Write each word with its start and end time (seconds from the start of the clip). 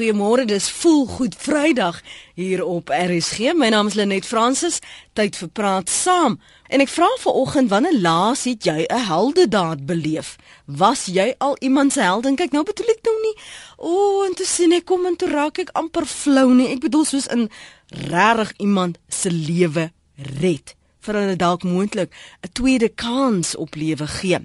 Goeiemôre, 0.00 0.46
dis 0.48 0.70
voel 0.70 1.02
goed 1.06 1.34
Vrydag 1.36 1.98
hier 2.34 2.62
op 2.64 2.88
RSG. 2.88 3.52
My 3.52 3.68
naam 3.68 3.90
is 3.90 3.98
Lenet 3.98 4.24
Fransis. 4.24 4.78
Tyd 5.12 5.36
vir 5.36 5.50
praat 5.52 5.92
saam. 5.92 6.38
En 6.72 6.80
ek 6.80 6.88
vra 6.88 7.08
vanoggend 7.20 7.68
wanneer 7.68 7.98
laas 8.00 8.46
het 8.48 8.64
jy 8.64 8.86
'n 8.88 9.04
heldedaad 9.10 9.84
beleef? 9.84 10.38
Was 10.64 11.04
jy 11.04 11.34
al 11.38 11.56
iemand 11.60 11.92
se 11.92 12.00
held? 12.00 12.24
Kyk, 12.24 12.52
nou 12.52 12.64
bedoel 12.64 12.96
ek 12.96 13.04
nou 13.04 13.16
nie. 13.20 13.36
O, 13.76 13.92
oh, 13.92 14.26
en 14.26 14.34
toe 14.34 14.46
sien 14.46 14.72
ek 14.72 14.84
kom 14.84 15.04
en 15.06 15.16
toe 15.16 15.28
raak 15.28 15.58
ek 15.58 15.76
amper 15.76 16.06
flou 16.06 16.54
nie. 16.54 16.72
Ek 16.72 16.80
bedoel 16.80 17.04
soos 17.04 17.26
in 17.26 17.50
regtig 17.90 18.52
iemand 18.56 18.98
se 19.08 19.30
lewe 19.30 19.92
red 20.40 20.80
vir 21.04 21.16
hulle 21.16 21.36
dalk 21.36 21.62
moontlik 21.64 22.12
'n 22.44 22.52
tweede 22.52 22.88
kans 22.88 23.56
op 23.56 23.74
lewe 23.74 24.06
gee. 24.06 24.38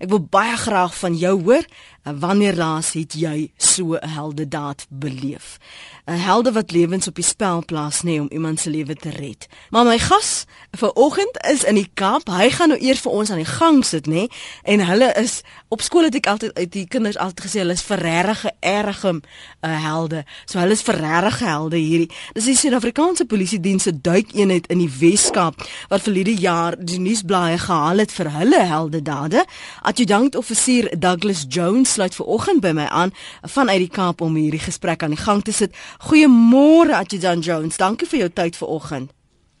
Ek 0.00 0.08
wil 0.08 0.20
baie 0.20 0.56
graag 0.56 0.94
van 0.94 1.14
jou 1.16 1.42
hoor. 1.42 1.64
Wanneer 2.02 2.56
laas 2.56 2.92
het 2.92 3.12
jy 3.12 3.50
so 3.56 3.94
'n 3.94 4.08
heldedaad 4.08 4.86
beleef? 4.88 5.58
'n 6.04 6.12
Helde 6.12 6.52
wat 6.52 6.70
lewens 6.70 7.08
op 7.08 7.14
die 7.14 7.24
spel 7.24 7.64
plaas 7.64 8.02
nê 8.02 8.20
om 8.20 8.28
iemand 8.30 8.60
se 8.60 8.70
lewe 8.70 8.94
te 8.94 9.10
red. 9.10 9.46
Maar 9.70 9.84
my 9.84 9.98
gas 9.98 10.44
vir 10.70 10.92
oggend 10.92 11.46
is 11.50 11.64
in 11.64 11.74
die 11.74 11.90
Kaap. 11.94 12.28
Hy 12.28 12.50
gaan 12.50 12.68
nou 12.68 12.80
eers 12.80 13.00
vir 13.00 13.12
ons 13.12 13.30
aan 13.30 13.36
die 13.36 13.44
gang 13.58 13.84
sit 13.84 14.06
nê 14.06 14.26
en 14.62 14.86
hulle 14.86 15.12
is 15.12 15.42
op 15.68 15.82
skool 15.82 16.02
het 16.02 16.14
ek 16.14 16.26
altyd 16.26 16.58
uit 16.58 16.72
die 16.72 16.86
kinders 16.86 17.16
altyd 17.16 17.40
gesê 17.40 17.58
hulle 17.58 17.72
is 17.72 17.82
verregge 17.82 18.52
erge 18.60 19.20
uh, 19.60 19.82
helde. 19.84 20.24
So 20.44 20.58
hulle 20.58 20.72
is 20.72 20.82
verregge 20.82 21.44
helde 21.44 21.76
hierdie. 21.76 22.10
Dis 22.32 22.44
die 22.44 22.56
Suid-Afrikaanse 22.56 23.24
Polisie 23.24 23.60
Diens 23.60 23.82
se 23.82 24.00
duikeenheid 24.00 24.66
in 24.66 24.78
die 24.78 24.92
Wes-Kaap 25.00 25.60
wat 25.88 26.02
vir 26.02 26.14
hierdie 26.14 26.38
jaar 26.40 26.76
die 26.78 26.98
nuusblaaie 26.98 27.58
gehaal 27.58 27.98
het 27.98 28.12
vir 28.12 28.32
hulle 28.32 28.62
heldedade. 28.64 29.44
Adjutant 29.82 30.36
offisier 30.36 30.88
Douglas 30.98 31.44
Jones 31.48 31.87
sluit 31.88 32.14
ver 32.14 32.26
oggend 32.26 32.62
by 32.64 32.72
my 32.76 32.86
aan 32.86 33.12
vanuit 33.42 33.84
die 33.86 33.92
Kaap 33.92 34.20
om 34.24 34.36
hierdie 34.36 34.62
gesprek 34.62 35.02
aan 35.02 35.16
die 35.16 35.22
gang 35.24 35.42
te 35.44 35.52
sit. 35.52 35.76
Goeiemôre 36.08 36.96
Adjutant 36.98 37.44
Jones. 37.44 37.80
Dankie 37.80 38.08
vir 38.08 38.26
jou 38.26 38.32
tyd 38.42 38.56
ver 38.56 38.74
oggend. 38.78 39.14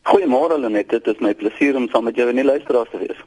Goeiemôre 0.08 0.56
Lenet, 0.56 0.88
dit 0.88 1.08
is 1.12 1.18
my 1.20 1.34
plesier 1.36 1.76
om 1.76 1.88
saam 1.92 2.06
met 2.08 2.16
jou 2.16 2.28
in 2.30 2.38
die 2.40 2.46
luisteraars 2.46 2.88
te 2.94 3.00
wees. 3.02 3.18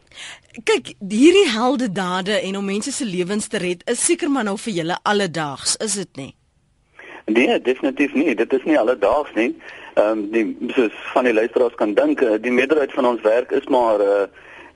Kyk, 0.65 0.95
hierdie 0.97 1.49
heldedade 1.53 2.39
en 2.39 2.57
om 2.57 2.65
mense 2.65 2.93
se 2.95 3.05
lewens 3.05 3.51
te 3.51 3.61
red 3.61 3.83
is 3.91 4.01
seker 4.01 4.31
maar 4.33 4.47
nou 4.47 4.55
vir 4.57 4.79
julle 4.79 4.97
alledaags, 5.05 5.75
is 5.85 5.99
dit 6.01 6.17
nie? 6.17 6.31
Nee, 7.29 7.59
definitief 7.61 8.15
nie. 8.17 8.33
Dit 8.35 8.53
is 8.53 8.65
nie 8.65 8.79
alledaags 8.79 9.29
nie. 9.37 9.51
Ehm 9.93 10.23
um, 10.23 10.23
die 10.33 10.71
soos 10.73 10.95
van 11.13 11.27
die 11.29 11.35
luisteraars 11.37 11.77
kan 11.77 11.93
dink, 11.93 12.21
eh, 12.25 12.39
die 12.41 12.51
meerderheid 12.51 12.93
van 12.97 13.05
ons 13.05 13.21
werk 13.21 13.51
is 13.51 13.67
maar 13.69 14.01
uh, 14.01 14.25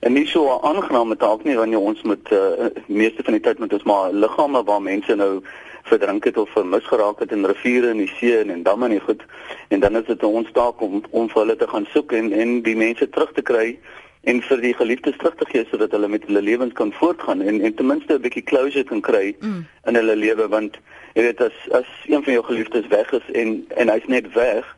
en 0.06 0.14
nie 0.14 0.28
so 0.28 0.42
'n 0.46 0.66
aangename 0.70 1.16
taak 1.18 1.44
nie 1.44 1.58
wanneer 1.58 1.80
ons 1.80 2.02
met 2.02 2.32
uh, 2.32 2.70
meeste 2.86 3.24
van 3.24 3.34
die 3.34 3.42
tyd 3.42 3.60
met 3.60 3.74
ons 3.74 3.84
maar 3.84 4.12
liggame 4.14 4.64
waar 4.64 4.82
mense 4.82 5.16
nou 5.16 5.42
verdrink 5.84 6.24
het 6.24 6.38
of 6.38 6.50
vermis 6.50 6.86
geraak 6.86 7.20
het 7.20 7.32
in 7.32 7.46
riviere 7.46 7.90
en 7.90 7.98
die 7.98 8.12
see 8.18 8.38
en, 8.38 8.50
en 8.50 8.64
damme 8.64 8.86
en 8.86 8.92
die 8.92 9.00
goed. 9.00 9.26
En 9.68 9.80
dan 9.80 9.98
is 9.98 10.06
dit 10.06 10.24
ons 10.24 10.52
taak 10.52 10.82
om 10.82 11.04
om 11.10 11.30
vir 11.30 11.42
hulle 11.42 11.56
te 11.56 11.68
gaan 11.68 11.88
soek 11.94 12.12
en 12.12 12.32
en 12.34 12.62
die 12.62 12.76
mense 12.76 13.10
terug 13.10 13.32
te 13.34 13.42
kry 13.42 13.80
en 14.24 14.42
vir 14.42 14.62
die 14.62 14.74
geliefdes 14.74 15.18
terug 15.18 15.36
te 15.42 15.46
gee 15.50 15.66
sodat 15.70 15.92
hulle 15.92 16.08
met 16.08 16.26
hulle 16.30 16.42
lewens 16.42 16.74
kan 16.74 16.94
voortgaan 16.94 17.42
en 17.42 17.62
en 17.62 17.74
ten 17.74 17.86
minste 17.86 18.14
'n 18.14 18.22
bietjie 18.22 18.44
closure 18.44 18.84
kan 18.84 19.02
kry 19.02 19.36
mm. 19.40 19.66
in 19.86 19.96
hulle 19.96 20.16
lewe. 20.16 20.48
Want 20.48 20.80
jy 21.14 21.22
weet 21.22 21.42
as 21.42 21.58
as 21.72 21.90
een 22.06 22.24
van 22.24 22.34
jou 22.34 22.46
geliefdes 22.46 22.88
weg 22.88 23.12
is 23.12 23.32
en 23.34 23.66
en 23.78 23.90
hy's 23.90 24.08
net 24.08 24.34
weg 24.34 24.76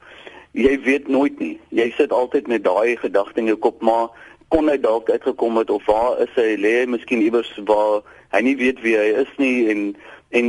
jy 0.51 0.79
weet 0.81 1.07
nooit 1.07 1.39
nie. 1.39 1.59
Jy 1.69 1.91
sit 1.97 2.11
altyd 2.11 2.47
met 2.47 2.63
daai 2.63 2.95
gedagte 2.97 3.39
in 3.39 3.51
jou 3.51 3.57
kop 3.57 3.81
maar 3.81 4.07
kon 4.47 4.69
hy 4.69 4.77
dalk 4.79 5.09
uitgekom 5.09 5.57
het 5.57 5.69
of 5.69 5.85
waar 5.85 6.21
is 6.23 6.33
hy? 6.35 6.55
Lê 6.55 6.79
hy 6.81 6.85
miskien 6.85 7.21
iewers 7.21 7.49
waar 7.65 8.01
hy 8.35 8.41
nie 8.41 8.55
weet 8.59 8.81
wie 8.85 8.95
hy 8.97 9.09
is 9.23 9.33
nie 9.37 9.69
en 9.71 9.95
en 10.35 10.47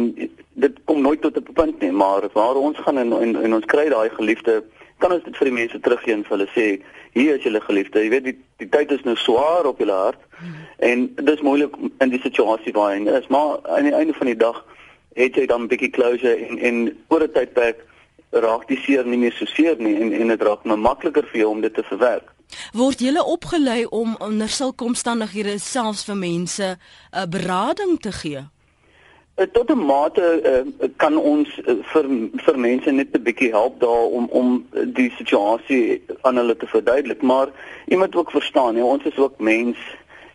dit 0.59 0.79
kom 0.91 1.03
nooit 1.03 1.21
tot 1.23 1.37
'n 1.37 1.53
punt 1.55 1.81
nie 1.81 1.91
maar 1.91 2.27
waar 2.33 2.57
ons 2.57 2.79
gaan 2.79 2.99
en 2.99 3.13
en, 3.13 3.37
en 3.45 3.55
ons 3.55 3.65
kry 3.65 3.89
daai 3.89 4.11
geliefde 4.11 4.63
kan 4.99 5.13
ons 5.13 5.25
dit 5.25 5.37
vir 5.37 5.45
die 5.45 5.59
mense 5.61 5.81
teruggee 5.81 6.15
en 6.15 6.25
vir 6.25 6.37
hulle 6.37 6.51
sê 6.55 6.67
hier 7.13 7.37
is 7.37 7.43
julle 7.43 7.61
geliefde. 7.61 8.03
Jy 8.03 8.11
weet 8.11 8.25
die 8.25 8.39
die 8.59 8.69
tyd 8.69 8.91
is 8.91 9.05
nou 9.07 9.17
swaar 9.17 9.67
op 9.67 9.79
julle 9.79 9.95
hart 9.95 10.23
en 10.79 11.15
dit 11.15 11.35
is 11.35 11.45
moeilik 11.47 11.75
in 11.99 12.11
die 12.11 12.23
situasie 12.23 12.73
waar 12.73 12.95
hy 12.95 13.19
is 13.19 13.29
maar 13.35 13.59
aan 13.67 13.87
die 13.87 13.95
einde 13.95 14.15
van 14.15 14.27
die 14.27 14.39
dag 14.39 14.65
het 15.19 15.35
jy 15.35 15.47
dan 15.47 15.63
'n 15.63 15.69
bietjie 15.69 15.91
closure 15.91 16.35
en 16.47 16.59
en 16.59 16.97
oor 17.09 17.23
'n 17.23 17.33
tydperk 17.33 17.85
raak 18.31 18.69
die 18.69 18.81
seer 18.85 19.07
nie 19.07 19.19
meer 19.19 19.33
so 19.33 19.45
seer 19.45 19.77
nie 19.79 19.97
en 20.01 20.13
en 20.13 20.29
dit 20.29 20.43
raak 20.43 20.65
nou 20.65 20.77
makliker 20.77 21.27
vir 21.33 21.41
jou 21.41 21.51
om 21.51 21.61
dit 21.61 21.75
te 21.75 21.83
verwerk 21.83 22.35
Word 22.73 23.01
jy 23.01 23.15
opgelei 23.19 23.85
om 23.85 24.17
onder 24.21 24.49
sulke 24.49 24.85
omstandighede 24.85 25.59
selfs 25.59 26.05
vir 26.05 26.17
mense 26.17 26.65
'n 26.65 26.79
uh, 27.17 27.27
berading 27.27 28.01
te 28.01 28.13
gee? 28.13 28.43
Eh, 29.39 29.47
tot 29.53 29.71
'n 29.71 29.85
mate 29.87 30.25
uh, 30.43 30.89
kan 30.97 31.17
ons 31.17 31.61
uh, 31.67 31.75
vir 31.93 32.05
vir 32.45 32.59
mense 32.59 32.91
net 32.91 33.15
'n 33.15 33.23
bietjie 33.23 33.51
help 33.51 33.81
daar 33.81 34.07
om 34.19 34.27
om 34.31 34.67
die 34.85 35.13
situasie 35.17 36.03
aan 36.21 36.37
hulle 36.37 36.57
te 36.57 36.67
verduidelik, 36.67 37.23
maar 37.23 37.49
jy 37.87 37.97
moet 37.97 38.17
ook 38.17 38.31
verstaan, 38.31 38.77
jy, 38.77 38.83
ons 38.83 39.05
is 39.05 39.17
ook 39.17 39.39
mens 39.39 39.79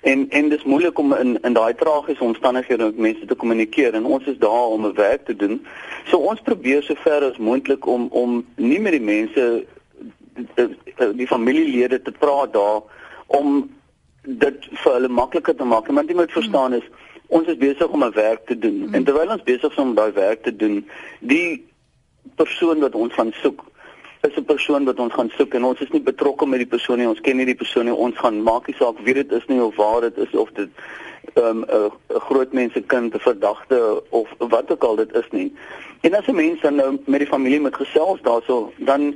en 0.01 0.29
en 0.29 0.49
dis 0.49 0.63
moeilik 0.63 0.97
om 0.99 1.13
in 1.13 1.41
in 1.41 1.53
daai 1.53 1.75
tragiese 1.75 2.23
omstandighede 2.23 2.83
met 2.83 2.97
mense 2.97 3.25
te 3.25 3.35
kommunikeer 3.35 3.93
en 3.93 4.05
ons 4.05 4.25
is 4.25 4.37
daar 4.37 4.67
om 4.75 4.85
'n 4.85 4.93
werk 4.93 5.25
te 5.25 5.35
doen. 5.35 5.65
So 6.05 6.17
ons 6.17 6.41
probeer 6.41 6.83
sover 6.83 7.23
as 7.31 7.37
moontlik 7.37 7.85
om 7.85 8.07
om 8.11 8.45
nie 8.55 8.79
met 8.79 8.91
die 8.91 9.01
mense 9.01 9.65
die, 10.97 11.27
familielede 11.27 12.01
te 12.01 12.11
praat 12.11 12.53
daar 12.53 12.81
om 13.27 13.71
dit 14.21 14.67
vir 14.83 14.93
hulle 14.93 15.07
makliker 15.07 15.55
te 15.55 15.63
maak. 15.63 15.87
Want 15.87 16.09
jy 16.09 16.15
moet 16.15 16.31
verstaan 16.31 16.73
is 16.73 16.87
ons 17.27 17.47
is 17.47 17.57
besig 17.57 17.87
om 17.87 18.03
'n 18.03 18.13
werk 18.13 18.45
te 18.45 18.57
doen 18.57 18.93
en 18.93 19.03
terwyl 19.03 19.31
ons 19.31 19.43
besig 19.43 19.71
is 19.71 19.77
om 19.77 19.95
daai 19.95 20.11
werk 20.11 20.43
te 20.43 20.55
doen, 20.55 20.85
die 21.19 21.65
persoon 22.35 22.79
wat 22.79 22.95
ons 22.95 23.13
gaan 23.13 23.33
soek 23.41 23.63
is 24.27 24.35
'n 24.37 24.45
persoon 24.45 24.85
wat 24.85 24.99
ons 24.99 25.13
gaan 25.13 25.31
soek 25.37 25.53
en 25.53 25.63
ons 25.63 25.79
is 25.79 25.89
nie 25.91 26.01
betrokke 26.01 26.45
met 26.45 26.59
die 26.59 26.73
persoon 26.75 26.97
nie. 26.97 27.07
Ons 27.07 27.21
ken 27.21 27.37
nie 27.37 27.45
die 27.45 27.61
persoon 27.63 27.85
nie. 27.85 27.93
Ons 27.93 28.17
gaan 28.17 28.43
maak 28.43 28.67
nie 28.67 28.75
saak 28.75 28.99
wie 29.03 29.13
dit 29.13 29.31
is 29.31 29.45
nie 29.47 29.61
of 29.61 29.75
waar 29.75 30.01
dit 30.01 30.17
is 30.17 30.33
of 30.33 30.49
dit 30.51 30.69
'n 31.35 31.41
um, 31.43 31.91
groot 32.07 32.53
mense 32.53 32.81
kind, 32.81 33.13
'n 33.13 33.19
verdagte 33.19 34.03
of 34.09 34.29
wat 34.37 34.71
ook 34.71 34.83
al 34.83 34.95
dit 34.95 35.15
is 35.15 35.29
nie. 35.31 35.53
En 36.01 36.13
as 36.13 36.27
'n 36.27 36.35
mens 36.35 36.61
dan 36.61 36.75
nou 36.75 36.99
met 37.05 37.19
die 37.19 37.29
familie 37.29 37.61
met 37.61 37.75
gesels 37.75 38.21
daarso, 38.21 38.71
dan 38.77 39.15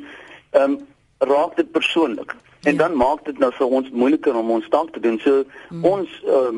ehm 0.51 0.71
um, 0.71 0.87
raak 1.17 1.55
dit 1.55 1.71
persoonlik. 1.71 2.35
En 2.61 2.71
ja. 2.71 2.77
dan 2.77 2.95
maak 2.97 3.25
dit 3.25 3.39
nou 3.39 3.51
vir 3.53 3.67
ons 3.67 3.89
moeiliker 3.91 4.35
om 4.35 4.51
ons 4.51 4.69
taak 4.69 4.91
te 4.93 4.99
doen. 4.99 5.19
So 5.19 5.43
hmm. 5.69 5.85
ons 5.85 6.23
uh, 6.25 6.53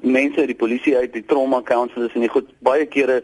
mense 0.00 0.40
uit 0.40 0.50
die 0.50 0.58
polisie 0.58 0.96
uit 0.96 1.12
die 1.12 1.24
trauma 1.26 1.62
counselors 1.62 2.14
en 2.14 2.26
die 2.26 2.32
goed 2.32 2.50
baie 2.58 2.86
kere 2.86 3.22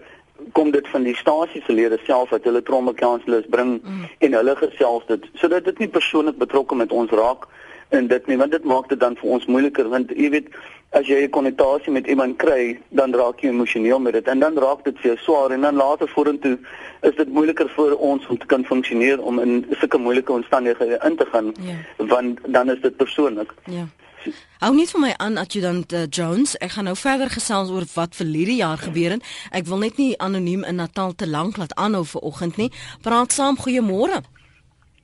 kom 0.53 0.71
dit 0.71 0.87
van 0.89 1.03
die 1.03 1.17
stasie 1.19 1.63
se 1.67 1.75
lede 1.75 1.99
self 2.07 2.31
dat 2.31 2.45
hulle 2.47 2.63
trauma 2.63 2.93
counselors 2.95 3.47
bring 3.51 3.79
hmm. 3.83 4.07
en 4.19 4.37
hulle 4.39 4.55
gesels 4.57 5.07
dit 5.07 5.25
sodat 5.35 5.65
dit 5.65 5.79
nie 5.83 5.91
persoonlik 5.91 6.39
betrokke 6.39 6.79
met 6.79 6.95
ons 6.95 7.11
raak 7.11 7.49
en 7.89 8.07
dit 8.07 8.27
nie 8.27 8.37
want 8.37 8.53
dit 8.53 8.65
maak 8.65 8.89
dit 8.89 9.01
dan 9.01 9.17
vir 9.17 9.31
ons 9.37 9.47
moeiliker 9.47 9.89
want 9.89 10.11
jy 10.17 10.31
weet 10.31 10.49
as 10.97 11.07
jy 11.07 11.23
'n 11.25 11.31
konnotasie 11.31 11.93
met 11.93 12.07
iemand 12.07 12.39
kry 12.39 12.79
dan 12.89 13.15
raak 13.15 13.41
jy 13.41 13.49
emosioneel 13.49 14.01
met 14.01 14.13
dit 14.13 14.29
en 14.29 14.41
dan 14.41 14.59
raak 14.59 14.85
dit 14.85 14.97
vir 14.99 15.11
jou 15.11 15.19
swaar 15.25 15.51
en 15.51 15.61
dan 15.61 15.77
later 15.77 16.09
vorentoe 16.09 16.59
is 17.03 17.15
dit 17.17 17.29
moeiliker 17.29 17.69
vir 17.69 17.97
ons 17.97 18.27
om 18.27 18.39
te 18.39 18.47
kan 18.47 18.65
funksioneer 18.65 19.21
om 19.21 19.39
in 19.39 19.67
sulke 19.71 19.99
moeilike 19.99 20.33
omstandighede 20.33 21.01
in 21.05 21.17
te 21.17 21.27
gaan 21.33 21.53
ja. 21.61 21.77
want 21.97 22.39
dan 22.47 22.71
is 22.71 22.81
dit 22.81 22.97
persoonlik 22.97 23.55
ja 23.65 23.87
Hou 24.59 24.75
net 24.75 24.91
vir 24.91 25.01
my 25.01 25.13
aan 25.23 25.39
adjutant 25.39 25.93
uh, 25.93 26.07
Jones. 26.11 26.57
Ek 26.59 26.73
gaan 26.75 26.89
nou 26.91 26.97
verder 26.99 27.31
gesels 27.31 27.71
oor 27.71 27.87
wat 27.95 28.17
vir 28.19 28.27
hierdie 28.27 28.59
jaar 28.59 28.81
gebeur 28.83 29.15
het. 29.15 29.23
Ek 29.55 29.69
wil 29.71 29.79
net 29.79 29.97
nie 29.97 30.19
anoniem 30.19 30.65
in 30.65 30.81
Natal 30.83 31.15
te 31.15 31.29
lank 31.29 31.57
laat 31.57 31.75
aanhou 31.79 32.05
vir 32.05 32.27
oggend 32.27 32.59
nie. 32.59 32.73
Praat 33.07 33.33
saam, 33.33 33.57
goeiemôre. 33.57 34.25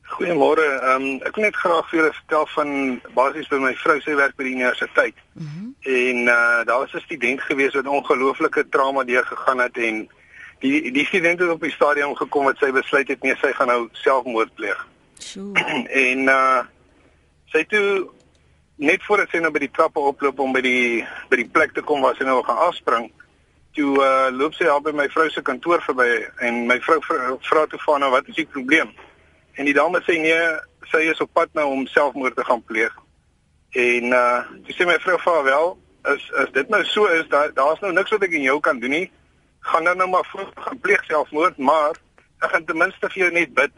Goeiemôre. 0.04 0.65
Ehm 0.82 1.03
um, 1.03 1.20
ek 1.25 1.37
wil 1.37 1.44
net 1.44 1.56
graag 1.56 1.88
vir 1.91 1.98
julle 1.98 2.12
vertel 2.12 2.47
van 2.54 2.72
basies 3.16 3.48
by 3.48 3.59
my 3.62 3.72
vrou 3.81 3.97
se 4.00 4.16
werk 4.19 4.37
by 4.37 4.44
die 4.44 4.56
universiteit. 4.59 5.16
Mm 5.32 5.47
-hmm. 5.47 5.70
En 5.81 6.19
uh 6.28 6.65
daar 6.69 6.78
was 6.78 6.92
'n 6.92 7.06
student 7.06 7.41
gewees 7.41 7.75
wat 7.75 7.87
ongelooflike 7.87 8.69
trauma 8.69 9.04
deurgegaan 9.04 9.60
het 9.60 9.76
en 9.76 10.09
die 10.59 10.93
die 10.93 11.06
student 11.06 11.41
het 11.41 11.48
op 11.48 11.60
die 11.60 11.70
stadium 11.72 12.14
gekom 12.16 12.44
wat 12.44 12.59
sy 12.59 12.70
besluit 12.72 13.09
het 13.09 13.23
nee, 13.23 13.37
sy 13.37 13.52
gaan 13.52 13.67
nou 13.67 13.88
selfmoord 13.93 14.55
pleeg. 14.55 14.87
Sjoe. 15.19 15.52
en 16.08 16.19
uh 16.28 16.62
sy 17.44 17.64
toe 17.64 18.11
net 18.76 19.05
voordat 19.05 19.31
sy 19.31 19.38
nou 19.38 19.50
by 19.50 19.58
die 19.58 19.70
trappe 19.70 20.00
oploop 20.00 20.38
om 20.38 20.52
by 20.52 20.61
die 20.61 21.06
by 21.28 21.37
die 21.37 21.49
plek 21.49 21.73
te 21.73 21.82
kom 21.82 22.00
waar 22.00 22.17
sy 22.17 22.25
nou 22.25 22.43
gaan 22.43 22.56
afspring, 22.69 23.11
toe 23.73 23.90
uh 24.02 24.28
loop 24.37 24.55
sy 24.55 24.67
al 24.67 24.81
by 24.81 24.93
my 24.93 25.08
vrou 25.08 25.28
se 25.31 25.43
kantoor 25.43 25.82
verby 25.82 26.26
en 26.38 26.67
my 26.67 26.81
vrou 26.81 27.00
vra 27.40 27.67
toe 27.67 27.81
van 27.87 28.00
nou 28.00 28.11
wat 28.11 28.28
is 28.28 28.34
die 28.34 28.46
probleem? 28.46 28.93
En 29.54 29.68
die 29.68 29.74
dame 29.74 30.00
sê 30.02 30.18
nee, 30.18 30.38
sy 30.90 31.04
is 31.10 31.20
op 31.22 31.32
pad 31.32 31.52
nou 31.54 31.66
om 31.72 31.86
selfmoord 31.86 32.36
te 32.36 32.44
gaan 32.44 32.62
pleeg. 32.64 32.94
En 33.74 34.14
uh 34.14 34.40
sy 34.66 34.78
sê 34.78 34.86
my 34.88 34.98
vrou 35.02 35.18
vir 35.26 35.44
wel, 35.50 35.76
is 36.14 36.24
as 36.42 36.50
dit 36.54 36.72
nou 36.72 36.82
so 36.84 37.06
is, 37.10 37.28
daar 37.32 37.52
daar's 37.54 37.82
nou 37.82 37.92
niks 37.92 38.12
wat 38.14 38.26
ek 38.26 38.34
in 38.38 38.46
jou 38.46 38.58
kan 38.60 38.80
doen 38.82 38.94
nie. 38.94 39.06
Gaan 39.70 39.84
dan 39.88 39.96
nou 40.02 40.08
maar 40.10 40.26
voor 40.32 40.50
gaan 40.54 40.80
pleeg 40.80 41.04
selfmoord, 41.08 41.58
maar 41.58 41.96
ek 42.42 42.50
gaan 42.50 42.66
ten 42.68 42.78
minste 42.78 43.10
vir 43.10 43.22
jou 43.24 43.30
net 43.32 43.54
bid 43.54 43.72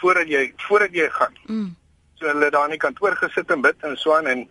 voordat 0.00 0.30
jy 0.30 0.44
voordat 0.68 0.94
jy 0.94 1.08
gaan. 1.10 1.34
Mm. 1.46 1.74
So 2.18 2.30
hulle 2.30 2.50
daar 2.50 2.70
in 2.70 2.76
die 2.76 2.82
kantoor 2.82 3.18
gesit 3.18 3.50
en 3.50 3.62
bid 3.62 3.84
en 3.86 3.96
so 3.96 4.14
aan 4.14 4.26
en 4.26 4.46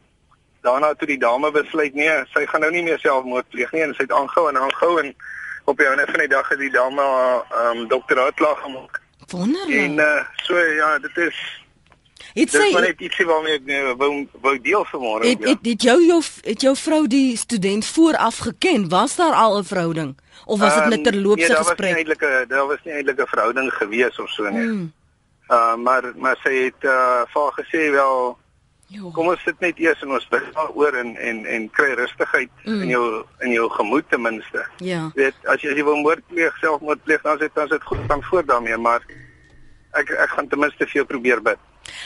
daarna 0.68 0.94
toe 0.94 1.08
die 1.08 1.20
dame 1.22 1.52
besluit 1.52 1.96
nee, 1.96 2.14
sy 2.34 2.46
gaan 2.46 2.64
nou 2.66 2.72
nie 2.72 2.84
meer 2.84 3.00
selfmoord 3.00 3.50
pleeg 3.54 3.72
nie 3.72 3.86
en 3.86 3.96
sy 3.96 4.04
het 4.04 4.16
aangehou 4.16 4.50
en 4.52 4.60
aangehou 4.60 4.98
en 5.02 5.14
op 5.68 5.80
die 5.80 5.88
einde 5.88 6.06
van 6.08 6.24
die 6.24 6.32
dag 6.32 6.50
het 6.50 6.60
die 6.60 6.72
dame 6.72 7.04
ehm 7.04 7.84
um, 7.84 7.88
dokter 7.88 8.20
uitklaar 8.20 8.56
gemaak. 8.64 9.02
Wonderlik. 9.28 9.78
En 9.78 9.94
uh, 9.98 10.24
so 10.36 10.58
ja, 10.58 11.00
dit 11.00 11.18
is 11.18 11.66
Het 12.38 12.52
Dis 12.52 12.62
sy 12.62 12.74
maar 12.74 12.86
net 12.86 13.00
ietsie 13.02 13.26
waarmee 13.26 13.58
ek 13.58 13.66
nou 13.66 13.96
wou 13.98 14.10
wou 14.42 14.54
deel 14.62 14.86
vanmôre. 14.92 15.26
het, 15.26 15.44
het, 15.44 15.64
het 15.66 15.82
jou 15.82 15.98
jou 16.06 16.22
het 16.46 16.62
jou 16.62 16.76
vrou 16.78 17.08
die 17.08 17.38
student 17.38 17.86
vooraf 17.86 18.38
geken? 18.38 18.90
Was 18.90 19.16
daar 19.16 19.34
al 19.34 19.58
'n 19.58 19.64
verhouding 19.64 20.18
of 20.46 20.60
was 20.60 20.74
dit 20.74 20.82
Ehm, 20.82 20.90
net 20.90 21.04
terloopse 21.04 21.48
nee, 21.48 21.56
daar 21.56 21.58
was 21.58 21.68
nie 21.68 21.76
gesprek? 21.76 21.98
eintlik 21.98 22.22
'n 22.22 22.48
daar 22.48 22.68
was 22.68 22.78
nie 22.84 22.94
eintlik 22.94 23.20
'n 23.20 23.28
verhouding 23.28 23.74
gewees 23.74 24.20
of 24.20 24.30
so 24.30 24.50
nie. 24.50 24.68
Mm. 24.68 24.94
Uh 25.50 25.76
maar 25.76 26.04
maar 26.16 26.38
sy 26.44 26.54
het 26.64 26.82
uh 26.84 27.22
vir 27.34 27.52
gesê 27.60 27.92
wel 27.92 28.38
Jo. 28.88 29.10
kom 29.12 29.28
ons 29.28 29.42
sit 29.44 29.60
net 29.60 29.80
eers 29.84 30.02
en 30.02 30.12
ons 30.16 30.28
dink 30.32 30.46
daaroor 30.56 30.96
en 30.96 31.16
en 31.18 31.46
en 31.46 31.70
kry 31.76 31.90
rustigheid 32.00 32.50
Mm. 32.66 32.82
in 32.82 32.90
jou 32.90 33.24
in 33.44 33.52
jou 33.52 33.70
gemoed 33.70 34.10
ten 34.10 34.22
minste. 34.22 34.66
Ja. 34.80 35.12
Jy 35.16 35.24
weet 35.24 35.36
as 35.46 35.62
jy 35.62 35.70
as 35.72 35.78
jy 35.78 35.84
wil 35.84 35.96
moord 36.02 36.24
pleeg, 36.28 36.56
selfmoord 36.62 37.04
pleeg, 37.04 37.22
dan 37.22 37.34
is 37.34 37.40
dit 37.40 37.56
dan 37.56 37.64
is 37.66 37.70
dit 37.76 37.84
goed 37.84 38.08
dan 38.08 38.24
voor 38.24 38.46
daarmee, 38.46 38.78
maar 38.78 39.02
ek 39.94 40.10
ek 40.12 40.30
gaan 40.30 40.48
ten 40.48 40.60
minste 40.60 40.86
vir 40.86 40.94
jou 41.02 41.06
probeer 41.06 41.42
bid. 41.42 41.58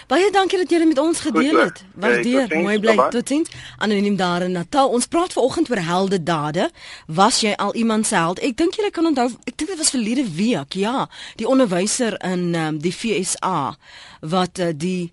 Baie 0.07 0.29
dankie 0.31 0.57
dat 0.59 0.69
jy 0.69 0.77
dit 0.77 0.87
met 0.87 0.99
ons 0.99 1.19
gedeel 1.19 1.57
het. 1.59 1.83
Waardeer. 1.95 2.47
Hey, 2.47 2.61
Mooi 2.61 2.79
bly. 2.79 2.95
Totsiens. 3.09 3.49
Anoniem 3.77 4.15
daar 4.15 4.41
in 4.41 4.51
Natal. 4.51 4.89
Ons 4.89 5.07
praat 5.07 5.33
vanoggend 5.33 5.69
oor 5.69 5.77
heldedade. 5.81 6.69
Was 7.07 7.41
jy 7.41 7.53
al 7.57 7.73
iemand 7.75 8.05
se 8.07 8.15
held? 8.15 8.39
Ek 8.39 8.57
dink 8.57 8.75
jy 8.77 8.89
kan 8.93 9.05
onthou, 9.05 9.25
ek 9.45 9.57
dink 9.57 9.69
dit 9.69 9.77
was 9.77 9.89
verlede 9.89 10.25
week. 10.35 10.73
Ja, 10.73 11.07
die 11.35 11.47
onderwyser 11.47 12.17
in 12.23 12.53
um, 12.55 12.77
die 12.77 12.91
FSA 12.93 13.75
wat 14.21 14.59
uh, 14.59 14.69
die 14.75 15.11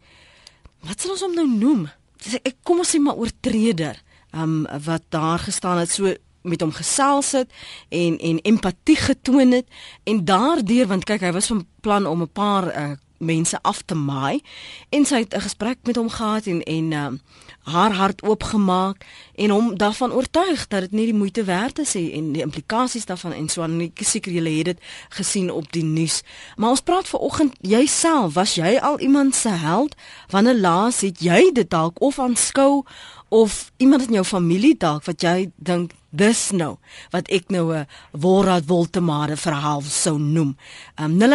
wat 0.87 1.01
sal 1.01 1.15
ons 1.17 1.25
hom 1.27 1.35
nou 1.35 1.49
noem? 1.49 1.89
Dis 2.23 2.39
ek 2.43 2.57
kom 2.63 2.83
ons 2.83 2.95
sê 2.95 3.01
maar 3.03 3.19
oortreder. 3.19 3.99
Um 4.33 4.67
wat 4.85 5.05
daar 5.15 5.39
gestaan 5.39 5.79
het 5.79 5.91
so 5.91 6.15
met 6.43 6.61
hom 6.61 6.73
gesels 6.73 7.33
het 7.33 7.53
en 7.89 8.19
en 8.19 8.41
empatie 8.47 8.97
getoon 8.97 9.53
het 9.53 9.67
en 10.05 10.25
daardeur 10.25 10.87
want 10.87 11.05
kyk 11.09 11.27
hy 11.27 11.33
was 11.37 11.51
van 11.51 11.67
plan 11.81 12.07
om 12.07 12.23
'n 12.23 12.33
paar 12.33 12.69
uh, 12.73 12.97
mense 13.19 13.59
af 13.63 13.83
te 13.83 13.95
maai. 13.95 14.41
En 14.89 15.05
sy 15.05 15.19
het 15.19 15.35
'n 15.35 15.41
gesprek 15.41 15.79
met 15.83 15.97
hom 15.97 16.11
gehad 16.11 16.47
en 16.47 16.63
en 16.63 16.93
um, 16.93 17.21
haar 17.63 17.93
hart 17.93 18.23
oopgemaak 18.23 19.05
en 19.35 19.51
hom 19.51 19.79
daarvan 19.79 20.13
oortuig 20.13 20.67
dat 20.67 20.81
dit 20.81 20.93
nie 20.93 21.05
die 21.05 21.15
moeite 21.15 21.45
werd 21.45 21.79
is 21.79 21.95
nie 21.95 22.13
en 22.13 22.33
die 22.33 22.43
implikasies 22.43 23.05
daarvan 23.05 23.33
en 23.33 23.49
so 23.49 23.63
aan. 23.63 23.81
Ek 23.81 24.03
seker 24.03 24.33
julle 24.33 24.51
het 24.51 24.65
dit 24.65 24.81
gesien 25.09 25.51
op 25.51 25.73
die 25.73 25.85
nuus. 25.85 26.23
Maar 26.57 26.71
ons 26.71 26.81
praat 26.81 27.09
vanoggend 27.09 27.57
jouself 27.61 28.35
was 28.35 28.55
jy 28.55 28.79
al 28.79 29.01
iemand 29.01 29.35
se 29.35 29.49
held? 29.49 29.95
Wanneer 30.29 30.55
laas 30.55 31.01
het 31.01 31.21
jy 31.21 31.51
dit 31.53 31.71
dalk 31.71 32.01
of 32.01 32.19
aanskou 32.19 32.85
of 33.29 33.73
iemand 33.77 34.07
in 34.07 34.13
jou 34.13 34.25
familie 34.25 34.77
dalk 34.77 35.05
wat 35.05 35.23
jy 35.23 35.51
dink 35.57 35.93
dis 36.11 36.51
nou 36.51 36.77
wat 37.13 37.29
ek 37.29 37.45
nou 37.49 37.75
'n 37.75 37.87
Wolraad 38.13 38.67
Woltemade 38.67 39.37
verhaal 39.37 39.81
sou 39.81 40.19
noem. 40.19 40.57
Um 40.97 41.21
0891104553. 41.21 41.27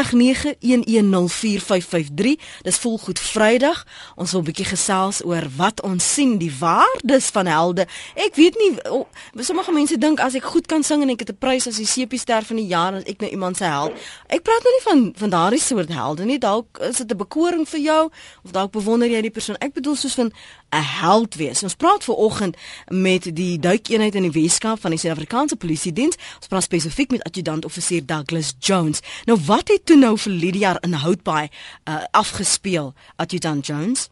Dis 2.62 2.78
volgoed 2.78 3.20
Vrydag. 3.20 3.86
Ons 4.16 4.31
wil 4.31 4.42
'n 4.42 4.46
bietjie 4.46 4.66
gesels 4.66 5.25
oor 5.25 5.48
wat 5.56 5.81
ons 5.81 6.14
sien 6.14 6.38
die 6.38 6.58
waardes 6.60 7.25
van 7.25 7.46
helde. 7.46 7.88
Ek 8.16 8.36
weet 8.36 8.58
nie 8.58 8.90
oh, 8.90 9.08
sommige 9.36 9.72
mense 9.72 9.98
dink 9.98 10.20
as 10.20 10.34
ek 10.34 10.44
goed 10.44 10.66
kan 10.66 10.84
sing 10.84 11.02
en 11.02 11.10
ek 11.10 11.20
het 11.20 11.30
'n 11.30 11.38
prys 11.38 11.68
as 11.68 11.78
die 11.78 11.86
sepie 11.86 12.20
ster 12.20 12.44
van 12.44 12.56
die 12.56 12.68
jaar 12.68 12.94
is 12.94 13.04
ek 13.04 13.20
nou 13.20 13.31
iemand 13.31 13.58
se 13.58 13.64
held. 13.64 13.92
Ek 14.28 14.42
praat 14.42 14.64
nou 14.64 14.74
nie 14.74 14.84
van 14.84 15.14
van 15.16 15.30
daardie 15.30 15.60
soort 15.60 15.90
helde 15.90 16.25
nie. 16.25 16.40
Dalk 16.40 16.80
is 16.80 16.98
dit 16.98 17.12
'n 17.12 17.18
bekoring 17.18 17.70
vir 17.70 17.80
jou 17.80 18.10
of 18.44 18.52
dalk 18.52 18.72
bewonder 18.72 19.10
jy 19.10 19.22
die 19.22 19.31
persoon. 19.31 19.56
Ek 19.60 19.74
bedoel 19.74 19.96
soos 19.96 20.14
van 20.14 20.31
'n 20.74 20.81
held 20.81 21.36
wees. 21.36 21.64
Ons 21.64 21.75
praat 21.75 22.04
ver 22.04 22.16
oggend 22.16 22.58
met 22.88 23.36
die 23.36 23.60
duikeenheid 23.60 24.16
in 24.16 24.22
die 24.22 24.31
Weskaap 24.63 24.81
van 24.81 24.94
die 24.95 25.00
Suid-Afrikaanse 25.00 25.56
Polisie 25.60 25.92
Diens. 25.92 26.15
Ons 26.39 26.48
praat 26.48 26.63
spesifiek 26.63 27.12
met 27.12 27.24
adjutant 27.27 27.65
offisier 27.68 28.06
Douglas 28.07 28.54
Jones. 28.63 29.01
Nou 29.27 29.36
wat 29.44 29.68
het 29.68 29.86
toe 29.86 29.98
nou 30.00 30.13
vir 30.15 30.31
Lydia 30.31 30.69
in 30.88 30.94
Houtbaai 30.95 31.50
uh, 31.50 31.98
afgespeel, 32.15 32.94
adjutant 33.19 33.68
Jones? 33.68 34.06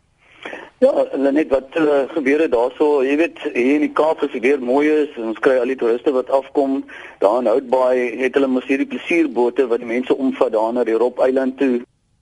Ja, 0.83 1.05
net 1.15 1.47
wat 1.53 1.77
uh, 1.79 2.01
gebeur 2.11 2.41
het 2.43 2.51
daarso, 2.51 2.99
jy 3.05 3.15
weet, 3.21 3.39
hier 3.53 3.77
in 3.77 3.85
die 3.85 3.93
Kaap 3.95 4.25
is 4.25 4.33
dit 4.33 4.43
weer 4.43 4.59
mooi 4.59 4.89
is. 4.89 5.13
Ons 5.23 5.39
kry 5.39 5.53
al 5.61 5.71
die 5.71 5.77
toeriste 5.79 6.11
wat 6.11 6.27
afkom. 6.35 6.81
Daar 7.23 7.37
in 7.39 7.47
Houtbaai 7.47 8.19
het 8.19 8.35
hulle 8.35 8.49
mos 8.51 8.67
hierdie 8.67 8.89
plesierbote 8.91 9.69
wat 9.71 9.79
die 9.79 9.87
mense 9.87 10.17
omvat 10.17 10.51
daar 10.57 10.73
na 10.75 10.83
die 10.83 10.97
Rob 10.99 11.21
Eiland 11.23 11.55
toe 11.61 11.77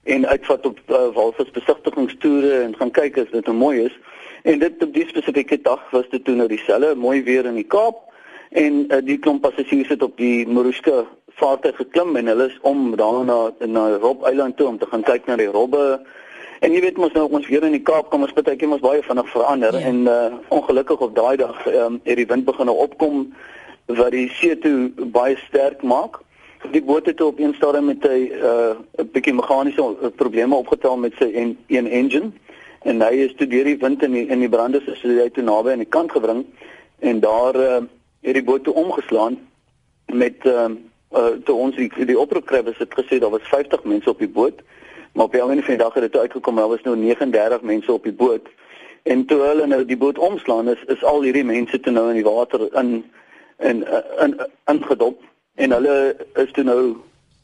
en 0.06 0.28
uitvat 0.28 0.68
op 0.70 0.78
uh, 0.86 1.08
walvis 1.18 1.50
besigtigingstoere 1.56 2.60
en 2.60 2.78
gaan 2.78 2.94
kyk 2.94 3.18
as 3.24 3.34
dit 3.34 3.50
nou 3.50 3.56
mooi 3.58 3.88
is. 3.88 3.98
En 4.46 4.62
dit 4.62 4.86
op 4.86 4.94
die 4.94 5.08
spesifieke 5.10 5.58
dag 5.66 5.82
was 5.90 6.06
dit 6.14 6.22
toe 6.24 6.36
nou 6.38 6.46
dieselfde, 6.48 6.94
mooi 6.94 7.24
weer 7.26 7.50
in 7.50 7.58
die 7.58 7.66
Kaap 7.66 8.06
en 8.50 8.84
uh, 8.88 8.98
die 9.04 9.18
klomp 9.18 9.42
passasiers 9.42 9.88
het 9.88 10.02
op 10.02 10.16
die 10.16 10.46
Moruska 10.46 11.04
vaartuig 11.38 11.76
geklim 11.76 12.16
en 12.16 12.26
hulle 12.26 12.46
is 12.50 12.58
om 12.62 12.96
daar 12.96 13.24
na 13.24 13.50
na 13.66 13.96
Rob 13.96 14.24
Eiland 14.24 14.56
toe 14.56 14.66
om 14.66 14.78
te 14.78 14.86
gaan 14.86 15.02
kyk 15.02 15.26
na 15.26 15.36
die 15.36 15.46
robbe 15.50 16.00
En 16.60 16.74
jy 16.76 16.80
weet 16.84 16.98
mos 17.00 17.12
nou 17.16 17.24
ons 17.32 17.46
weer 17.48 17.64
in 17.64 17.72
die 17.72 17.84
Kaap 17.88 18.10
kom 18.12 18.26
ons 18.26 18.34
baie 18.36 18.56
keer 18.56 18.68
mos 18.68 18.82
baie 18.84 19.00
vinnig 19.02 19.28
verander 19.32 19.76
Ja. 19.78 19.86
en 19.88 20.00
uh, 20.04 20.32
ongelukkig 20.52 21.00
op 21.00 21.14
daai 21.16 21.36
dag 21.40 21.66
um, 21.66 22.00
het 22.04 22.16
die 22.16 22.26
wind 22.26 22.44
begin 22.44 22.68
nou 22.68 22.76
opkom 22.76 23.22
wat 23.86 24.10
die 24.12 24.28
see 24.28 24.58
toe 24.58 24.90
baie 25.14 25.38
sterk 25.46 25.80
maak. 25.82 26.20
Die 26.70 26.82
boot 26.84 27.06
het 27.08 27.20
op 27.24 27.40
een 27.40 27.54
stadium 27.56 27.88
met 27.88 28.04
'n 28.04 28.28
uh, 28.44 28.76
'n 29.00 29.08
bietjie 29.12 29.34
meganiese 29.34 30.12
probleme 30.16 30.54
opgetel 30.54 30.96
met 30.96 31.12
sy 31.18 31.32
en, 31.32 31.56
een 31.66 31.88
engine 31.88 32.30
en 32.82 33.00
hy 33.00 33.14
is 33.24 33.34
toe 33.34 33.46
deur 33.46 33.64
die 33.64 33.78
wind 33.78 34.02
in 34.02 34.12
die 34.12 34.26
in 34.28 34.40
die 34.40 34.48
brande 34.48 34.82
is 34.86 35.02
hy 35.02 35.30
toe 35.30 35.42
naby 35.44 35.70
aan 35.70 35.84
die 35.84 35.94
kant 35.96 36.12
gebring 36.12 36.44
en 36.98 37.20
daar 37.20 37.56
uh, 37.56 37.82
het 38.20 38.34
die 38.34 38.44
boot 38.44 38.64
toe 38.64 38.74
omgeslaan 38.74 39.38
met 40.06 40.44
uh, 40.44 40.68
uh, 41.12 41.26
toe 41.44 41.56
ons 41.56 41.76
die, 41.76 41.90
die 42.06 42.18
oproep 42.18 42.46
kry 42.46 42.62
was 42.62 42.78
dit 42.78 42.94
gesê 42.94 43.18
daar 43.18 43.30
was 43.30 43.48
50 43.48 43.84
mense 43.84 44.10
op 44.10 44.18
die 44.18 44.28
boot 44.28 44.62
maar 45.12 45.24
op 45.24 45.32
die 45.32 45.40
einde 45.40 45.62
van 45.62 45.74
die 45.74 45.82
dag 45.82 45.94
het 45.94 46.02
dit 46.02 46.16
uitgekom 46.16 46.56
daar 46.56 46.68
was 46.68 46.82
nou 46.82 46.96
39 46.96 47.60
mense 47.60 47.92
op 47.92 48.02
die 48.02 48.12
boot. 48.12 48.48
En 49.02 49.24
toe 49.26 49.40
hulle 49.40 49.66
nou 49.66 49.84
die 49.84 49.96
boot 49.96 50.18
omslaan 50.18 50.68
is 50.68 50.82
is 50.86 51.04
al 51.04 51.22
hierdie 51.22 51.44
mense 51.44 51.80
toe 51.80 51.92
nou 51.92 52.08
in 52.08 52.14
die 52.14 52.24
water 52.24 52.78
in 52.78 53.04
in 53.58 53.86
in 54.18 54.40
ingedop 54.64 55.22
en 55.54 55.70
hulle 55.70 56.16
is 56.34 56.52
toe 56.52 56.64
nou 56.64 56.96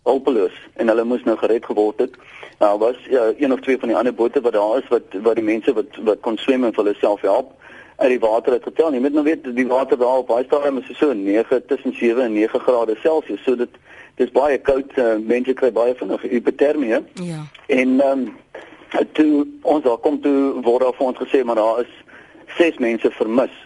hulpeloos 0.02 0.52
en 0.74 0.88
hulle 0.88 1.04
moes 1.04 1.24
nou 1.24 1.36
gered 1.36 1.64
geword 1.64 1.98
het. 1.98 2.14
Nou 2.58 2.78
was 2.78 2.96
ja, 3.10 3.32
een 3.38 3.52
of 3.52 3.60
twee 3.60 3.78
van 3.78 3.88
die 3.88 3.96
ander 3.96 4.14
bote 4.14 4.40
wat 4.40 4.52
daar 4.52 4.78
is 4.78 4.88
wat 4.88 5.20
wat 5.22 5.34
die 5.34 5.44
mense 5.44 5.72
wat 5.72 5.96
wat 5.96 6.20
kon 6.20 6.38
swem 6.38 6.64
en 6.64 6.74
vir 6.74 6.84
hulle 6.84 6.98
self 6.98 7.20
help 7.20 7.52
uit 7.96 8.08
die 8.08 8.20
water 8.20 8.52
het 8.52 8.62
getel. 8.62 8.92
Jy 8.92 9.00
moet 9.00 9.12
nou 9.12 9.24
weet 9.24 9.44
die 9.56 9.66
water 9.66 9.98
daar 9.98 10.22
op 10.22 10.26
baie 10.26 10.44
stadium 10.44 10.78
is 10.78 10.98
so 10.98 11.12
9 11.12 11.66
tussen 11.66 11.94
7 11.96 12.22
en 12.22 12.32
9 12.32 12.60
grade 12.60 12.96
Celsius. 13.00 13.42
So 13.42 13.56
dit 13.56 13.78
dis 14.14 14.30
baie 14.30 14.58
koud. 14.58 14.96
Uh, 14.96 15.16
mense 15.20 15.52
kry 15.52 15.72
baie 15.72 15.94
vinnig 15.94 16.22
hipotermie. 16.22 17.00
Ja. 17.14 17.44
En 17.66 18.00
ehm 18.00 18.26
um, 18.26 18.36
toe 19.12 19.46
ons 19.62 19.84
daar 19.84 19.98
kom 19.98 20.20
toe 20.20 20.60
word 20.62 20.82
daar 20.82 20.94
vir 20.96 21.06
ons 21.06 21.18
gesê 21.18 21.44
maar 21.44 21.58
daar 21.58 21.80
is 21.80 21.92
ses 22.56 22.78
mense 22.78 23.10
vermis 23.10 23.56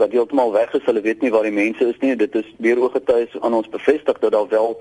wat 0.00 0.12
heeltemal 0.12 0.52
weg 0.52 0.72
is. 0.72 0.84
Hulle 0.84 1.00
weet 1.00 1.20
nie 1.20 1.30
waar 1.30 1.48
die 1.48 1.56
mense 1.56 1.88
is 1.88 1.98
nie. 2.00 2.16
Dit 2.16 2.34
is 2.34 2.54
weer 2.58 2.80
ooggetuies 2.80 3.36
aan 3.40 3.54
ons 3.54 3.68
bevestig 3.68 4.18
dat 4.18 4.32
daar 4.32 4.48
wel 4.48 4.76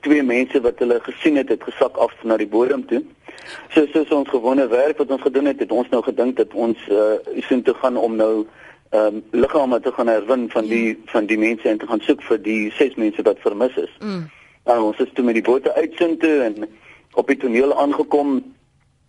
twee 0.00 0.22
mense 0.22 0.60
wat 0.60 0.78
hulle 0.78 1.00
gesien 1.02 1.36
het 1.36 1.48
het 1.48 1.62
gesak 1.62 1.96
af 1.96 2.14
na 2.22 2.36
die 2.36 2.48
bodem 2.48 2.86
toe. 2.86 3.02
So 3.74 3.86
soos 3.92 4.10
ons 4.10 4.28
gewone 4.28 4.66
werk 4.68 4.98
wat 4.98 5.10
ons 5.10 5.22
gedoen 5.22 5.44
het, 5.44 5.60
het 5.60 5.72
ons 5.72 5.88
nou 5.88 6.02
gedink 6.02 6.36
dat 6.36 6.54
ons 6.54 6.88
uh 6.88 7.18
sien 7.48 7.62
toe 7.62 7.74
gaan 7.74 7.96
om 7.96 8.16
nou 8.16 8.46
ehm 8.90 9.14
um, 9.14 9.22
liggame 9.30 9.80
te 9.80 9.92
gaan 9.92 10.08
herwin 10.08 10.50
van 10.50 10.66
die 10.66 10.98
van 11.06 11.26
die 11.26 11.38
mense 11.38 11.68
en 11.68 11.78
te 11.78 11.86
gaan 11.86 12.00
soek 12.00 12.22
vir 12.22 12.38
die 12.42 12.70
ses 12.70 12.94
mense 12.94 13.22
wat 13.22 13.40
vermis 13.44 13.76
is. 13.76 13.96
Mm. 14.00 14.30
Nou 14.64 14.78
ons 14.84 15.00
is 15.04 15.12
toe 15.12 15.24
met 15.24 15.36
die 15.36 15.44
bote 15.44 15.74
uitsin 15.74 16.16
toe 16.18 16.40
en 16.46 16.68
op 17.14 17.26
die 17.28 17.36
toneel 17.36 17.74
aangekom 17.76 18.38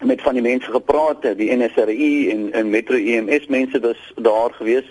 met 0.04 0.22
van 0.22 0.34
die 0.34 0.44
mense 0.44 0.72
gepraat, 0.72 1.24
die 1.38 1.52
NSRI 1.56 2.30
en 2.32 2.52
en 2.54 2.70
Metro 2.70 2.96
EMS 2.96 3.48
mense 3.48 3.80
was 3.80 4.02
daar 4.16 4.52
gewees. 4.60 4.88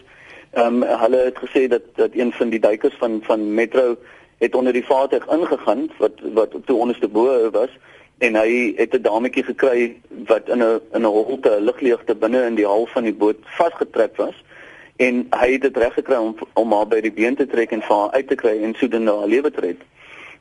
Ehm 0.53 0.83
um, 0.83 0.99
hulle 1.05 1.21
het 1.25 1.39
gesê 1.45 1.67
dat 1.69 1.83
dat 1.95 2.17
een 2.17 2.33
van 2.33 2.49
die 2.49 2.61
duikers 2.61 2.97
van 2.99 3.21
van 3.23 3.55
Metro 3.55 3.97
het 4.39 4.55
onder 4.55 4.73
die 4.73 4.87
vaartuig 4.87 5.29
ingegaan 5.29 5.89
wat 5.99 6.21
wat 6.33 6.57
toe 6.65 6.79
onderste 6.79 7.09
bo 7.09 7.51
was 7.51 7.71
en 8.19 8.35
hy 8.35 8.75
het 8.77 8.95
'n 8.95 9.03
dametjie 9.03 9.45
gekry 9.45 9.97
wat 10.27 10.49
in 10.49 10.63
'n 10.63 10.81
in 10.93 11.03
'n 11.03 11.05
holte 11.05 11.51
'n 11.51 11.65
ligleegte 11.65 12.15
binne 12.15 12.43
in 12.47 12.55
die 12.55 12.67
hal 12.67 12.87
van 12.87 13.05
die 13.05 13.15
boot 13.15 13.37
vasgetrek 13.45 14.17
was 14.17 14.35
en 14.97 15.27
hy 15.31 15.53
het 15.53 15.63
dit 15.63 15.77
reg 15.77 15.95
gekry 15.95 16.17
om 16.17 16.37
om 16.53 16.73
haar 16.73 16.87
by 16.87 17.01
die 17.01 17.13
been 17.13 17.37
te 17.37 17.47
trek 17.47 17.71
en 17.71 17.83
vir 17.83 17.97
haar 17.97 18.11
uit 18.11 18.29
te 18.29 18.35
kry 18.35 18.63
en 18.63 18.75
sodoende 18.75 19.15
haar 19.15 19.29
lewe 19.29 19.51
te 19.51 19.61
red. 19.61 19.83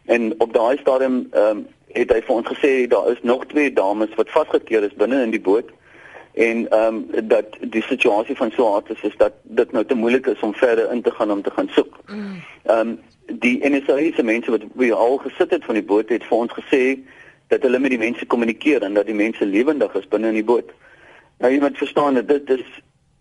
En 0.06 0.34
op 0.38 0.54
daai 0.54 0.78
stadium 0.78 1.28
ehm 1.32 1.58
um, 1.58 1.68
het 1.88 2.12
hy 2.12 2.22
vir 2.22 2.36
ons 2.36 2.48
gesê 2.48 2.88
daar 2.88 3.12
is 3.12 3.22
nog 3.22 3.46
twee 3.46 3.74
dames 3.74 4.16
wat 4.16 4.30
vasgekeer 4.30 4.84
is 4.84 4.94
binne 4.94 5.22
in 5.24 5.32
die 5.32 5.42
boot 5.42 5.70
en 6.34 6.70
ehm 6.70 6.96
um, 6.96 7.28
dat 7.28 7.46
die 7.60 7.84
situasie 7.84 8.36
van 8.36 8.52
so 8.52 8.72
hard 8.72 8.90
is 8.90 9.02
is 9.02 9.18
dat 9.18 9.34
dit 9.44 9.72
nou 9.72 9.86
te 9.86 9.96
moeilik 9.96 10.26
is 10.26 10.42
om 10.42 10.54
verder 10.54 10.92
in 10.92 11.02
te 11.02 11.12
gaan 11.12 11.32
om 11.32 11.42
te 11.42 11.52
gaan 11.52 11.70
soek. 11.72 12.00
Mm. 12.08 12.42
Ehm 12.64 12.80
um, 12.80 13.00
die 13.40 13.70
NSA 13.70 13.98
se 14.16 14.24
mense 14.24 14.52
wat 14.52 14.64
by 14.74 14.92
al 14.92 15.18
gesit 15.18 15.52
het 15.52 15.66
van 15.66 15.76
die 15.76 15.84
boot 15.84 16.10
het 16.10 16.24
vir 16.24 16.38
ons 16.38 16.54
gesê 16.60 16.84
dat 17.48 17.62
hulle 17.62 17.80
met 17.80 17.90
die 17.90 18.00
mense 18.00 18.26
kommunikeer 18.26 18.84
en 18.84 18.94
dat 18.94 19.06
die 19.06 19.16
mense 19.16 19.46
lewendig 19.46 19.96
is 19.96 20.08
binne 20.08 20.28
in 20.28 20.34
die 20.42 20.44
boot. 20.44 20.72
Nou 21.40 21.52
jy 21.54 21.60
moet 21.60 21.78
verstaan 21.78 22.14
dat 22.14 22.28
dit 22.28 22.50
is 22.50 22.66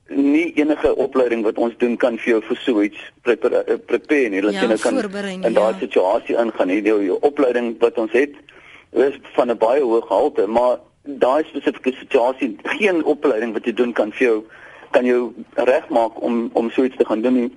nie 0.08 0.52
enige 0.54 0.94
opleiding 0.96 1.42
wat 1.42 1.58
ons 1.58 1.74
doen 1.78 1.96
kan 1.96 2.18
vir 2.18 2.30
jou 2.36 2.42
vir 2.48 2.58
so 2.62 2.82
iets 2.82 2.98
prepare 3.26 3.78
prepare 3.86 4.28
nie. 4.30 4.40
Dat 4.40 4.54
Ja, 4.54 4.60
jy 4.62 4.68
nou 4.68 4.78
kan 4.78 4.98
in 5.44 5.54
daai 5.54 5.72
ja. 5.72 5.78
situasie 5.78 6.36
ingaan. 6.36 6.66
Nie 6.68 6.82
die, 6.82 6.98
die 6.98 7.22
opleiding 7.22 7.74
wat 7.80 7.98
ons 7.98 8.12
het 8.12 8.34
is 8.92 9.18
van 9.34 9.50
'n 9.50 9.58
baie 9.58 9.82
hoë 9.82 10.02
gehalte, 10.06 10.46
maar 10.46 10.78
daai 11.02 11.44
spesifieke 11.44 11.92
situasie, 11.98 12.56
geen 12.62 13.04
opleiding 13.04 13.52
wat 13.52 13.64
jy 13.64 13.72
doen 13.72 13.92
kan 13.92 14.12
vir 14.12 14.26
jou 14.26 14.44
kan 14.90 15.04
jou 15.04 15.32
regmaak 15.54 16.22
om 16.22 16.50
om 16.52 16.70
so 16.70 16.84
iets 16.84 16.96
te 16.96 17.04
gaan 17.04 17.20
doen 17.22 17.34
nie. 17.34 17.50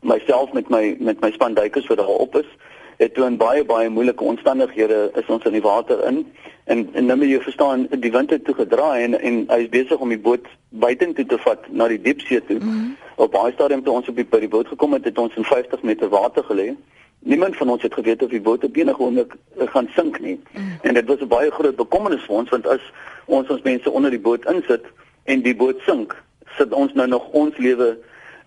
Myself 0.00 0.52
met 0.52 0.68
my 0.68 0.96
met 0.98 1.20
my 1.20 1.30
span 1.30 1.54
duikers 1.54 1.86
wat 1.86 1.98
daar 1.98 2.06
op 2.06 2.36
is, 2.36 2.46
het 2.96 3.14
toe 3.14 3.26
in 3.26 3.36
baie 3.36 3.64
baie 3.64 3.88
moeilike 3.88 4.24
omstandighede 4.24 5.10
is 5.14 5.26
ons 5.26 5.44
in 5.44 5.52
die 5.52 5.64
water 5.64 6.04
in 6.06 6.26
en 6.64 6.88
en 6.92 7.06
nou 7.06 7.18
moet 7.18 7.28
jy 7.28 7.40
verstaan 7.40 7.86
die 7.90 8.12
wind 8.12 8.30
het 8.30 8.44
toe 8.44 8.54
gedraai 8.54 9.04
en 9.04 9.20
en 9.20 9.44
hy 9.48 9.58
is 9.64 9.68
besig 9.68 9.98
om 9.98 10.08
die 10.08 10.18
boot 10.18 10.46
buitentoe 10.68 11.26
te 11.26 11.38
vat 11.38 11.66
na 11.70 11.88
die 11.88 12.00
diepsee 12.00 12.44
toe. 12.46 12.58
Mm 12.58 12.68
-hmm. 12.68 12.96
Op 13.16 13.30
baie 13.32 13.52
stadium 13.52 13.82
toe 13.82 13.94
ons 13.94 14.08
op 14.08 14.16
die 14.16 14.24
by 14.24 14.40
die 14.40 14.48
boot 14.48 14.68
gekom 14.68 14.92
het, 14.92 15.04
het 15.04 15.18
ons 15.18 15.36
in 15.36 15.44
50 15.44 15.82
meter 15.82 16.08
water 16.08 16.44
gelê. 16.44 16.74
Niemand 17.18 17.56
van 17.56 17.68
ons 17.68 17.82
het 17.82 17.94
geweet 17.94 18.22
of 18.22 18.30
die 18.30 18.40
boot 18.40 18.64
op 18.64 18.76
enige 18.76 18.98
oomblik 18.98 19.34
eh, 19.58 19.66
gaan 19.66 19.88
sink 19.94 20.20
nie. 20.20 20.40
Mm. 20.52 20.78
En 20.82 20.94
dit 20.94 21.06
was 21.06 21.20
'n 21.20 21.28
baie 21.28 21.50
groot 21.50 21.76
bekommernis 21.76 22.24
vir 22.24 22.34
ons 22.34 22.50
want 22.50 22.66
as 22.66 22.92
ons 23.24 23.48
ons 23.48 23.62
mense 23.62 23.90
onder 23.90 24.10
die 24.10 24.20
boot 24.20 24.44
insit 24.44 24.84
en 25.24 25.42
die 25.42 25.56
boot 25.56 25.80
sink, 25.86 26.22
sit 26.56 26.72
ons 26.72 26.92
nou 26.92 27.08
nog 27.08 27.28
ons 27.30 27.56
lewe 27.56 27.98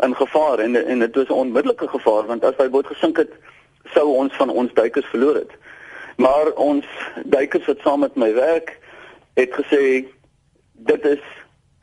in 0.03 0.15
gevaar 0.15 0.59
en 0.59 0.75
en 0.87 0.99
dit 0.99 1.15
was 1.15 1.27
'n 1.27 1.31
onmiddellike 1.31 1.87
gevaar 1.87 2.25
want 2.25 2.43
as 2.43 2.55
daai 2.55 2.69
boot 2.69 2.87
gesink 2.87 3.17
het, 3.17 3.31
sou 3.93 4.07
ons 4.15 4.33
van 4.35 4.49
ons 4.49 4.73
duikers 4.73 5.05
verloor 5.05 5.35
het. 5.35 5.51
Maar 6.17 6.51
ons 6.51 6.85
duikers 7.23 7.65
wat 7.65 7.79
saam 7.83 7.99
met 7.99 8.15
my 8.15 8.33
werk 8.33 8.77
het 9.35 9.51
gesê 9.53 10.05
dit 10.73 11.05
is 11.05 11.23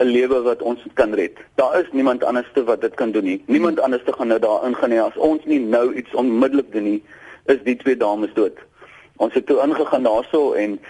'n 0.02 0.04
lewe 0.04 0.42
wat 0.42 0.62
ons 0.62 0.80
kan 0.94 1.14
red. 1.14 1.36
Daar 1.54 1.80
is 1.80 1.92
niemand 1.92 2.24
anderste 2.24 2.64
wat 2.64 2.80
dit 2.80 2.94
kan 2.94 3.10
doen 3.10 3.24
nie. 3.24 3.42
Niemand 3.46 3.80
anderste 3.80 4.12
gaan 4.12 4.26
nou 4.26 4.40
daar 4.40 4.64
ingaan 4.64 4.90
nie 4.90 5.00
as 5.00 5.16
ons 5.16 5.44
nie 5.44 5.60
nou 5.60 5.94
iets 5.94 6.14
onmiddellik 6.14 6.72
doen 6.72 6.82
nie, 6.82 7.02
is 7.46 7.62
die 7.62 7.76
twee 7.76 7.96
dames 7.96 8.32
dood. 8.34 8.58
Ons 9.16 9.34
het 9.34 9.46
toe 9.46 9.60
ingegaan 9.62 10.02
daarso 10.02 10.52
en 10.52 10.80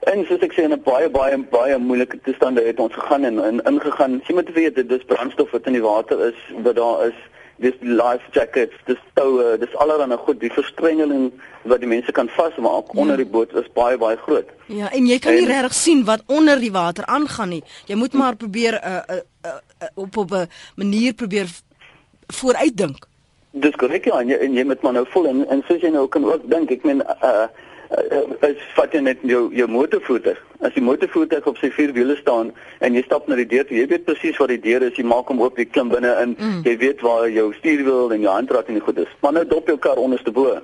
en 0.00 0.24
soos 0.26 0.40
ek 0.40 0.52
sê 0.52 0.64
in 0.64 0.72
'n 0.72 0.82
baie 0.82 1.10
baie 1.10 1.38
baie 1.38 1.78
moeilike 1.78 2.20
toestande 2.20 2.62
het 2.64 2.80
ons 2.80 2.94
gegaan 2.94 3.24
en, 3.24 3.44
en 3.44 3.60
ingegaan. 3.60 4.22
Jy 4.26 4.34
moet 4.34 4.52
weet 4.52 4.74
dit 4.74 4.88
dis 4.88 5.04
brandstof 5.04 5.50
wat 5.50 5.66
in 5.66 5.72
die 5.72 5.82
water 5.82 6.26
is, 6.26 6.38
wat 6.62 6.76
daar 6.76 7.06
is 7.06 7.18
dis 7.60 7.76
life 7.80 8.24
jackets, 8.32 8.76
dis 8.88 9.00
toue, 9.14 9.56
dis 9.60 9.74
allerlei 9.82 10.16
goed, 10.24 10.40
die 10.40 10.52
verstrengeling 10.52 11.28
wat 11.68 11.82
die 11.82 11.90
mense 11.90 12.12
kan 12.16 12.30
vasmaak 12.32 12.88
ja. 12.88 13.00
onder 13.02 13.20
die 13.20 13.28
boot 13.28 13.52
is 13.60 13.68
baie 13.76 13.98
baie 14.00 14.16
groot. 14.24 14.48
Ja, 14.72 14.88
en 14.96 15.08
jy 15.08 15.18
kan 15.20 15.36
nie 15.36 15.48
regtig 15.48 15.76
sien 15.76 16.04
wat 16.08 16.24
onder 16.26 16.60
die 16.60 16.72
water 16.72 17.04
aangaan 17.04 17.52
nie. 17.56 17.62
Jy 17.90 17.98
moet 18.00 18.16
maar 18.16 18.38
probeer 18.40 18.78
uh, 18.80 19.02
uh, 19.02 19.20
uh, 19.44 19.58
uh, 19.82 19.92
op 19.94 20.16
op 20.16 20.32
'n 20.32 20.48
manier 20.80 21.14
probeer 21.14 21.48
vooruitdink. 22.32 23.06
Dis 23.50 23.76
korrek 23.76 24.04
ja, 24.04 24.20
en 24.20 24.28
jy, 24.28 24.36
en 24.36 24.54
jy 24.54 24.64
moet 24.64 24.82
maar 24.82 24.92
nou 24.92 25.06
voel 25.10 25.26
en 25.26 25.48
en 25.48 25.62
soos 25.68 25.82
jy 25.82 25.90
nou 25.90 26.08
kan 26.08 26.24
ook 26.24 26.48
dink, 26.50 26.70
ek 26.70 26.84
meen 26.84 27.02
uh 27.22 27.48
uh, 27.90 28.22
as 28.46 28.62
vat 28.76 28.94
jy 28.94 29.02
net 29.04 29.22
jou 29.26 29.48
jou 29.54 29.66
motorvoertuig. 29.70 30.38
As 30.60 30.74
die 30.76 30.84
motorvoertuig 30.84 31.46
op 31.46 31.58
sy 31.60 31.70
vier 31.74 31.92
wiele 31.96 32.16
staan 32.20 32.52
en 32.84 32.94
jy 32.94 33.02
stap 33.06 33.28
na 33.28 33.38
die 33.40 33.48
deur, 33.48 33.66
toe, 33.66 33.78
jy 33.78 33.86
weet 33.90 34.06
presies 34.08 34.38
waar 34.40 34.52
die 34.52 34.60
deur 34.62 34.84
is, 34.86 34.96
jy 34.98 35.06
maak 35.08 35.30
hom 35.32 35.42
oop, 35.42 35.58
jy 35.58 35.66
klim 35.70 35.90
binne 35.92 36.12
in, 36.22 36.36
mm. 36.38 36.62
jy 36.68 36.76
weet 36.82 37.04
waar 37.06 37.28
jou 37.32 37.50
stuurwiel 37.58 38.14
en 38.16 38.26
jou 38.26 38.34
handrat 38.34 38.68
en 38.68 38.78
die 38.78 38.84
goed 38.84 39.02
is. 39.02 39.18
Maar 39.24 39.38
nou 39.40 39.44
dop 39.54 39.68
jou 39.72 39.78
kar 39.80 40.00
onderste 40.02 40.34
bo, 40.34 40.58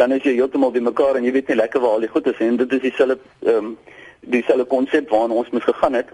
dan 0.00 0.14
is 0.16 0.24
jy 0.26 0.36
heeltemal 0.38 0.72
by 0.74 0.82
mekaar 0.82 1.18
en 1.18 1.26
jy 1.28 1.34
weet 1.36 1.50
nie 1.52 1.60
lekker 1.60 1.82
waar 1.82 1.98
al 1.98 2.06
die 2.06 2.12
goed 2.12 2.26
is 2.30 2.40
en 2.42 2.60
dit 2.60 2.78
is 2.78 2.86
dieselfde 2.90 3.18
ehm 3.46 3.72
um, 3.72 3.74
dieselfde 4.22 4.64
konsep 4.70 5.10
waarna 5.10 5.34
ons 5.34 5.48
moes 5.50 5.64
gegaan 5.66 5.96
het. 5.98 6.10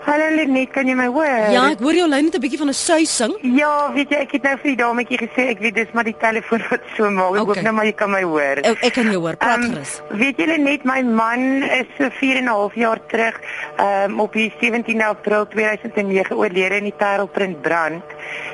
Hallo 0.07 0.27
Lenet, 0.37 0.71
kan 0.71 0.87
jy 0.87 0.95
my 0.95 1.09
hoor? 1.11 1.49
Ja, 1.51 1.65
ek 1.73 1.81
hoor 1.83 1.97
jou 1.99 2.05
lyn 2.07 2.29
het 2.29 2.37
'n 2.37 2.41
bietjie 2.41 2.59
van 2.61 2.69
'n 2.71 2.73
suising. 2.79 3.33
Ja, 3.43 3.93
weet 3.93 4.09
jy, 4.11 4.17
ek 4.23 4.33
het 4.33 4.43
nou 4.43 4.57
vir 4.63 4.69
die 4.71 4.77
dametjie 4.77 5.19
gesê 5.19 5.49
ek 5.51 5.59
weet 5.59 5.75
dis 5.75 5.91
maar 5.95 6.05
die 6.05 6.15
telefoon 6.21 6.63
wat 6.71 6.81
so 6.97 7.11
maak. 7.11 7.35
Ek 7.35 7.41
Okay. 7.41 7.55
hoop 7.55 7.63
nou 7.63 7.73
maar 7.75 7.85
jy 7.87 7.93
kan 7.93 8.11
my 8.11 8.23
hoor. 8.23 8.57
Ek, 8.63 8.85
ek 8.85 8.93
kan 8.93 9.05
jou 9.11 9.21
hoor. 9.21 9.37
Praat 9.37 9.59
Ehm, 9.59 9.73
gerus. 9.73 10.01
weet 10.11 10.37
julle 10.37 10.59
net 10.59 10.85
my 10.85 11.03
man 11.03 11.63
is 11.63 11.87
so 11.99 12.09
4 12.11 12.37
en 12.37 12.45
'n 12.45 12.49
half 12.49 12.75
jaar 12.75 12.99
terug 13.09 13.35
um, 13.81 14.21
op 14.21 14.33
die 14.33 14.53
17 14.61 15.03
April 15.03 15.47
2009 15.49 16.37
oorlede 16.37 16.77
in 16.77 16.85
die 16.85 16.95
Parelprint 16.97 17.61
brand 17.63 18.03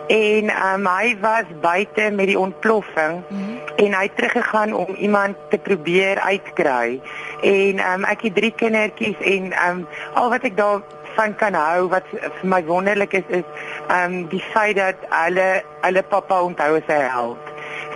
en 0.09 0.45
um, 0.51 0.87
hy 0.87 1.17
was 1.21 1.45
buite 1.61 2.11
met 2.13 2.27
die 2.27 2.39
ontploffing 2.39 3.23
mm 3.29 3.37
-hmm. 3.39 3.85
en 3.85 3.93
hy 3.95 4.03
het 4.03 4.17
teruggegaan 4.17 4.73
om 4.73 4.95
iemand 4.99 5.37
te 5.51 5.59
probeer 5.59 6.19
uitkry 6.21 7.01
en 7.43 7.79
um, 7.93 8.05
ek 8.05 8.23
het 8.23 8.35
drie 8.35 8.53
kindertjies 8.57 9.17
en 9.21 9.53
um, 9.69 9.87
al 10.15 10.31
wat 10.31 10.45
ek 10.45 10.57
daar 10.57 10.81
van 11.17 11.35
kan 11.37 11.55
hou 11.55 11.89
wat 11.89 12.03
vir 12.13 12.49
my 12.49 12.65
wonderlik 12.65 13.13
is 13.13 13.25
is 13.29 13.45
um 13.89 14.29
die 14.29 14.43
feit 14.53 14.77
dat 14.77 14.97
hulle 15.11 15.63
hulle 15.81 16.03
pappa 16.03 16.43
onthou 16.43 16.77
as 16.77 16.89
'n 16.89 17.09
held. 17.11 17.39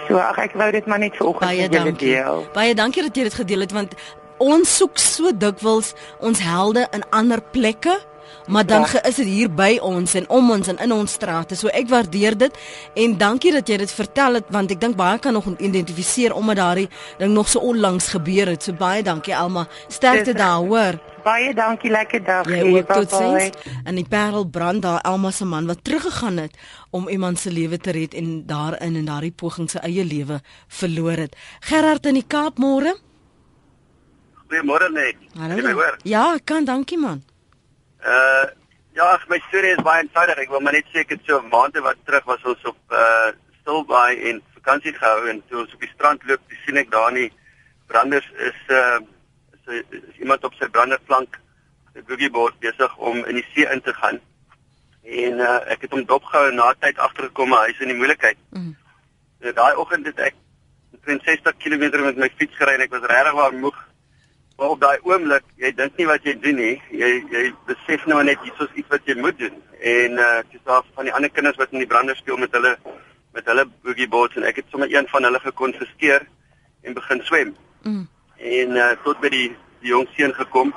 So 0.09 0.17
ag 0.19 0.39
ek 0.39 0.53
wou 0.55 0.71
dit 0.73 0.87
maar 0.87 0.99
net 0.99 1.17
vanoggend 1.17 1.41
Baie 1.51 1.61
met 1.63 1.73
julle 1.73 1.85
dankie. 1.85 2.09
deel. 2.15 2.47
Baie 2.53 2.75
dankie 2.75 3.03
dat 3.03 3.17
jy 3.17 3.23
dit 3.23 3.35
gedeel 3.35 3.61
het 3.61 3.73
want 3.73 3.95
ons 4.39 4.77
soek 4.77 4.99
so 4.99 5.31
dikwels 5.37 5.95
ons 6.21 6.39
helde 6.43 6.87
in 6.93 7.03
ander 7.11 7.41
plekke. 7.51 7.99
Maar 8.47 8.67
dan 8.67 8.81
Ja. 8.81 8.87
ge- 8.87 9.01
is 9.09 9.15
dit 9.15 9.27
hier 9.27 9.51
by 9.51 9.79
ons 9.83 10.15
en 10.15 10.29
om 10.29 10.51
ons 10.51 10.69
en 10.69 10.77
in 10.79 10.93
ons 10.93 11.13
strate. 11.13 11.55
So 11.57 11.67
ek 11.69 11.89
waardeer 11.89 12.37
dit 12.39 12.59
en 12.95 13.17
dankie 13.19 13.53
dat 13.53 13.69
jy 13.69 13.77
dit 13.77 13.93
vertel 13.93 14.35
het 14.35 14.45
want 14.49 14.71
ek 14.71 14.81
dink 14.81 14.97
baie 14.97 15.19
kan 15.19 15.33
nog 15.33 15.45
identifiseer 15.59 16.35
omdat 16.35 16.57
daardie 16.57 16.89
ding 17.19 17.33
nog 17.33 17.49
so 17.49 17.59
onlangs 17.59 18.09
gebeur 18.09 18.47
het. 18.47 18.63
So 18.63 18.73
baie 18.73 19.03
dankie 19.03 19.37
Alma. 19.37 19.67
Sterkte 19.89 20.33
Dis- 20.33 20.35
daar, 20.43 20.59
hoor. 20.59 20.95
Baie 21.27 21.55
dankie, 21.59 21.91
lekker 21.91 22.23
dag. 22.23 22.47
Jy 22.47 22.61
ook 22.63 22.87
bye-bye. 22.87 23.07
totsiens. 23.09 23.73
In 23.83 23.97
die 23.99 24.07
Parel 24.07 24.45
brand 24.47 24.83
daar 24.85 25.01
Alma 25.03 25.31
se 25.35 25.45
man 25.45 25.67
wat 25.67 25.83
teruggegaan 25.85 26.37
het 26.37 26.55
om 26.91 27.09
iemand 27.09 27.39
se 27.39 27.51
lewe 27.51 27.79
te 27.79 27.91
red 27.91 28.15
en 28.15 28.47
daarin 28.47 28.95
en 28.95 29.09
daardie 29.09 29.33
poging 29.33 29.71
sy 29.71 29.83
eie 29.83 30.05
lewe 30.07 30.39
verloor 30.69 31.19
het. 31.25 31.35
Gerard 31.67 32.07
in 32.07 32.21
die 32.21 32.27
Kaap 32.27 32.61
môre. 32.63 32.95
Goeiemôre 34.47 34.91
net. 34.95 35.19
Hallo. 35.35 35.89
Ja, 36.03 36.39
kan, 36.45 36.65
dankie 36.65 36.99
man. 36.99 37.25
Uh 38.05 38.47
ja, 38.95 39.19
my 39.29 39.41
storie 39.49 39.75
is 39.75 39.83
baie 39.83 40.05
eenvoudig. 40.05 40.39
Ek 40.47 40.55
wil 40.55 40.63
maar 40.63 40.79
net 40.79 40.87
sê 40.95 41.03
ek 41.03 41.11
het 41.17 41.27
so 41.27 41.43
maande 41.51 41.83
wat 41.83 41.99
terug 42.07 42.25
was 42.31 42.47
ons 42.47 42.71
op 42.71 42.95
uh 42.95 43.35
Stilbaai 43.65 44.31
en 44.31 44.39
vakansie 44.61 44.95
gehou 44.95 45.27
en 45.35 45.43
toe 45.51 45.65
ons 45.65 45.75
op 45.75 45.83
die 45.83 45.91
strand 45.91 46.23
loop, 46.31 46.55
sien 46.63 46.79
ek 46.79 46.95
daar 46.95 47.11
nie 47.13 47.33
branders 47.91 48.31
is 48.47 48.63
uh 48.71 49.03
is, 49.67 49.83
is 49.91 50.19
iemand 50.19 50.45
op 50.45 50.55
sy 50.55 50.69
branderplank 50.69 51.39
'n 51.97 52.05
boogieboard 52.07 52.59
besig 52.59 52.97
om 52.97 53.25
in 53.25 53.35
die 53.35 53.47
see 53.53 53.69
in 53.73 53.81
te 53.81 53.93
gaan. 53.93 54.21
En 55.03 55.39
uh 55.49 55.59
ek 55.73 55.87
het 55.87 55.91
hom 55.95 56.05
dopgehou 56.05 56.49
en 56.49 56.59
na 56.61 56.75
tyd 56.79 56.99
agtergekom 56.99 57.49
maar 57.49 57.67
hy's 57.67 57.81
in 57.81 57.93
die 57.93 57.97
moeilikheid. 57.97 58.39
Mm. 58.51 58.77
Daai 59.55 59.75
oggend 59.77 60.07
het 60.07 60.19
ek 60.19 60.35
omtrent 60.93 61.23
60 61.23 61.57
km 61.63 62.03
met 62.03 62.17
my 62.17 62.31
fiets 62.37 62.57
gery 62.57 62.75
en 62.75 62.85
ek 62.87 62.97
was 62.97 63.07
regtig 63.11 63.39
waar 63.39 63.55
moeg. 63.55 63.79
Maar 64.57 64.73
op 64.73 64.81
daai 64.81 64.99
oomblik, 65.05 65.45
jy 65.61 65.71
dink 65.77 65.97
nie 66.01 66.07
wat 66.09 66.25
jy 66.25 66.35
doen 66.41 66.57
nie. 66.57 66.77
Jy 66.91 67.11
jy 67.31 67.45
besef 67.69 68.07
nou 68.07 68.23
net 68.25 68.45
iets 68.45 68.57
soos 68.57 68.73
iets 68.75 68.89
wat 68.89 69.05
jy 69.05 69.17
moet 69.21 69.39
doen. 69.39 69.63
En 69.81 70.19
uh 70.27 70.41
dis 70.51 70.65
daar 70.65 70.85
van 70.95 71.09
die 71.09 71.15
ander 71.15 71.31
kinders 71.31 71.61
wat 71.61 71.73
in 71.73 71.85
die 71.85 71.93
brande 71.95 72.17
speel 72.17 72.37
met 72.37 72.53
hulle 72.53 72.77
met 73.37 73.47
hulle 73.47 73.67
boogie 73.85 74.09
boards 74.09 74.37
en 74.37 74.49
ek 74.49 74.63
het 74.63 74.71
sommer 74.73 74.93
een 74.93 75.09
van 75.13 75.29
hulle 75.29 75.41
gekonfiskeer 75.41 76.27
en 76.83 76.95
begin 76.95 77.25
swem. 77.25 77.57
Mm. 77.83 78.07
En 78.39 78.77
uh 78.77 78.93
tot 79.05 79.21
by 79.21 79.29
die 79.29 79.49
die 79.81 79.93
jong 79.93 80.09
seun 80.17 80.35
gekom 80.35 80.73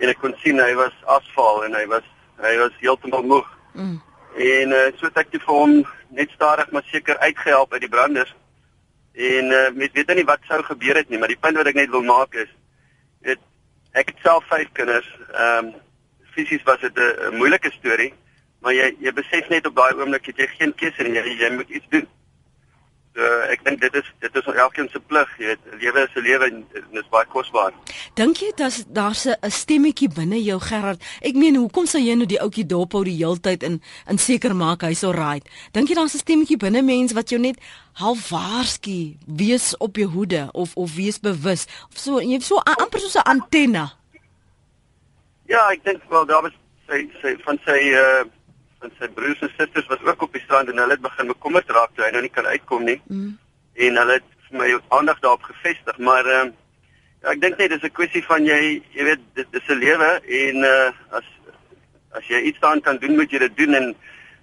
en 0.00 0.08
ek 0.08 0.20
kon 0.20 0.34
sien 0.42 0.60
hy 0.60 0.72
was 0.74 0.94
asfaal 1.06 1.64
en 1.64 1.74
hy 1.74 1.86
was 1.86 2.06
hy 2.40 2.56
was 2.58 2.78
heeltemal 2.80 3.22
moeg. 3.22 3.48
Mm. 3.74 3.98
En 4.36 4.72
uh 4.72 4.86
so 4.98 5.06
het 5.06 5.18
ek 5.24 5.34
vir 5.36 5.54
hom 5.54 5.74
net 6.08 6.30
stadig 6.30 6.70
maar 6.70 6.86
seker 6.90 7.18
uitgehelp 7.18 7.72
uit 7.72 7.84
die 7.86 7.92
branders. 7.92 8.34
En 9.14 9.52
uh 9.52 9.68
mens 9.74 9.92
weet 9.94 10.14
nie 10.14 10.24
wat 10.24 10.48
sou 10.48 10.62
gebeur 10.62 10.96
het 10.96 11.08
nie, 11.08 11.18
maar 11.18 11.32
die 11.32 11.40
punt 11.40 11.56
wat 11.56 11.66
ek 11.66 11.78
net 11.78 11.90
wil 11.90 12.06
maak 12.06 12.34
is 12.34 12.50
dit 13.22 13.40
ek 13.92 14.12
het 14.12 14.24
self 14.24 14.46
vyf 14.50 14.72
kinders. 14.72 15.08
Ehm 15.34 15.70
um, 15.70 15.72
fisies 16.30 16.62
was 16.62 16.80
dit 16.80 16.96
'n 16.96 17.36
moeilike 17.36 17.70
storie, 17.70 18.14
maar 18.60 18.72
jy 18.72 18.96
jy 19.00 19.12
besef 19.12 19.48
net 19.48 19.66
op 19.66 19.76
daai 19.76 19.94
oomblik 19.94 20.26
het 20.26 20.36
jy 20.36 20.46
geen 20.46 20.74
keuse 20.74 21.02
nie, 21.02 21.14
jy, 21.14 21.36
jy 21.38 21.50
moet 21.50 21.68
iets 21.68 21.88
doen. 21.88 22.06
So 23.10 23.26
ek 23.50 23.64
dink 23.66 23.80
dit 23.82 23.94
is 23.98 24.06
dit 24.22 24.36
is 24.38 24.48
elkeen 24.54 24.86
se 24.92 25.00
plig, 25.10 25.30
jy 25.42 25.48
weet, 25.50 25.64
lewe 25.82 26.02
is 26.06 26.12
'n 26.14 26.22
lewe 26.22 26.44
en 26.46 26.60
dit 26.72 27.00
is 27.00 27.08
baie 27.10 27.26
kosbaar. 27.26 27.72
Dink 28.14 28.36
jy 28.38 28.52
dat 28.56 28.84
daar's 28.86 29.26
'n 29.26 29.50
stemmetjie 29.50 30.08
binne 30.08 30.38
jou 30.42 30.60
Gerard? 30.60 31.02
Ek 31.20 31.34
meen, 31.34 31.56
hoekom 31.56 31.86
sou 31.86 31.98
jy 31.98 32.14
nou 32.14 32.26
die 32.26 32.38
ouetjie 32.40 32.66
dop 32.66 32.92
hou 32.92 33.04
die 33.04 33.18
heeltyd 33.18 33.62
in 33.62 33.82
in 34.06 34.18
seker 34.18 34.54
maak 34.54 34.82
hy's 34.82 35.02
alright? 35.02 35.48
Dink 35.72 35.88
jy 35.88 35.94
daar's 35.94 36.14
'n 36.14 36.18
stemmetjie 36.18 36.56
binne 36.56 36.82
mens 36.82 37.12
wat 37.12 37.30
jou 37.30 37.40
net 37.40 37.58
half 37.94 38.30
waarsku, 38.30 39.16
wees 39.26 39.76
op 39.78 39.96
jou 39.96 40.08
hoede 40.08 40.48
of 40.52 40.76
of 40.76 40.94
wees 40.94 41.18
bewus 41.18 41.66
of 41.90 41.98
so 41.98 42.20
jy 42.20 42.32
het 42.32 42.42
so 42.42 42.56
amper 42.62 43.00
soos 43.00 43.16
'n 43.16 43.26
antenna? 43.26 43.92
Ja, 45.46 45.70
ek 45.70 45.84
dink 45.84 46.02
wel 46.08 46.26
daar 46.26 46.42
was 46.42 46.52
sy 46.86 47.10
sy 47.22 47.36
van 47.42 47.58
sy 47.66 47.90
uh 47.90 48.24
en 48.84 48.92
sy 48.98 49.08
broers 49.16 49.40
en 49.44 49.52
susters 49.56 49.88
was 49.92 50.02
ook 50.06 50.22
op 50.22 50.32
die 50.32 50.42
strand 50.42 50.68
en 50.68 50.78
hulle 50.82 50.96
het 50.96 51.04
begin 51.04 51.32
bekommerd 51.32 51.70
raak 51.70 51.92
toe 51.94 52.04
hy 52.04 52.10
nou 52.14 52.22
nie 52.24 52.32
kan 52.32 52.46
uitkom 52.46 52.84
nie. 52.84 53.00
Mm. 53.06 53.38
En 53.86 54.00
hulle 54.02 54.18
het 54.18 54.28
vir 54.48 54.58
my 54.62 54.70
aandag 54.98 55.20
daarop 55.20 55.42
gefestig, 55.42 55.98
maar 55.98 56.26
ehm 56.26 56.52
uh, 56.52 56.56
ja, 57.20 57.34
ek 57.34 57.40
dink 57.40 57.58
net 57.58 57.70
dis 57.74 57.84
'n 57.84 57.96
kwessie 57.98 58.24
van 58.24 58.46
jy 58.46 58.82
jy 58.96 59.04
weet 59.04 59.22
dit 59.34 59.58
is 59.60 59.68
'n 59.68 59.78
lewe 59.84 60.10
en 60.44 60.64
uh 60.64 61.18
as 61.18 61.26
as 62.18 62.26
jy 62.26 62.40
iets 62.40 62.60
daaraan 62.60 62.80
kan 62.80 62.96
doen, 62.98 63.16
moet 63.16 63.30
jy 63.30 63.38
dit 63.38 63.56
doen 63.56 63.74
en 63.74 63.94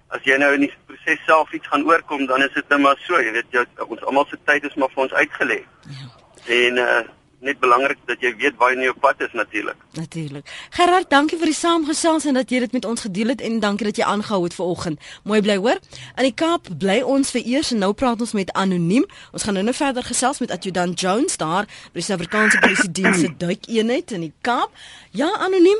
as 0.08 0.22
jy 0.24 0.36
nou 0.40 0.54
in 0.54 0.60
die 0.60 0.72
proses 0.86 1.24
self 1.26 1.52
iets 1.52 1.68
gaan 1.68 1.84
oorkom, 1.84 2.26
dan 2.26 2.42
is 2.42 2.54
dit 2.54 2.68
net 2.68 2.80
maar 2.80 2.96
so, 3.04 3.20
jy 3.20 3.32
weet 3.32 3.50
jy, 3.52 3.64
ons 3.84 4.02
almal 4.02 4.26
se 4.30 4.38
tyd 4.44 4.64
is 4.64 4.74
maar 4.74 4.88
vir 4.94 5.02
ons 5.02 5.12
uitgelê. 5.12 5.60
Ja. 5.98 6.06
En 6.46 6.78
uh 6.78 7.02
net 7.44 7.58
belangrik 7.62 7.98
dat 8.06 8.22
jy 8.22 8.32
weet 8.38 8.56
waar 8.58 8.74
jy 8.74 8.88
op 8.90 9.00
pad 9.00 9.20
is 9.22 9.32
natuurlik. 9.32 9.76
Natuurlik. 9.94 10.46
Gerard, 10.74 11.10
dankie 11.10 11.38
vir 11.38 11.50
die 11.52 11.56
saamgesels 11.56 12.26
en 12.26 12.38
dat 12.40 12.50
jy 12.50 12.62
dit 12.64 12.72
met 12.72 12.84
ons 12.88 13.04
gedeel 13.06 13.34
het 13.34 13.44
en 13.44 13.60
dankie 13.62 13.86
dat 13.88 14.00
jy 14.00 14.06
aangehou 14.06 14.42
het 14.44 14.54
vanoggend. 14.54 15.10
Mooi 15.24 15.40
bly 15.42 15.56
hoor. 15.56 15.78
In 16.16 16.28
die 16.28 16.34
Kaap 16.34 16.70
bly 16.78 17.00
ons 17.02 17.30
vir 17.34 17.46
eers 17.46 17.72
en 17.74 17.82
nou 17.84 17.92
praat 17.92 18.20
ons 18.20 18.34
met 18.34 18.52
anoniem. 18.52 19.06
Ons 19.32 19.46
gaan 19.46 19.58
nou 19.58 19.64
net 19.64 19.78
verder 19.78 20.06
gesels 20.06 20.42
met 20.42 20.54
Adjutant 20.54 21.00
Jones 21.00 21.38
daar 21.38 21.68
by 21.92 22.00
die 22.00 22.06
Suid-Afrikaanse 22.08 22.62
Polisie 22.64 22.90
Diens 22.90 23.22
se 23.22 23.34
duikeenheid 23.46 24.16
in 24.18 24.26
die 24.28 24.34
Kaap. 24.42 24.74
Ja, 25.10 25.30
anoniem. 25.38 25.78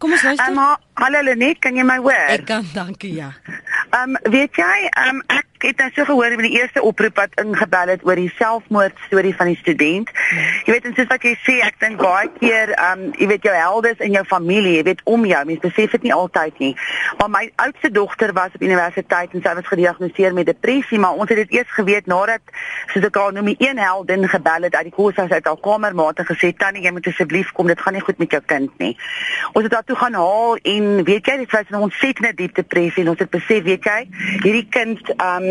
Kom 0.00 0.14
ons 0.16 0.22
luister. 0.24 0.48
Um, 0.48 0.76
hallo 0.96 1.20
Lenet, 1.22 1.58
kan 1.60 1.76
jy 1.76 1.84
my 1.84 1.98
hoor? 2.00 2.28
Ek 2.32 2.46
kan, 2.48 2.64
dankie 2.72 3.12
ja. 3.18 3.34
Ehm 3.90 4.16
um, 4.16 4.32
weet 4.32 4.56
jy, 4.56 4.76
ehm 4.96 5.18
um, 5.18 5.24
ek 5.36 5.49
het 5.62 5.76
nou 5.82 5.90
so 5.94 6.04
gehoor 6.08 6.36
by 6.36 6.46
die 6.46 6.58
eerste 6.58 6.82
oproep 6.82 7.16
wat 7.20 7.34
ingebel 7.40 7.92
het 7.92 8.04
oor 8.06 8.18
die 8.18 8.32
selfmoord 8.38 8.96
storie 9.06 9.34
van 9.36 9.50
die 9.50 9.56
student. 9.56 10.10
Hmm. 10.14 10.38
Jy 10.66 10.72
weet, 10.74 10.86
en 10.88 10.94
soos 10.96 11.10
wat 11.10 11.24
jy 11.26 11.34
sê, 11.44 11.56
ek 11.66 11.78
dink 11.82 12.00
baie 12.00 12.30
keer 12.38 12.74
ehm 12.76 13.04
um, 13.06 13.12
jy 13.20 13.26
weet 13.30 13.46
jou 13.48 13.54
heldes 13.54 14.02
in 14.04 14.14
jou 14.16 14.24
familie, 14.28 14.76
jy 14.78 14.84
weet 14.88 15.02
om 15.04 15.24
jou, 15.28 15.40
mense 15.48 15.64
besef 15.64 15.96
dit 15.96 16.06
nie 16.08 16.14
altyd 16.14 16.58
nie. 16.62 16.70
Maar 17.18 17.30
my 17.32 17.42
oudste 17.64 17.90
dogter 17.90 18.32
was 18.36 18.54
op 18.56 18.64
universiteit 18.64 19.34
en 19.36 19.44
sy 19.44 19.54
was 19.58 19.68
gediagnoseer 19.68 20.36
met 20.36 20.48
depressie, 20.48 20.98
maar 21.02 21.18
ons 21.20 21.28
het 21.32 21.42
dit 21.42 21.58
eers 21.58 21.74
geweet 21.76 22.08
nadat 22.10 22.54
soos 22.92 23.06
ek 23.10 23.20
al 23.20 23.34
noem, 23.36 23.52
een 23.58 23.78
heldin 23.78 24.28
gebel 24.28 24.68
het 24.68 24.76
uit 24.76 24.88
die 24.90 24.94
koshuis 24.96 25.30
uit 25.30 25.50
haar 25.50 25.60
kamermaat 25.60 26.22
en 26.22 26.30
gesê, 26.30 26.52
"Tannie, 26.56 26.82
jy 26.82 26.92
moet 26.92 27.06
asseblief 27.06 27.52
kom, 27.52 27.66
dit 27.66 27.80
gaan 27.80 27.94
nie 27.94 28.06
goed 28.06 28.18
met 28.18 28.30
jou 28.30 28.42
kind 28.46 28.78
nie." 28.78 28.96
Ons 29.52 29.64
het 29.64 29.74
haar 29.74 29.84
toe 29.84 29.96
gaan 29.96 30.14
haal 30.14 30.56
en 30.62 31.04
weet 31.04 31.26
jy, 31.26 31.36
dit 31.36 31.50
was 31.50 31.68
'n 31.70 31.74
ontsettende 31.74 32.34
diep 32.34 32.54
depressie 32.54 33.02
en 33.02 33.10
ons 33.10 33.18
het 33.18 33.30
besef, 33.30 33.62
weet 33.62 33.84
jy, 33.84 34.08
hierdie 34.42 34.66
kind 34.70 35.00
ehm 35.16 35.42
um, 35.42 35.49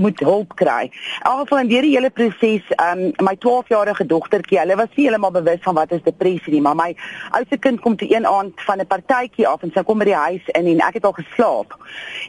moet 0.00 0.20
hulp 0.20 0.54
kry. 0.56 0.88
In 0.88 1.30
elk 1.30 1.40
geval 1.40 1.58
in 1.58 1.70
hierdie 1.72 1.92
hele 1.94 2.10
proses, 2.10 2.68
um, 2.80 3.02
my 3.24 3.34
12-jarige 3.44 4.06
dogtertjie, 4.06 4.58
hulle 4.60 4.76
was 4.80 4.92
nie 4.94 5.06
heeltemal 5.06 5.34
bewus 5.34 5.60
van 5.66 5.76
wat 5.78 5.92
is 5.92 6.04
depressie 6.06 6.54
nie, 6.54 6.62
maar 6.64 6.78
my 6.78 6.90
oudste 7.30 7.58
kind 7.58 7.80
kom 7.80 7.96
toe 7.96 8.08
een 8.14 8.26
aand 8.26 8.62
van 8.66 8.80
'n 8.80 8.86
partytjie 8.86 9.48
af 9.48 9.62
en 9.62 9.72
sy 9.74 9.82
kom 9.82 9.98
by 9.98 10.08
die 10.10 10.14
huis 10.14 10.48
in 10.58 10.66
en 10.66 10.80
ek 10.88 10.94
het 10.94 11.04
al 11.04 11.16
geslaap. 11.18 11.76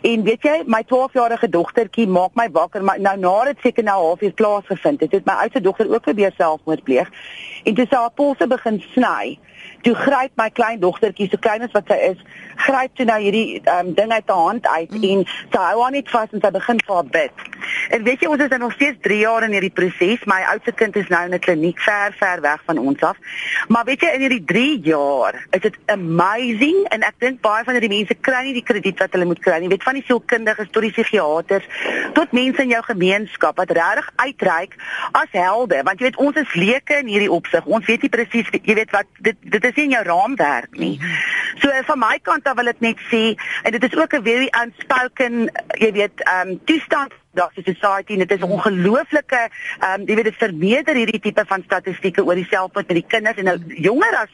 En 0.01 0.23
weet 0.23 0.43
jy, 0.43 0.63
my 0.65 0.83
12-jarige 0.83 1.49
dogtertjie 1.49 2.07
maak 2.07 2.35
my 2.35 2.49
wakker, 2.51 2.83
maar 2.83 2.99
nou 2.99 3.17
na 3.17 3.43
dit 3.43 3.57
seker 3.61 3.83
nou 3.83 3.99
halfuur 4.01 4.33
plaasgevind 4.33 4.99
het, 4.99 5.11
het 5.11 5.25
my 5.25 5.33
oudste 5.33 5.61
dogter 5.61 5.93
ook 5.93 6.01
probeer 6.01 6.33
selfmoord 6.37 6.83
pleeg. 6.83 7.09
En 7.63 7.73
toe 7.73 7.85
sy 7.89 7.95
haar 7.95 8.11
polse 8.11 8.47
begin 8.47 8.83
sny 8.93 9.39
toe 9.83 9.95
gryp 9.95 10.31
my 10.39 10.49
klein 10.49 10.79
dogtertjie 10.79 11.29
so 11.29 11.37
klein 11.37 11.65
as 11.65 11.73
wat 11.75 11.89
sy 11.91 11.99
is 12.11 12.19
gryp 12.65 12.95
toe 12.97 13.05
nou 13.07 13.19
hierdie 13.21 13.61
um, 13.73 13.93
ding 13.97 14.11
uit 14.11 14.29
haar 14.29 14.45
hand 14.47 14.67
uit 14.67 14.91
mm. 14.91 15.03
en 15.09 15.25
sy 15.27 15.63
hou 15.63 15.81
haar 15.81 15.95
net 15.95 16.11
vas 16.13 16.31
en 16.31 16.43
sy 16.43 16.51
begin 16.55 16.81
vir 16.85 16.95
haar 16.95 17.09
bid. 17.17 17.47
En 17.95 18.03
weet 18.07 18.23
jy 18.23 18.29
ons 18.31 18.43
is 18.43 18.53
nog 18.61 18.75
steeds 18.75 18.99
3 19.05 19.19
jaar 19.23 19.45
in 19.47 19.55
hierdie 19.55 19.73
proses. 19.73 20.23
My 20.29 20.41
oudste 20.51 20.73
kind 20.79 20.95
is 20.99 21.09
nou 21.11 21.21
in 21.27 21.35
'n 21.35 21.39
kliniek 21.39 21.79
ver 21.79 22.15
ver 22.19 22.41
weg 22.41 22.61
van 22.65 22.77
ons 22.77 23.01
af. 23.01 23.17
Maar 23.67 23.85
weet 23.85 24.01
jy 24.01 24.11
in 24.15 24.23
hierdie 24.25 24.43
3 24.53 24.79
jaar 24.83 25.39
is 25.51 25.61
dit 25.61 25.77
amazing 25.85 26.85
en 26.95 27.03
ek 27.03 27.19
dink 27.19 27.41
baie 27.41 27.63
van 27.63 27.73
hierdie 27.73 27.93
mense 27.97 28.15
kry 28.15 28.43
nie 28.43 28.53
die 28.53 28.63
krediet 28.63 28.99
wat 28.99 29.11
hulle 29.11 29.25
moet 29.25 29.39
kry 29.39 29.59
nie. 29.59 29.69
Weet 29.69 29.83
van 29.83 29.99
die 29.99 30.05
sielkundiges 30.05 30.71
tot 30.71 30.83
die 30.83 30.91
psigiaters 30.91 31.67
tot 32.13 32.31
mense 32.31 32.61
in 32.61 32.69
jou 32.69 32.83
gemeenskap 32.83 33.57
wat 33.57 33.71
regtig 33.71 34.11
uitreik 34.15 34.75
as 35.11 35.31
helde. 35.31 35.83
Want 35.83 35.99
jy 35.99 36.05
weet 36.11 36.21
ons 36.21 36.35
is 36.35 36.53
leuke 36.53 36.99
in 36.99 37.07
hierdie 37.07 37.31
opsig. 37.31 37.65
Ons 37.65 37.85
weet 37.85 38.01
nie 38.01 38.09
presies 38.09 38.47
jy 38.53 38.75
weet 38.75 38.91
wat 38.91 39.07
dit 39.19 39.37
dit 39.41 39.63
is 39.65 39.72
is 39.73 39.79
nie 39.79 39.89
in 39.89 39.97
jou 39.97 40.03
raamwerk 40.07 40.77
nie. 40.77 40.93
So 41.61 41.73
van 41.89 41.99
my 41.99 42.19
kant 42.21 42.47
af 42.47 42.57
wil 42.59 42.71
ek 42.71 42.81
net 42.85 43.01
sê 43.09 43.33
en 43.63 43.75
dit 43.75 43.83
is 43.83 43.97
ook 43.97 44.13
'n 44.13 44.23
very 44.23 44.49
unspoken 44.61 45.49
jy 45.79 45.91
weet 45.91 46.23
um 46.29 46.59
toestand 46.65 47.13
daar 47.33 47.51
is 47.53 47.65
society 47.65 48.13
en 48.13 48.19
dit 48.19 48.31
is 48.31 48.41
ongelooflike 48.41 49.41
ehm 49.79 50.01
um, 50.01 50.07
jy 50.07 50.15
weet 50.15 50.29
dit 50.29 50.37
vermeerder 50.37 50.95
hierdie 50.95 51.19
tipe 51.19 51.43
van 51.47 51.63
statistieke 51.65 52.25
oor 52.25 52.35
die 52.35 52.47
selfmoord 52.49 52.87
met 52.87 52.99
die 52.99 53.07
kinders 53.07 53.37
en 53.41 53.75
jonger 53.87 54.17
as 54.17 54.29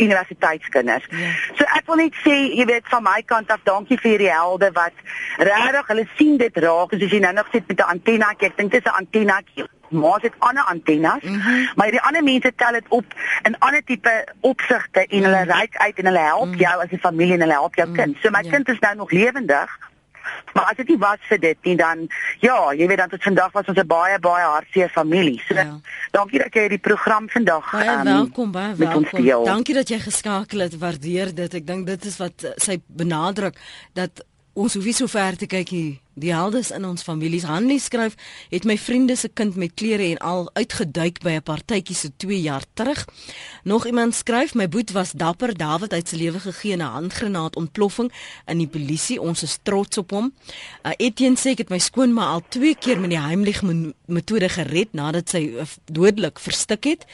universiteitskinders. 0.00 1.04
Ja. 1.10 1.32
So 1.58 1.64
ek 1.76 1.86
wil 1.86 2.00
net 2.04 2.16
sê 2.24 2.36
jy 2.56 2.64
weet 2.64 2.88
van 2.88 3.02
my 3.02 3.22
kant 3.26 3.50
af 3.50 3.64
dankie 3.64 3.98
vir 4.00 4.10
hierdie 4.10 4.32
helde 4.32 4.70
wat 4.72 4.96
regtig 5.38 5.92
hulle 5.92 6.06
sien 6.16 6.36
dit 6.36 6.62
raak 6.64 6.92
as 6.92 7.04
jy 7.04 7.20
nou 7.20 7.32
nog 7.32 7.48
sit 7.52 7.68
met 7.68 7.80
'n 7.80 7.92
antennaatjie. 7.96 8.48
Ek 8.48 8.56
dink 8.56 8.72
dit 8.72 8.86
is 8.86 8.92
'n 8.92 8.96
antennaatjie 9.04 9.68
maar 9.90 10.20
dit 10.20 10.32
ander 10.38 10.64
antennes 10.64 11.22
mm 11.22 11.40
-hmm. 11.40 11.68
maar 11.74 11.90
die 11.90 12.00
ander 12.00 12.22
mense 12.22 12.52
tel 12.56 12.72
dit 12.72 12.88
op 12.88 13.04
in 13.42 13.58
ander 13.58 13.84
tipe 13.84 14.26
opsigte 14.40 15.06
en 15.06 15.22
hulle 15.22 15.36
-hmm. 15.36 15.50
reik 15.50 15.76
uit 15.76 15.98
en 15.98 16.04
hulle 16.04 16.18
help 16.18 16.44
mm 16.44 16.52
-hmm. 16.52 16.60
jou 16.60 16.82
as 16.82 16.90
'n 16.90 16.98
familie 16.98 17.34
en 17.34 17.40
hulle 17.40 17.52
help 17.52 17.74
jou 17.74 17.88
mm 17.88 17.94
-hmm. 17.94 18.04
kind. 18.04 18.16
So 18.22 18.30
my. 18.30 18.42
Ja. 18.42 18.50
kind 18.50 18.68
is 18.68 18.78
nou 18.78 18.96
nog 18.96 19.10
lewendig. 19.10 19.78
Maar 20.52 20.64
as 20.64 20.76
dit 20.76 20.88
nie 20.88 20.98
was 20.98 21.20
vir 21.28 21.40
dit 21.40 21.58
nie 21.62 21.76
dan 21.76 22.06
ja, 22.40 22.56
jy 22.76 22.86
weet 22.90 23.00
dan 23.00 23.08
tot 23.08 23.22
vandag 23.22 23.52
was 23.52 23.68
ons 23.70 23.78
'n 23.78 23.86
baie 23.86 24.18
baie 24.18 24.44
hartseer 24.44 24.88
familie. 24.88 25.40
So 25.48 25.54
ja. 25.54 25.80
dankie 26.10 26.38
dat 26.38 26.54
jy 26.54 26.60
hierdie 26.60 26.84
program 26.88 27.28
vandag 27.28 27.70
baie 27.72 27.90
um, 27.90 28.04
welkom 28.04 28.52
baie 28.52 28.74
welkom. 28.74 29.44
Dankie 29.44 29.74
dat 29.74 29.88
jy 29.88 29.98
geskakel 29.98 30.60
het. 30.60 30.78
Waardeer 30.78 31.34
dit. 31.34 31.54
Ek 31.54 31.66
dink 31.66 31.86
dit 31.86 32.04
is 32.04 32.16
wat 32.16 32.44
uh, 32.44 32.50
sy 32.56 32.80
benadruk 32.86 33.56
dat 33.92 34.24
ons 34.58 34.74
hoef 34.74 34.86
nie 34.88 34.96
so 34.96 35.06
ver 35.10 35.36
te 35.38 35.46
kyk 35.46 35.70
nie. 35.74 35.98
Die 36.18 36.32
heldes 36.34 36.72
in 36.74 36.82
ons 36.88 37.04
families. 37.06 37.44
Hanlie 37.46 37.78
skryf, 37.78 38.16
het 38.50 38.64
my 38.66 38.74
vriende 38.80 39.14
se 39.16 39.28
kind 39.30 39.54
met 39.60 39.76
klere 39.78 40.08
en 40.08 40.18
al 40.18 40.48
uitgeduik 40.58 41.20
by 41.22 41.36
'n 41.38 41.42
partytjie 41.42 41.94
so 41.94 42.08
2 42.16 42.40
jaar 42.40 42.64
terug. 42.74 43.06
Nog 43.62 43.86
iemand 43.86 44.14
skryf, 44.14 44.54
my 44.54 44.68
boet 44.68 44.90
was 44.92 45.12
dapper. 45.12 45.54
Dawid 45.54 45.92
het 45.92 46.08
sy 46.08 46.16
lewe 46.16 46.40
gegee 46.40 46.72
in 46.72 46.82
'n 46.82 46.90
handgranaat 46.90 47.56
ontploffing 47.56 48.12
in 48.46 48.58
die 48.58 48.66
polisie. 48.66 49.20
Ons 49.20 49.42
is 49.42 49.58
trots 49.62 49.98
op 49.98 50.10
hom. 50.10 50.32
Uh, 50.82 50.92
Etienne 50.96 51.36
sê 51.36 51.50
ek 51.50 51.58
het 51.58 51.70
my 51.70 51.78
skoonma 51.78 52.26
al 52.26 52.42
2 52.48 52.74
keer 52.74 53.00
met 53.00 53.10
die 53.10 53.20
Heimlich 53.20 53.62
metode 54.06 54.48
gered 54.48 54.92
nadat 54.92 55.28
sy 55.28 55.54
uh, 55.54 55.66
dodelik 55.86 56.38
verstik 56.38 56.84
het 56.84 57.06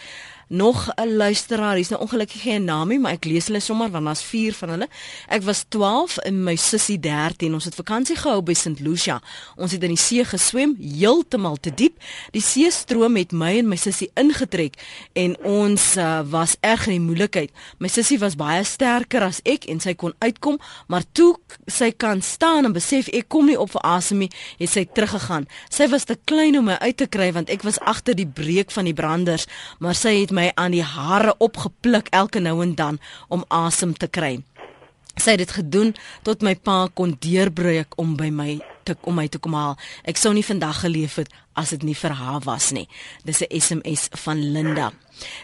nog 0.49 0.89
'n 0.95 1.17
luisteraar. 1.17 1.75
Hier's 1.75 1.89
nou 1.89 2.01
ongelukkig 2.01 2.43
geen 2.43 2.65
naam 2.65 2.89
nie, 2.89 2.99
maar 2.99 3.13
ek 3.13 3.25
lees 3.25 3.47
hulle 3.47 3.61
sommer 3.61 3.91
want 3.91 4.05
daar's 4.05 4.23
4 4.23 4.55
van 4.55 4.69
hulle. 4.69 4.89
Ek 5.29 5.43
was 5.43 5.65
12 5.69 6.17
en 6.17 6.43
my 6.43 6.57
sussie 6.57 7.01
13. 7.01 7.53
Ons 7.55 7.65
het 7.65 7.75
vakansie 7.75 8.17
gehou 8.17 8.43
by 8.43 8.53
St. 8.55 8.81
Lucia. 8.81 9.23
Ons 9.57 9.73
het 9.73 9.83
in 9.83 9.89
die 9.89 9.97
see 9.97 10.25
geswem, 10.25 10.77
heeltemal 10.81 11.57
te 11.57 11.75
diep. 11.75 12.03
Die 12.31 12.43
seestroom 12.43 13.17
het 13.17 13.33
my 13.33 13.59
en 13.59 13.69
my 13.69 13.77
sussie 13.77 14.11
ingetrek 14.15 14.75
en 15.13 15.37
ons 15.43 15.97
uh, 15.97 16.21
was 16.31 16.57
erg 16.61 16.87
in 16.87 16.93
die 16.93 17.01
moeilikheid. 17.01 17.51
My 17.79 17.89
sussie 17.89 18.19
was 18.19 18.37
baie 18.37 18.65
sterker 18.65 19.23
as 19.23 19.41
ek 19.45 19.65
en 19.65 19.81
sy 19.81 19.95
kon 19.95 20.15
uitkom, 20.19 20.59
maar 20.87 21.03
toe 21.13 21.37
sy 21.67 21.91
kan 21.91 22.23
staan 22.23 22.65
en 22.65 22.73
besef 22.73 23.09
ek 23.09 23.29
kom 23.29 23.47
nie 23.47 23.59
op 23.61 23.71
vir 23.71 23.85
asem 23.87 24.25
nie, 24.25 24.31
het 24.59 24.71
sy 24.71 24.85
teruggegaan. 24.85 25.49
Sy 25.71 25.89
was 25.93 26.05
te 26.09 26.17
klein 26.25 26.59
om 26.59 26.69
my 26.71 26.79
uit 26.83 26.97
te 26.97 27.07
kry 27.11 27.31
want 27.33 27.51
ek 27.53 27.65
was 27.67 27.81
agter 27.81 28.17
die 28.19 28.29
breek 28.29 28.73
van 28.75 28.89
die 28.89 28.97
branders, 28.97 29.47
maar 29.79 29.97
sy 29.99 30.17
het 30.21 30.34
my 30.35 30.51
aan 30.61 30.75
die 30.75 30.85
hare 30.85 31.35
opgepluk 31.39 32.11
elke 32.11 32.43
nou 32.43 32.59
en 32.63 32.75
dan 32.75 32.99
om 33.29 33.47
asem 33.49 33.95
te 33.95 34.11
kry. 34.11 34.37
Sy 35.15 35.37
het 35.37 35.45
dit 35.45 35.57
gedoen 35.57 35.95
tot 36.27 36.43
my 36.43 36.57
pa 36.59 36.89
kon 36.95 37.15
deurbreek 37.23 37.95
om 38.03 38.17
by 38.19 38.31
my 38.35 38.59
te 38.85 38.97
om 39.07 39.15
my 39.17 39.29
te 39.31 39.39
kom 39.39 39.55
haal. 39.57 39.77
Ek 40.05 40.19
sou 40.21 40.35
nie 40.35 40.45
vandag 40.45 40.83
geleef 40.85 41.17
het 41.23 41.31
as 41.55 41.71
dit 41.71 41.87
nie 41.87 41.97
vir 41.97 42.17
haar 42.19 42.43
was 42.45 42.73
nie. 42.75 42.89
Dis 43.25 43.43
'n 43.43 43.61
SMS 43.61 44.09
van 44.25 44.43
Linda. 44.53 44.93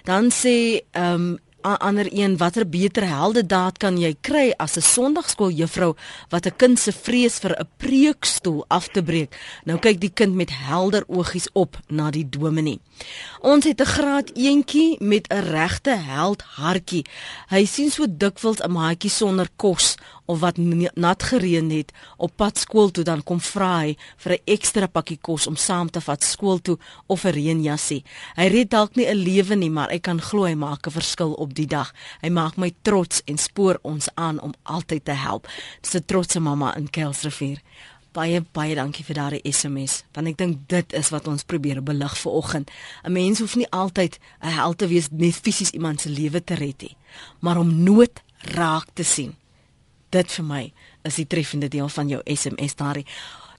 Dan 0.04 0.30
sê 0.30 0.82
ehm 0.92 1.14
um, 1.14 1.38
ander 1.62 2.08
een 2.12 2.36
watter 2.36 2.68
beter 2.68 3.06
heldedaad 3.06 3.78
kan 3.78 3.98
jy 3.98 4.14
kry 4.20 4.52
as 4.56 4.76
'n 4.76 4.82
sonndagskooljuffrou 4.82 5.96
wat 6.28 6.46
'n 6.46 6.56
kind 6.56 6.78
se 6.78 6.92
vrees 6.92 7.38
vir 7.38 7.56
'n 7.58 7.68
preekstoel 7.76 8.64
af 8.68 8.88
te 8.88 9.02
breek. 9.02 9.36
Nou 9.64 9.78
kyk 9.78 10.00
die 10.00 10.12
kind 10.14 10.34
met 10.34 10.50
helder 10.50 11.04
oogies 11.06 11.48
op 11.52 11.78
na 11.88 12.10
die 12.10 12.28
dominee. 12.28 12.80
Ons 13.40 13.64
het 13.64 13.80
'n 13.80 13.84
graad 13.84 14.30
eentjie 14.34 14.96
met 15.00 15.28
'n 15.28 15.40
regte 15.40 15.96
held 15.96 16.42
hartjie. 16.42 17.04
Hy 17.48 17.64
sien 17.64 17.90
so 17.90 18.06
dikwels 18.08 18.60
'n 18.62 18.70
maatjie 18.70 19.10
sonder 19.10 19.48
kos 19.56 19.96
of 20.30 20.40
wat 20.40 20.56
nat 20.94 21.22
gereën 21.22 21.70
het 21.70 21.92
op 22.16 22.36
pad 22.36 22.58
skool 22.58 22.90
toe 22.90 23.04
dan 23.04 23.22
kom 23.26 23.40
vra 23.40 23.72
hy 23.82 23.96
vir 24.22 24.32
'n 24.32 24.42
ekstra 24.54 24.86
pakkie 24.86 25.18
kos 25.18 25.46
om 25.46 25.56
saam 25.56 25.90
te 25.90 26.00
vat 26.00 26.22
skool 26.24 26.58
toe 26.58 26.78
of 27.06 27.24
'n 27.24 27.34
reënjassie. 27.38 28.04
Hy 28.36 28.46
red 28.46 28.70
dalk 28.70 28.94
nie 28.96 29.06
'n 29.06 29.16
lewe 29.16 29.54
nie, 29.56 29.70
maar 29.70 29.90
ek 29.90 30.02
kan 30.02 30.20
glo 30.20 30.44
hy 30.44 30.54
maak 30.54 30.86
'n 30.86 30.90
verskil 30.90 31.32
op 31.32 31.49
die 31.54 31.66
dag. 31.66 31.92
Hy 32.20 32.28
maak 32.28 32.56
my 32.56 32.72
trots 32.82 33.22
en 33.24 33.38
spoor 33.38 33.78
ons 33.82 34.08
aan 34.14 34.40
om 34.40 34.54
altyd 34.62 35.04
te 35.04 35.16
help. 35.16 35.48
Dis 35.80 35.94
'n 35.94 36.04
trotse 36.06 36.40
mamma 36.40 36.76
in 36.76 36.90
Kelsrivier. 36.90 37.60
Baie 38.12 38.44
baie 38.52 38.74
dankie 38.74 39.04
vir 39.04 39.14
daardie 39.14 39.52
SMS. 39.52 40.04
Want 40.12 40.26
ek 40.26 40.36
dink 40.36 40.58
dit 40.66 40.92
is 40.92 41.08
wat 41.10 41.28
ons 41.28 41.42
probeer 41.42 41.82
belig 41.82 42.18
vir 42.18 42.32
oggend. 42.32 42.70
'n 43.04 43.12
Mens 43.12 43.38
hoef 43.38 43.56
nie 43.56 43.70
altyd 43.70 44.18
'n 44.40 44.48
held 44.48 44.78
te 44.78 44.86
wees 44.86 45.08
net 45.10 45.34
fisies 45.34 45.70
iemand 45.70 46.00
se 46.00 46.08
lewe 46.08 46.44
te 46.44 46.54
red 46.54 46.80
nie, 46.80 46.96
maar 47.40 47.58
om 47.58 47.82
nood 47.82 48.22
raak 48.38 48.86
te 48.94 49.02
sien 49.02 49.36
dit 50.10 50.32
vir 50.36 50.46
my 50.46 50.64
is 51.08 51.18
die 51.20 51.26
treffende 51.26 51.68
deel 51.72 51.88
van 51.88 52.10
jou 52.10 52.20
SMS 52.24 52.76
daardie. 52.78 53.06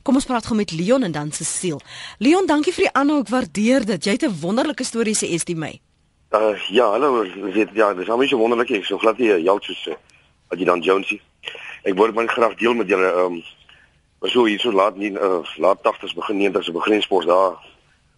Kom 0.06 0.18
ons 0.18 0.26
praat 0.26 0.48
gou 0.50 0.58
met 0.58 0.74
Leon 0.74 1.06
en 1.06 1.14
dan 1.14 1.32
Cecile. 1.32 1.80
Leon, 2.18 2.48
dankie 2.50 2.74
vir 2.74 2.88
die 2.88 2.94
aanhou. 2.98 3.20
Ek 3.22 3.30
waardeer 3.30 3.86
dit. 3.86 4.06
Jy 4.06 4.12
het 4.18 4.26
'n 4.26 4.40
wonderlike 4.42 4.84
storie 4.84 5.16
sê 5.16 5.30
is 5.30 5.46
dit 5.46 5.58
my. 5.58 5.80
Uh 6.32 6.68
ja, 6.68 6.90
hallo. 6.90 7.24
Dit 7.52 7.70
ja, 7.74 7.94
dis 7.94 8.10
almal 8.10 8.28
so 8.28 8.38
wonderlik. 8.38 8.70
Ek 8.72 8.86
so 8.88 8.96
glad 9.02 9.18
jy 9.20 9.36
jou 9.44 9.58
soos 9.66 9.82
uh, 9.92 9.98
wat 10.48 10.62
jy 10.62 10.68
dan 10.70 10.80
Jonesie. 10.80 11.18
Ek 11.84 11.98
wou 12.00 12.08
net 12.08 12.32
graag 12.32 12.56
deel 12.56 12.78
met 12.80 12.88
julle 12.88 13.10
ehm 13.10 13.36
um, 13.36 13.42
was 14.24 14.32
so 14.32 14.46
hier 14.48 14.62
so 14.64 14.72
laat 14.72 14.96
nie 14.96 15.12
uh, 15.12 15.42
laat 15.60 15.84
80s 15.84 16.16
begin 16.16 16.40
90s 16.40 16.70
op 16.72 16.78
beginspos 16.80 17.28
daar 17.28 17.60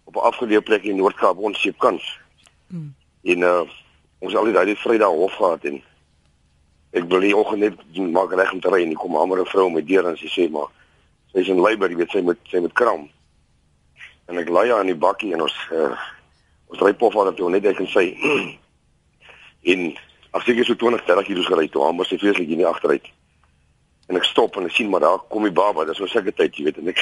op 0.05 0.13
'n 0.13 0.27
afgeleë 0.29 0.61
plek 0.61 0.85
in 0.85 1.01
Noord-Kaap 1.01 1.41
ons 1.41 1.57
seepkans. 1.61 2.05
Hmm. 2.69 2.93
En 3.23 3.49
uh 3.49 3.65
ons 4.19 4.35
al 4.35 4.45
die 4.45 4.53
daai 4.53 4.75
Vrydag 4.75 5.09
hof 5.09 5.33
gehad 5.33 5.65
en 5.65 5.81
ek 6.93 7.09
wil 7.09 7.25
nie 7.25 7.35
oggend 7.35 7.65
net 7.65 8.09
maak 8.13 8.37
reg 8.37 8.53
om 8.53 8.61
te 8.61 8.69
ry 8.69 8.83
en 8.83 8.93
kom 8.93 9.17
hamer 9.17 9.41
'n 9.41 9.53
vrou 9.55 9.69
met 9.69 9.87
deur 9.87 10.05
en 10.05 10.17
sy 10.17 10.29
sê 10.29 10.51
maar 10.51 10.69
sy's 11.33 11.49
in 11.49 11.61
Leiber, 11.61 11.89
jy 11.89 11.97
weet 11.97 12.11
sy 12.11 12.21
met 12.21 12.37
sy 12.45 12.59
met 12.59 12.73
kram. 12.73 13.09
En 14.29 14.37
ek 14.37 14.49
lei 14.49 14.69
haar 14.69 14.85
in 14.85 14.93
die 14.93 15.01
bakkie 15.05 15.33
en 15.33 15.41
ons 15.41 15.57
uh, 15.71 15.97
ons 16.73 16.81
ry 16.81 16.93
pof 16.97 17.15
aan 17.21 17.35
toe 17.37 17.51
net 17.53 17.67
ek 17.69 17.79
en 17.83 17.89
sy 17.93 18.07
in 19.73 19.93
as 20.33 20.47
ek 20.49 20.63
so 20.65 20.75
20 20.75 21.05
30 21.05 21.27
km 21.29 21.45
gery 21.51 21.67
toe 21.69 21.85
hamer 21.85 22.09
sy 22.09 22.17
vreeslik 22.17 22.49
hier 22.49 22.59
nie 22.59 22.67
agteruit. 22.67 23.05
En 24.09 24.17
ek 24.19 24.25
stop 24.27 24.57
en 24.57 24.65
ek 24.67 24.73
sien 24.75 24.89
maar 24.91 25.03
daar 25.05 25.21
kom 25.31 25.45
die 25.45 25.53
baba, 25.53 25.85
dis 25.85 25.99
so 26.01 26.09
seker 26.09 26.33
tyd, 26.35 26.57
jy 26.57 26.67
weet 26.67 26.81
en 26.81 26.89
ek 26.91 26.99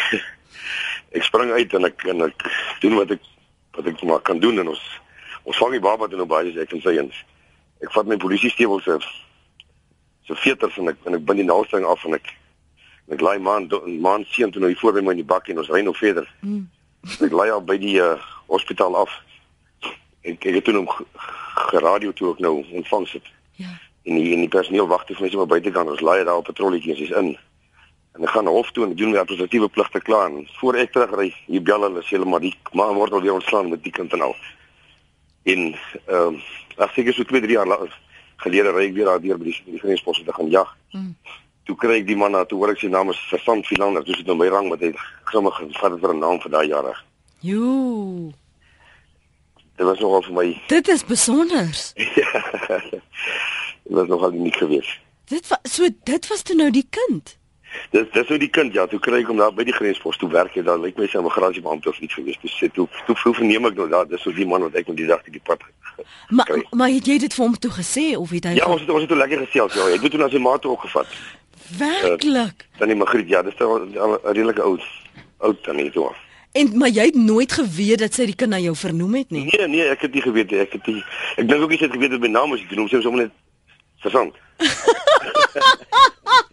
ek 1.17 1.27
spring 1.27 1.53
uit 1.55 1.73
en 1.77 1.87
ek 1.87 2.03
en 2.11 2.27
ek 2.27 2.47
doen 2.83 2.99
wat 2.99 3.15
ek 3.15 3.23
wat 3.77 3.87
ek 3.87 4.03
maar 4.03 4.21
kan 4.27 4.43
doen 4.43 4.59
en 4.61 4.73
ons 4.73 4.83
ons 5.47 5.57
vang 5.63 5.73
die 5.73 5.83
baba 5.83 6.09
toe 6.11 6.19
nou 6.19 6.27
baie 6.29 6.51
ek 6.61 6.75
en 6.75 6.83
sy 6.83 6.97
eens. 6.99 7.15
Ek 7.81 7.89
vat 7.95 8.09
my 8.09 8.19
polisie 8.21 8.51
stewels 8.53 8.85
af 8.91 9.07
so 10.27 10.37
veters 10.43 10.77
en 10.77 10.91
ek 10.91 10.99
en 11.07 11.17
ek 11.17 11.25
bind 11.25 11.41
die 11.41 11.47
naalstring 11.47 11.87
af 11.87 12.03
en 12.05 12.19
ek 12.19 12.29
en 13.07 13.15
ek 13.15 13.23
lei 13.25 13.39
man 13.41 13.71
man 14.03 14.27
sien 14.35 14.51
toe 14.51 14.61
nou 14.61 14.69
hier 14.69 14.83
voor 14.83 14.99
by 14.99 15.07
my 15.07 15.15
in 15.15 15.23
die 15.23 15.31
bak 15.31 15.49
en 15.49 15.63
ons 15.63 15.71
ry 15.71 15.81
nou 15.87 15.95
verder. 15.97 16.27
Mm. 16.43 16.67
Ek 17.25 17.33
lei 17.33 17.49
al 17.49 17.63
by 17.65 17.79
die 17.81 17.97
uh, 18.03 18.19
hospitaal 18.51 18.99
af. 18.99 19.15
En 20.21 20.37
ek 20.37 20.43
het 20.43 20.63
toe 20.63 20.75
hom 20.75 20.89
geradio 21.71 22.11
toe 22.13 22.27
ook 22.27 22.39
nou 22.39 22.65
ontvang 22.71 23.07
sit. 23.07 23.31
Ja. 23.61 23.71
En 24.03 24.15
die, 24.15 24.33
en 24.33 24.43
die 24.45 24.51
personeel 24.51 24.87
wag 24.87 25.05
toe 25.05 25.15
vir 25.15 25.27
my 25.27 25.31
so 25.33 25.45
buite 25.45 25.71
kan 25.71 25.89
ons 25.89 26.01
lei 26.01 26.23
daar 26.23 26.41
op 26.41 26.49
patrolletjies 26.49 27.05
is 27.07 27.15
in. 27.17 27.35
En 28.17 28.25
ek 28.27 28.33
gaan 28.35 28.49
hof 28.51 28.71
toe 28.71 28.85
en 28.85 28.93
ek 28.93 28.97
doen 28.99 29.13
my 29.13 29.21
administratiewe 29.21 29.69
pligte 29.71 30.01
klaar 30.03 30.29
en 30.29 30.47
voor 30.59 30.79
ek 30.81 30.91
terug 30.95 31.13
ry, 31.15 31.29
hier 31.47 31.63
bel 31.63 31.85
hulle 31.87 32.03
sê 32.03 32.17
hulle 32.17 32.29
maar 32.29 32.43
die 32.43 32.53
ma 32.75 32.89
word 32.93 33.13
al 33.15 33.23
weer 33.23 33.37
ontslaan 33.37 33.69
met 33.71 33.83
die 33.85 33.93
kind 33.95 34.13
en 34.17 34.25
al. 34.29 34.35
En 35.43 35.69
ehm 35.71 36.17
um, 36.17 36.41
as 36.81 36.97
ek 36.97 37.13
so 37.13 37.27
2 37.27 37.43
3 37.45 37.57
jaar 37.59 37.69
later 37.69 37.93
gelede 38.41 38.73
ry 38.73 38.87
ek 38.89 38.97
weer 38.97 39.09
daar 39.11 39.21
deur 39.21 39.37
by 39.37 39.49
die, 39.51 39.55
die 39.69 39.81
grensposte 39.81 40.25
te 40.25 40.33
gaan 40.33 40.49
jag. 40.49 40.69
Mm. 40.97 41.13
Toe 41.69 41.75
kry 41.77 41.99
ek 42.01 42.07
die 42.09 42.17
man 42.17 42.33
na 42.33 42.43
toe 42.45 42.57
hoor 42.57 42.73
ek 42.73 42.81
sy 42.81 42.89
naam 42.89 43.13
is 43.13 43.21
Versant 43.29 43.67
Philander, 43.69 44.03
dis 44.03 44.23
nou 44.25 44.35
my 44.39 44.49
rang 44.49 44.69
wat 44.73 44.81
hy 44.81 44.91
sommer 45.31 45.53
gevat 45.59 45.99
vir 46.01 46.13
'n 46.13 46.23
naam 46.25 46.41
vir 46.41 46.51
daai 46.51 46.67
jare. 46.67 46.95
Jo. 47.45 48.33
Dit 49.75 49.85
was 49.85 49.99
nogal 49.99 50.21
vir 50.21 50.33
my. 50.33 50.61
Dit 50.67 50.87
is 50.87 51.05
besonder. 51.05 51.69
dit 53.83 53.93
was 53.97 54.07
nogal 54.07 54.31
nie 54.31 54.53
gewees. 54.53 54.99
Dit 55.25 55.47
was 55.47 55.59
so 55.63 55.87
dit 56.03 56.27
was 56.27 56.41
toe 56.41 56.55
nou 56.55 56.71
die 56.71 56.87
kind. 56.89 57.37
Dis 57.91 58.07
dis 58.11 58.27
hoe 58.27 58.37
die 58.37 58.49
kind 58.49 58.73
ja, 58.73 58.85
toe 58.87 58.99
kry 58.99 59.21
ek 59.21 59.29
hom 59.31 59.39
daar 59.39 59.53
by 59.55 59.63
die 59.67 59.75
grenspos 59.75 60.17
toe 60.19 60.29
werk 60.31 60.55
en 60.59 60.65
dan 60.67 60.81
lyk 60.83 60.97
my 60.99 61.07
sy 61.07 61.19
'n 61.19 61.23
migrasiebeampte 61.27 61.89
of 61.89 61.99
iets 61.99 62.13
gewees. 62.13 62.39
Dis 62.41 62.55
sê 62.59 62.67
toe 62.71 62.87
toe 63.07 63.15
hoe 63.23 63.33
verneem 63.33 63.65
ek 63.65 63.75
nou 63.75 63.87
daar 63.89 64.07
dis 64.07 64.21
so 64.21 64.31
die 64.31 64.47
man 64.47 64.61
wat 64.67 64.75
ek 64.75 64.87
met 64.87 64.97
die 64.97 65.07
dag 65.07 65.23
die 65.23 65.43
pad. 65.43 65.61
Maar 66.29 66.51
maar 66.71 66.89
het 66.89 67.05
jy 67.07 67.17
dit 67.17 67.33
vir 67.33 67.45
hom 67.45 67.57
toe 67.57 67.71
gesê 67.71 68.17
of 68.17 68.29
het 68.29 68.43
hy 68.45 68.55
Ja, 68.59 68.65
ons 68.65 68.81
het 68.81 68.89
ons 68.89 68.99
het 68.99 69.09
toe 69.09 69.17
lekker 69.17 69.45
gesels 69.45 69.73
ja. 69.73 69.87
Ek 69.87 70.01
het 70.01 70.11
toe 70.11 70.19
na 70.19 70.29
sy 70.29 70.39
ma 70.39 70.57
toe 70.57 70.71
opgevat. 70.71 71.07
Werklik. 71.77 72.67
Uh, 72.67 72.79
dan 72.79 72.87
die 72.87 72.97
Magriet 72.97 73.29
ja, 73.29 73.41
dis 73.41 73.55
'n 73.55 74.19
redelike 74.23 74.61
oud 74.61 74.83
oud 75.37 75.63
dan 75.63 75.75
nie 75.75 75.91
toe. 75.91 76.11
En 76.51 76.77
maar 76.77 76.89
jy 76.89 77.05
het 77.05 77.15
nooit 77.15 77.51
geweet 77.51 77.99
dat 78.03 78.13
sy 78.13 78.25
die 78.27 78.35
kind 78.35 78.51
na 78.51 78.59
jou 78.59 78.75
vernoem 78.75 79.15
het 79.21 79.29
nie. 79.31 79.45
Nee, 79.47 79.67
nee, 79.67 79.87
ek 79.87 80.01
het 80.07 80.13
nie 80.13 80.23
geweet 80.25 80.51
nie. 80.51 80.59
Ek 80.59 80.75
het 80.75 80.89
nie 80.91 81.03
ek 81.39 81.47
dink 81.47 81.63
ook 81.63 81.71
nie 81.71 81.79
sy 81.79 81.87
het 81.87 81.95
geweet 81.95 82.11
dat 82.17 82.23
my 82.23 82.31
naam 82.33 82.55
is 82.57 82.65
genoem. 82.67 82.89
Sy 82.91 82.99
sommer 83.05 83.27
net 83.27 83.33
versand. 84.03 84.35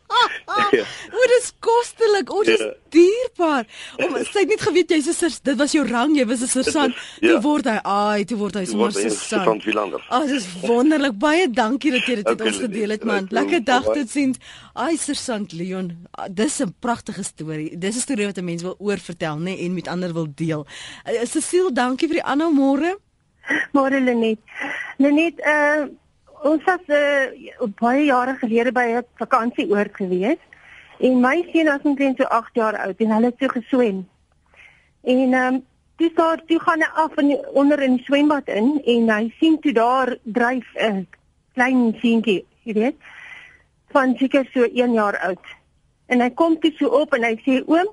ja. 0.73 0.85
O, 1.19 1.21
dit 1.33 1.41
is 1.43 1.53
kostelik. 1.65 2.33
O, 2.33 2.43
dit 2.43 2.59
is 2.59 2.65
ja. 2.65 2.73
dierbaar. 2.95 3.67
Om 3.97 4.17
sy 4.25 4.43
het 4.43 4.53
net 4.53 4.65
geweet 4.67 4.91
jy's 4.91 5.09
'n 5.09 5.17
sers. 5.17 5.41
Dit 5.41 5.57
was 5.57 5.73
jou 5.73 5.85
rang, 5.87 6.17
jy 6.17 6.27
was 6.27 6.43
'n 6.43 6.51
sersant. 6.51 6.95
Ja. 7.21 7.29
Toe 7.29 7.41
word 7.41 7.65
hy, 7.65 7.79
ai, 7.83 8.25
toe 8.25 8.39
word 8.39 8.55
hy 8.55 8.65
sommer 8.65 8.93
sersant. 8.93 9.45
Van 9.45 9.61
Philander. 9.61 10.05
Ag, 10.09 10.27
dit 10.27 10.37
is 10.37 10.49
wonderlik. 10.63 11.19
Baie 11.19 11.51
dankie 11.51 11.91
dat 11.91 12.07
jy 12.07 12.15
dit 12.21 12.29
met 12.29 12.41
ons 12.41 12.57
gedeel 12.57 12.91
het, 12.91 13.05
man. 13.05 13.27
Lekker 13.31 13.65
dag 13.65 13.85
tot 13.85 14.11
sien. 14.11 14.35
Ai, 14.75 14.97
sersant 14.97 15.53
Leon. 15.53 16.07
Dis 16.31 16.61
'n 16.61 16.75
pragtige 16.81 17.23
storie. 17.23 17.79
Dis 17.79 17.97
'n 17.97 18.01
storie 18.01 18.27
wat 18.27 18.39
'n 18.39 18.45
mens 18.45 18.63
wil 18.63 18.77
oorvertel, 18.79 19.37
nê, 19.37 19.43
nee, 19.43 19.65
en 19.65 19.75
met 19.75 19.89
ander 19.89 20.13
wil 20.13 20.27
deel. 20.35 20.67
Uh, 21.07 21.25
Cecile, 21.25 21.73
dankie 21.73 22.09
vir 22.09 22.21
die 22.21 22.25
aanhou 22.25 22.53
môre. 22.53 22.99
Môre 23.73 24.01
Lenet. 24.01 24.39
Lenet, 24.99 25.41
uh 25.41 25.89
ons 26.43 26.65
was 26.65 26.81
uh, 26.89 27.69
baie 27.81 28.05
jare 28.07 28.37
gelede 28.41 28.73
by 28.73 28.87
'n 28.99 29.05
vakansieoord 29.19 29.95
gewees 29.95 30.39
en 31.01 31.21
my 31.21 31.43
seun 31.53 31.67
was 31.67 31.83
omtrent 31.83 32.17
so 32.19 32.25
8 32.25 32.55
jaar 32.55 32.77
oud 32.79 33.01
en 33.01 33.11
hulle 33.11 33.31
het 33.31 33.39
so 33.39 33.49
geswem. 33.49 34.07
En 35.03 35.33
ehm 35.33 35.55
um, 35.55 35.65
dis 35.97 36.15
daar 36.15 36.43
toe 36.47 36.61
gaan 36.61 36.81
hy 36.81 36.91
af 36.95 37.17
in 37.19 37.39
onder 37.53 37.83
in 37.83 37.97
die 37.97 38.05
swembad 38.05 38.49
in 38.49 38.81
en 38.85 39.11
hy 39.11 39.35
sien 39.39 39.59
toe 39.61 39.73
daar 39.73 40.17
dryf 40.23 40.67
'n 40.75 41.07
klein 41.55 41.95
seentjie, 42.01 42.47
jy 42.63 42.73
weet, 42.73 42.97
van 43.91 44.17
seker 44.17 44.49
so 44.53 44.63
1 44.63 44.93
jaar 44.93 45.19
oud. 45.19 45.47
En 46.07 46.21
hy 46.21 46.31
kom 46.31 46.59
toe 46.61 46.73
so 46.79 46.87
op 46.87 47.15
en 47.15 47.23
hy 47.23 47.35
sê 47.43 47.63
oom, 47.67 47.89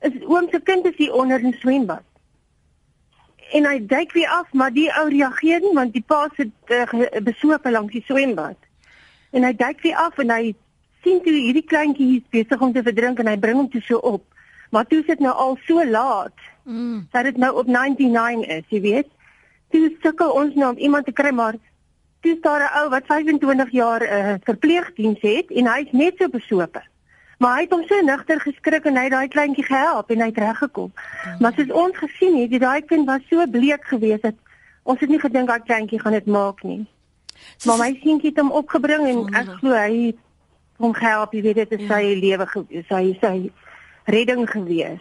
is 0.00 0.12
oom 0.26 0.48
se 0.50 0.60
kind 0.60 0.86
is 0.86 0.96
hier 0.96 1.14
onder 1.14 1.40
in 1.40 1.50
die 1.50 1.60
swembad 1.60 2.04
en 3.52 3.66
hy 3.66 3.86
duik 3.86 4.12
weer 4.12 4.28
af, 4.28 4.52
maar 4.52 4.72
die 4.72 4.88
ou 4.98 5.08
reageer 5.08 5.60
nie 5.60 5.74
want 5.74 5.92
die 5.92 6.04
pa 6.06 6.28
sit 6.36 6.52
uh, 6.72 7.20
besoek 7.22 7.68
langs 7.70 7.92
die 7.92 8.04
swembad. 8.06 8.56
En 9.30 9.44
hy 9.44 9.52
duik 9.56 9.82
weer 9.82 9.96
af 9.96 10.18
en 10.18 10.30
hy 10.30 10.54
sien 11.02 11.20
toe 11.22 11.34
hierdie 11.34 11.66
kleintjie 11.66 12.06
hier 12.06 12.22
besig 12.30 12.60
om 12.60 12.72
te 12.72 12.82
verdrink 12.82 13.20
en 13.20 13.28
hy 13.28 13.36
bring 13.38 13.58
hom 13.60 13.68
toe 13.70 13.82
so 13.84 13.98
op. 13.98 14.24
Maar 14.70 14.86
toe 14.86 15.02
sit 15.06 15.20
nou 15.20 15.34
al 15.34 15.58
so 15.66 15.84
laat. 15.84 16.34
Mm. 16.64 17.06
Dat 17.12 17.28
dit 17.28 17.36
nou 17.36 17.52
op 17.60 17.66
99 17.66 18.48
is, 18.48 18.64
jy 18.68 18.80
weet. 18.80 19.10
Toe 19.70 19.92
sukkel 20.02 20.32
ons 20.32 20.54
nou 20.54 20.72
om 20.72 20.78
iemand 20.78 21.06
te 21.06 21.12
kry 21.12 21.30
maar 21.30 21.58
toe 22.24 22.38
daar 22.40 22.64
'n 22.64 22.74
ou 22.80 22.88
wat 22.88 23.06
25 23.06 23.70
jaar 23.70 24.02
'n 24.02 24.12
uh, 24.18 24.34
verpleegdiens 24.42 25.20
het 25.20 25.50
en 25.50 25.66
hy's 25.66 25.92
net 25.92 26.14
so 26.18 26.28
besoek. 26.28 26.80
Maar 27.38 27.54
hy 27.56 27.60
het 27.66 27.70
hom 27.72 27.82
so 27.88 28.00
nigter 28.00 28.40
geskrik 28.40 28.84
en 28.86 28.96
hy 28.96 29.02
het 29.08 29.12
daai 29.12 29.28
kleintjie 29.28 29.64
gehelp 29.64 30.10
en 30.10 30.20
hy 30.20 30.26
het 30.30 30.38
reggekom. 30.38 30.92
Ja. 31.24 31.36
Maar 31.40 31.52
soos 31.56 31.72
ons 31.72 31.96
gesien 31.98 32.36
het, 32.40 32.50
die 32.50 32.58
daai 32.62 32.82
kind 32.82 33.06
was 33.06 33.20
so 33.30 33.46
bleek 33.46 33.84
geweest 33.84 34.22
dat 34.22 34.34
ons 34.82 35.00
het 35.00 35.08
nie 35.08 35.18
gedink 35.20 35.48
daai 35.48 35.60
kleintjie 35.62 36.00
gaan 36.00 36.12
dit 36.12 36.26
maak 36.26 36.62
nie. 36.62 36.84
Maar 37.66 37.78
my 37.78 37.90
seentjie 38.02 38.30
het 38.30 38.38
hom 38.40 38.50
opgebring 38.52 39.06
en 39.08 39.34
ek 39.34 39.48
glo 39.58 39.72
hy 39.74 40.06
het 40.06 40.16
hom 40.78 40.94
gehelp, 40.94 41.32
jy 41.34 41.42
weet 41.42 41.54
dit 41.54 41.72
is 41.80 41.86
Ja. 41.88 41.96
sy 41.98 42.14
lewe 42.20 42.46
gewees, 42.46 42.86
sy 42.88 43.18
sy 43.20 43.50
redding 44.06 44.46
gewees. 44.50 45.00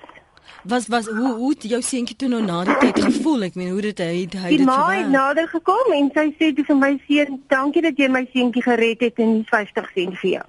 Was 0.64 0.88
was 0.88 1.08
hoe 1.08 1.34
hoe 1.36 1.54
jou 1.60 1.82
seentjie 1.82 2.16
toe 2.16 2.28
nou 2.30 2.42
na 2.42 2.64
die 2.64 2.76
tyd 2.80 3.00
gevoel? 3.04 3.44
Ek 3.44 3.56
meen 3.56 3.70
hoe 3.72 3.82
dit 3.82 4.00
hy 4.00 4.28
hy 4.28 4.50
Die 4.50 4.58
dit 4.58 4.66
ma 4.66 4.78
het 4.90 5.06
verwerk? 5.06 5.10
nader 5.12 5.48
gekom 5.48 5.92
en 5.94 6.10
sy 6.16 6.26
sê 6.40 6.54
toe 6.56 6.64
vir 6.66 6.76
my 6.76 6.92
seun, 7.08 7.42
"Dankie 7.48 7.82
dat 7.82 7.98
jy 7.98 8.08
my 8.10 8.26
seentjie 8.34 8.62
gered 8.64 9.00
het 9.02 9.20
en 9.20 9.34
nie 9.34 9.44
50 9.50 9.90
sent 9.96 10.18
vir 10.20 10.30
jou." 10.32 10.44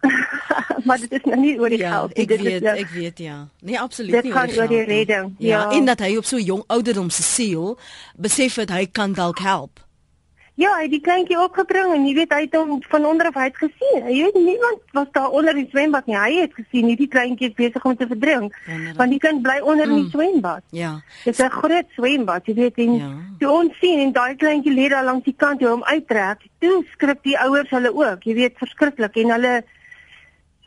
Maar 0.84 0.98
dit 0.98 1.12
is 1.12 1.24
nou 1.24 1.36
nie 1.40 1.58
oor 1.60 1.68
die 1.68 1.78
Ja, 1.78 1.90
geld 1.90 2.14
nie. 2.16 2.22
ek 2.24 2.28
Dit 2.28 2.40
weet, 2.40 2.62
nou- 2.62 2.76
ek 2.78 2.88
weet 2.88 3.18
ja. 3.18 3.48
Nee, 3.60 3.80
absoluut 3.80 4.12
Dit 4.12 4.24
nie 4.24 4.32
gaan 4.32 4.48
oor 4.48 4.66
die 4.68 4.76
geld 4.76 4.88
nie. 4.88 4.96
redding, 4.96 5.34
Ja, 5.38 5.48
ja. 5.70 5.70
en 5.76 5.84
dat 5.84 6.00
hy 6.00 6.16
op 6.16 6.24
so 6.24 6.38
jong 6.38 6.64
ouderdom 6.66 7.10
se 7.10 7.22
siel 7.22 7.78
besef 8.16 8.54
het 8.56 8.70
hy 8.70 8.86
kan 8.86 9.12
dalk 9.12 9.38
help. 9.38 9.80
Ja, 10.60 10.74
hy 10.76 10.82
het 10.82 10.90
die 10.90 11.00
kleintjie 11.00 11.38
opgebring 11.40 11.94
en 11.94 12.02
jy 12.06 12.14
weet 12.14 12.32
hy 12.34 12.40
het 12.42 12.54
hom 12.54 12.82
van 12.88 13.04
onder 13.06 13.26
af 13.26 13.36
uit 13.36 13.56
gesien. 13.56 14.02
Jy 14.12 14.22
weet 14.24 14.34
niemand 14.34 14.80
was 14.92 15.06
daar 15.12 15.30
onder 15.30 15.54
die 15.54 15.66
swembad 15.70 16.06
nie. 16.06 16.16
Hy 16.18 16.34
het 16.40 16.52
gesien 16.54 16.84
hierdie 16.90 17.08
kleintjie 17.08 17.48
is 17.48 17.54
besig 17.54 17.84
om 17.84 17.96
te 17.96 18.06
verdrink. 18.06 18.52
Wonderlik. 18.66 18.96
Want 18.96 19.10
die 19.10 19.18
kind 19.18 19.42
bly 19.42 19.58
onder 19.62 19.88
in 19.88 19.94
die 19.94 20.02
Mm. 20.04 20.10
swembad. 20.10 20.62
Ja. 20.70 21.00
Dit 21.24 21.38
is 21.38 21.44
'n 21.44 21.50
groot 21.50 21.86
swembad, 21.96 22.46
jy 22.46 22.54
weet 22.54 22.76
en 22.76 22.94
Ja. 22.94 23.08
toe 23.38 23.50
ons 23.50 23.78
sien 23.80 23.98
en 24.00 24.12
daai 24.12 24.34
kleintjie 24.36 24.74
lê 24.74 24.88
daar 24.90 25.04
langs 25.04 25.24
die 25.24 25.34
kant 25.36 25.60
toe 25.60 25.68
hom 25.68 25.82
uittrek. 25.84 26.38
Toe 26.58 26.84
skrik 26.92 27.22
die 27.22 27.38
ouers 27.38 27.70
hulle 27.70 27.94
ook, 27.94 28.22
jy 28.24 28.34
weet 28.34 28.58
verskriklik 28.58 29.16
en 29.16 29.30
hulle 29.30 29.64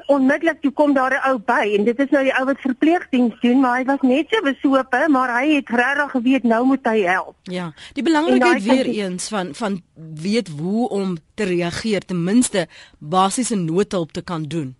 onmiddellik 0.07 0.61
toe 0.61 0.71
kom 0.71 0.93
daar 0.93 1.11
'n 1.13 1.29
ou 1.29 1.37
by 1.45 1.75
en 1.77 1.83
dit 1.83 1.99
is 1.99 2.09
nou 2.09 2.23
die 2.23 2.33
ou 2.37 2.45
wat 2.45 2.59
verpleegdiens 2.59 3.39
doen, 3.41 3.59
maar 3.59 3.77
hy 3.77 3.85
was 3.85 4.01
net 4.01 4.25
so 4.29 4.41
besope, 4.41 5.05
maar 5.09 5.39
hy 5.39 5.55
het 5.55 5.69
regtig 5.69 6.11
geweet 6.11 6.43
nou 6.43 6.65
moet 6.65 6.85
hy 6.85 7.01
help. 7.01 7.35
Ja, 7.43 7.73
die 7.93 8.03
belangrikheid 8.03 8.63
weer 8.63 8.83
kind- 8.83 8.95
eens 8.95 9.27
van 9.29 9.55
van 9.55 9.81
weet 10.21 10.47
hoe 10.47 10.89
om 10.89 11.17
te 11.35 11.43
reageer, 11.43 12.05
ten 12.05 12.23
minste 12.23 12.67
basiese 12.99 13.55
noodhulp 13.55 14.11
te 14.11 14.21
kan 14.23 14.43
doen. 14.43 14.75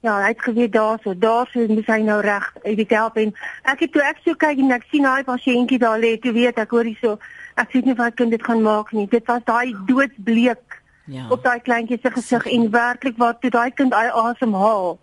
Ja, 0.00 0.20
hy 0.20 0.28
het 0.28 0.42
geweet 0.42 0.72
daarso, 0.72 1.18
daarso 1.18 1.66
moet 1.68 1.86
hy 1.86 2.00
nou 2.02 2.20
reg 2.20 2.52
uit 2.62 2.76
die 2.76 2.86
help 2.88 3.16
en 3.16 3.34
ek 3.62 3.80
het 3.80 3.92
toe 3.92 4.02
ek 4.02 4.18
so 4.24 4.34
kyk 4.34 4.58
en 4.58 4.70
ek 4.70 4.82
sien 4.90 5.02
daai 5.02 5.22
pasiëntjie 5.22 5.78
daar 5.78 5.98
lê, 5.98 6.18
toe 6.18 6.32
weet 6.32 6.58
ek 6.58 6.70
hoor 6.70 6.84
hierso, 6.84 7.18
ek 7.54 7.72
weet 7.72 7.84
nie 7.84 7.94
wat 7.94 8.14
kind 8.14 8.30
dit 8.30 8.42
gaan 8.44 8.62
maak 8.62 8.92
nie. 8.92 9.06
Dit 9.06 9.26
was 9.26 9.44
daai 9.44 9.74
doodsbleek 9.86 10.71
Ja. 11.04 11.26
op 11.30 11.42
daai 11.42 11.60
kleintjie 11.60 11.98
se 12.02 12.10
gesig 12.10 12.46
en 12.46 12.70
werklik 12.70 13.16
waar 13.18 13.38
toe 13.38 13.50
daai 13.50 13.70
kind 13.70 13.94
hy 13.94 14.06
asemhaal. 14.06 14.98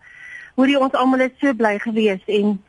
Hoorie 0.56 0.80
ons 0.80 0.94
almal 0.94 1.20
is 1.28 1.36
so 1.42 1.54
bly 1.54 1.78
gewees 1.80 2.22
en 2.28 2.60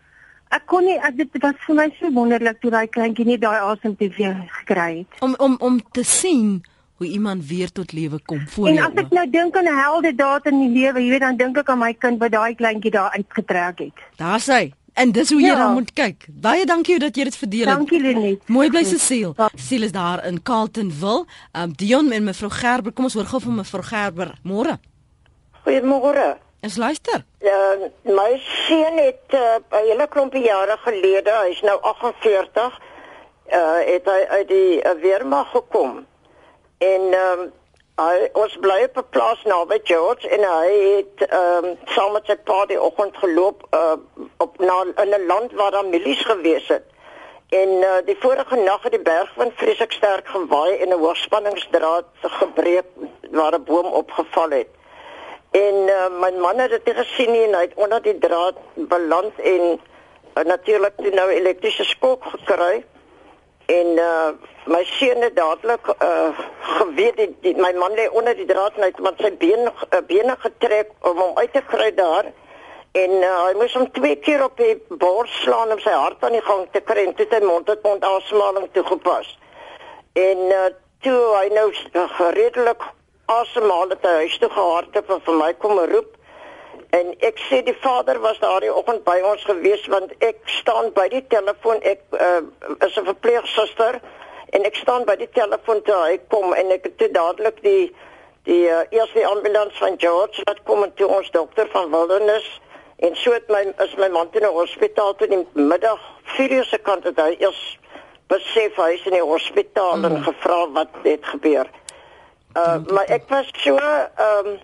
ek 0.50 0.66
kon 0.66 0.84
nie 0.84 0.98
ek 0.98 1.16
dit 1.16 1.38
was 1.42 1.54
vir 1.66 1.76
my 1.78 1.88
so 2.00 2.10
wonderlik 2.12 2.60
toe 2.60 2.70
daai 2.70 2.86
kleintjie 2.88 3.26
net 3.26 3.40
daai 3.40 3.60
asem 3.60 3.96
te 3.96 4.08
weer 4.18 4.34
gekry 4.60 4.98
het. 4.98 5.20
Om 5.22 5.34
om 5.38 5.56
om 5.60 5.80
te 5.92 6.02
sien 6.04 6.62
hoe 7.00 7.06
iemand 7.08 7.46
weer 7.48 7.70
tot 7.72 7.92
lewe 7.92 8.18
kom 8.26 8.42
voor 8.48 8.66
En 8.68 8.74
jou. 8.74 8.88
as 8.90 8.98
ek 9.04 9.10
nou 9.10 9.30
dink 9.30 9.56
aan 9.56 9.66
helde 9.66 10.14
daad 10.14 10.46
in 10.46 10.58
die 10.60 10.82
lewe, 10.82 11.00
jy 11.00 11.10
weet 11.10 11.20
dan 11.20 11.36
dink 11.36 11.56
ek 11.56 11.70
aan 11.70 11.78
my 11.78 11.92
kind 11.94 12.18
wat 12.20 12.30
daai 12.34 12.54
kleintjie 12.54 12.90
daar 12.90 13.10
uitgetrek 13.16 13.78
het. 13.78 14.02
Daar's 14.16 14.46
hy. 14.46 14.72
En 14.94 15.12
dis 15.12 15.30
hoe 15.30 15.40
jy 15.40 15.46
Ja. 15.46 15.56
dan 15.56 15.72
moet 15.72 15.92
kyk. 15.92 16.26
Baie 16.28 16.66
dankie 16.66 16.98
dat 16.98 17.16
jy 17.16 17.24
dit 17.24 17.36
verdeel 17.36 17.66
het. 17.66 17.76
Dankie 17.76 18.00
Lenet. 18.00 18.48
Mooi 18.48 18.70
bly 18.70 18.84
Cecile. 18.84 19.34
Cecile 19.54 19.84
is 19.84 19.92
daar 19.92 20.26
in 20.26 20.42
Carltonville. 20.42 21.24
Um 21.52 21.72
Dion 21.76 22.10
en 22.10 22.24
mevrou 22.24 22.50
Gerber, 22.50 22.92
kom 22.92 23.04
ons 23.04 23.14
hoor 23.14 23.24
gou 23.26 23.40
van 23.40 23.54
mevrou 23.54 23.82
Gerber. 23.82 24.34
Môre. 24.42 24.78
Goeiemôre. 25.64 26.36
Is 26.62 26.76
luister. 26.76 27.24
Ja, 27.40 27.76
my 28.04 28.40
seun 28.66 28.96
het 28.98 29.32
uh, 29.32 29.40
'n 29.70 29.86
hele 29.88 30.06
klompie 30.08 30.42
jare 30.44 30.76
gelede, 30.84 31.32
hy's 31.46 31.60
nou 31.62 31.78
48, 31.80 32.80
uh 33.52 33.78
het 33.86 34.04
hy 34.04 34.20
uit 34.28 34.48
die 34.48 34.82
uh, 34.84 34.90
weermag 35.02 35.50
gekom. 35.50 36.06
En 36.78 37.00
ehm 37.12 37.40
um, 37.40 37.52
hy 37.96 38.28
ons 38.32 38.56
bly 38.60 38.82
op 38.84 38.96
'n 38.96 39.10
plaas 39.10 39.42
naby 39.44 39.80
George 39.84 40.28
en 40.28 40.40
hy 40.40 40.70
het 40.96 41.28
ehm 41.28 41.64
um, 41.64 41.78
saam 41.84 42.12
met 42.12 42.26
sy 42.26 42.36
pa 42.36 42.66
die 42.66 42.80
oggend 42.80 43.16
geloop 43.16 43.66
uh 43.74 43.96
op 44.36 44.58
na 44.58 44.84
'n 44.84 45.26
land 45.26 45.52
waar 45.52 45.70
daar 45.70 45.86
milies 45.86 46.24
gewees 46.24 46.68
het. 46.68 46.84
En 47.50 47.68
uh, 47.68 47.96
die 48.04 48.16
vorige 48.20 48.56
nag 48.56 48.82
het 48.82 48.92
die 48.92 49.02
bergwind 49.02 49.52
vreeslik 49.54 49.92
sterk 49.92 50.28
gewaai 50.28 50.76
en 50.76 50.88
'n 50.88 50.98
hoogspanningsdraad 50.98 52.04
gebreek 52.22 52.86
waar 53.30 53.54
'n 53.54 53.64
boom 53.64 53.86
opgeval 53.86 54.50
het. 54.50 54.68
En 55.50 55.74
uh, 55.74 56.08
my 56.20 56.30
man 56.38 56.58
het 56.58 56.70
dit 56.84 56.96
gesien 56.96 57.32
nie 57.32 57.42
en 57.42 57.54
hy 57.54 57.60
het 57.60 57.74
onder 57.74 58.02
die 58.02 58.18
draad 58.18 58.54
beland 58.74 59.38
en 59.38 59.80
uh, 60.34 60.44
natuurlik 60.44 60.92
toe 60.96 61.10
nou 61.10 61.28
elektriese 61.30 61.84
skok 61.84 62.24
gekry. 62.24 62.84
En 63.70 63.88
uh, 64.02 64.30
my 64.72 64.82
seun 64.84 65.22
het 65.22 65.36
dadelik 65.36 65.86
uh, 65.92 66.38
geweet 66.60 67.16
die, 67.16 67.30
die, 67.44 67.54
my 67.60 67.72
man 67.78 67.94
lê 67.98 68.08
onder 68.10 68.34
die 68.36 68.48
draad 68.48 68.76
en 68.76 68.86
hy 68.86 68.90
het 68.90 69.02
met 69.04 69.22
sy 69.22 69.30
been 69.42 69.68
uh, 69.68 70.00
bene 70.08 70.36
getrek 70.44 70.92
om 71.06 71.20
hom 71.22 71.38
uit 71.38 71.52
te 71.54 71.62
kry 71.70 71.90
daar. 71.94 72.30
En 72.98 73.12
uh, 73.20 73.34
hy 73.46 73.52
moes 73.60 73.74
hom 73.78 73.86
twee 73.94 74.16
keer 74.24 74.42
op 74.44 74.56
die 74.58 74.74
bors 75.02 75.34
slaan 75.44 75.70
om 75.74 75.82
sy 75.82 75.94
hart 75.94 76.24
aan 76.26 76.34
die 76.34 76.46
gang 76.46 76.64
te 76.74 76.82
kry 76.82 77.04
en 77.06 77.14
toe 77.14 77.26
het 77.28 77.36
hy 77.38 77.42
mond 77.46 77.68
tot 77.70 77.84
mond 77.86 78.06
asemhaling 78.06 78.66
toegepas. 78.74 79.36
En 80.18 80.46
uh, 80.50 80.64
toe 81.06 81.18
hy 81.36 81.46
nou 81.54 81.68
uh, 81.70 82.06
redelik 82.34 82.82
asemhaal 83.30 83.94
het 83.94 84.06
hy 84.08 84.16
huis 84.24 84.38
toe 84.42 84.50
gehardloop 84.50 85.12
en 85.14 85.22
vir 85.28 85.38
my 85.44 85.52
kom 85.62 85.78
roep. 85.92 86.16
En 86.90 87.12
ek 87.18 87.38
sê 87.48 87.62
die 87.62 87.76
vader 87.80 88.18
was 88.20 88.38
daardie 88.42 88.72
oggend 88.74 89.04
by 89.04 89.20
ons 89.22 89.44
gewees 89.46 89.86
want 89.92 90.12
ek 90.18 90.40
staan 90.44 90.90
by 90.92 91.06
die 91.08 91.22
telefoon. 91.30 91.82
Ek 91.82 92.02
uh, 92.18 92.42
is 92.86 92.96
'n 92.98 93.06
verpleegsuster 93.06 94.00
en 94.50 94.64
ek 94.66 94.76
staan 94.76 95.04
by 95.06 95.16
die 95.16 95.30
telefoon 95.34 95.82
toe 95.86 95.98
hy 96.02 96.18
kom 96.28 96.54
en 96.54 96.72
ek 96.74 96.88
het 96.90 97.14
dadelik 97.14 97.62
die 97.62 97.92
die 98.48 98.66
uh, 98.72 98.82
eerste 98.90 99.26
ambulans 99.26 99.76
van 99.78 99.98
George 100.00 100.42
wat 100.48 100.62
kom 100.64 100.82
en 100.82 100.94
toe 100.94 101.06
ons 101.06 101.30
dokter 101.30 101.68
van 101.72 101.90
Wilderness 101.92 102.48
en 103.04 103.16
so 103.16 103.32
het 103.32 103.48
my 103.48 103.62
is 103.84 103.94
my 104.00 104.08
man 104.08 104.30
toe 104.30 104.40
na 104.40 104.50
hospitaal 104.54 105.14
toe 105.14 105.28
in 105.28 105.44
die 105.44 105.66
middag 105.68 106.00
4 106.36 106.56
uur 106.58 106.64
se 106.64 106.78
kant 106.78 107.04
het 107.04 107.20
hy 107.20 107.36
eers 107.38 107.60
besef 108.32 108.78
hy 108.80 108.94
is 108.96 109.06
in 109.10 109.18
die 109.18 109.26
hospitaal 109.26 109.98
mm. 109.98 110.08
en 110.08 110.24
gevra 110.24 110.58
wat 110.76 110.98
het 111.04 111.24
gebeur. 111.34 111.70
Uh, 112.56 112.78
maar 112.94 113.10
ek 113.10 113.28
was 113.30 113.50
so 113.62 113.76
ehm 113.76 114.50
um, 114.52 114.58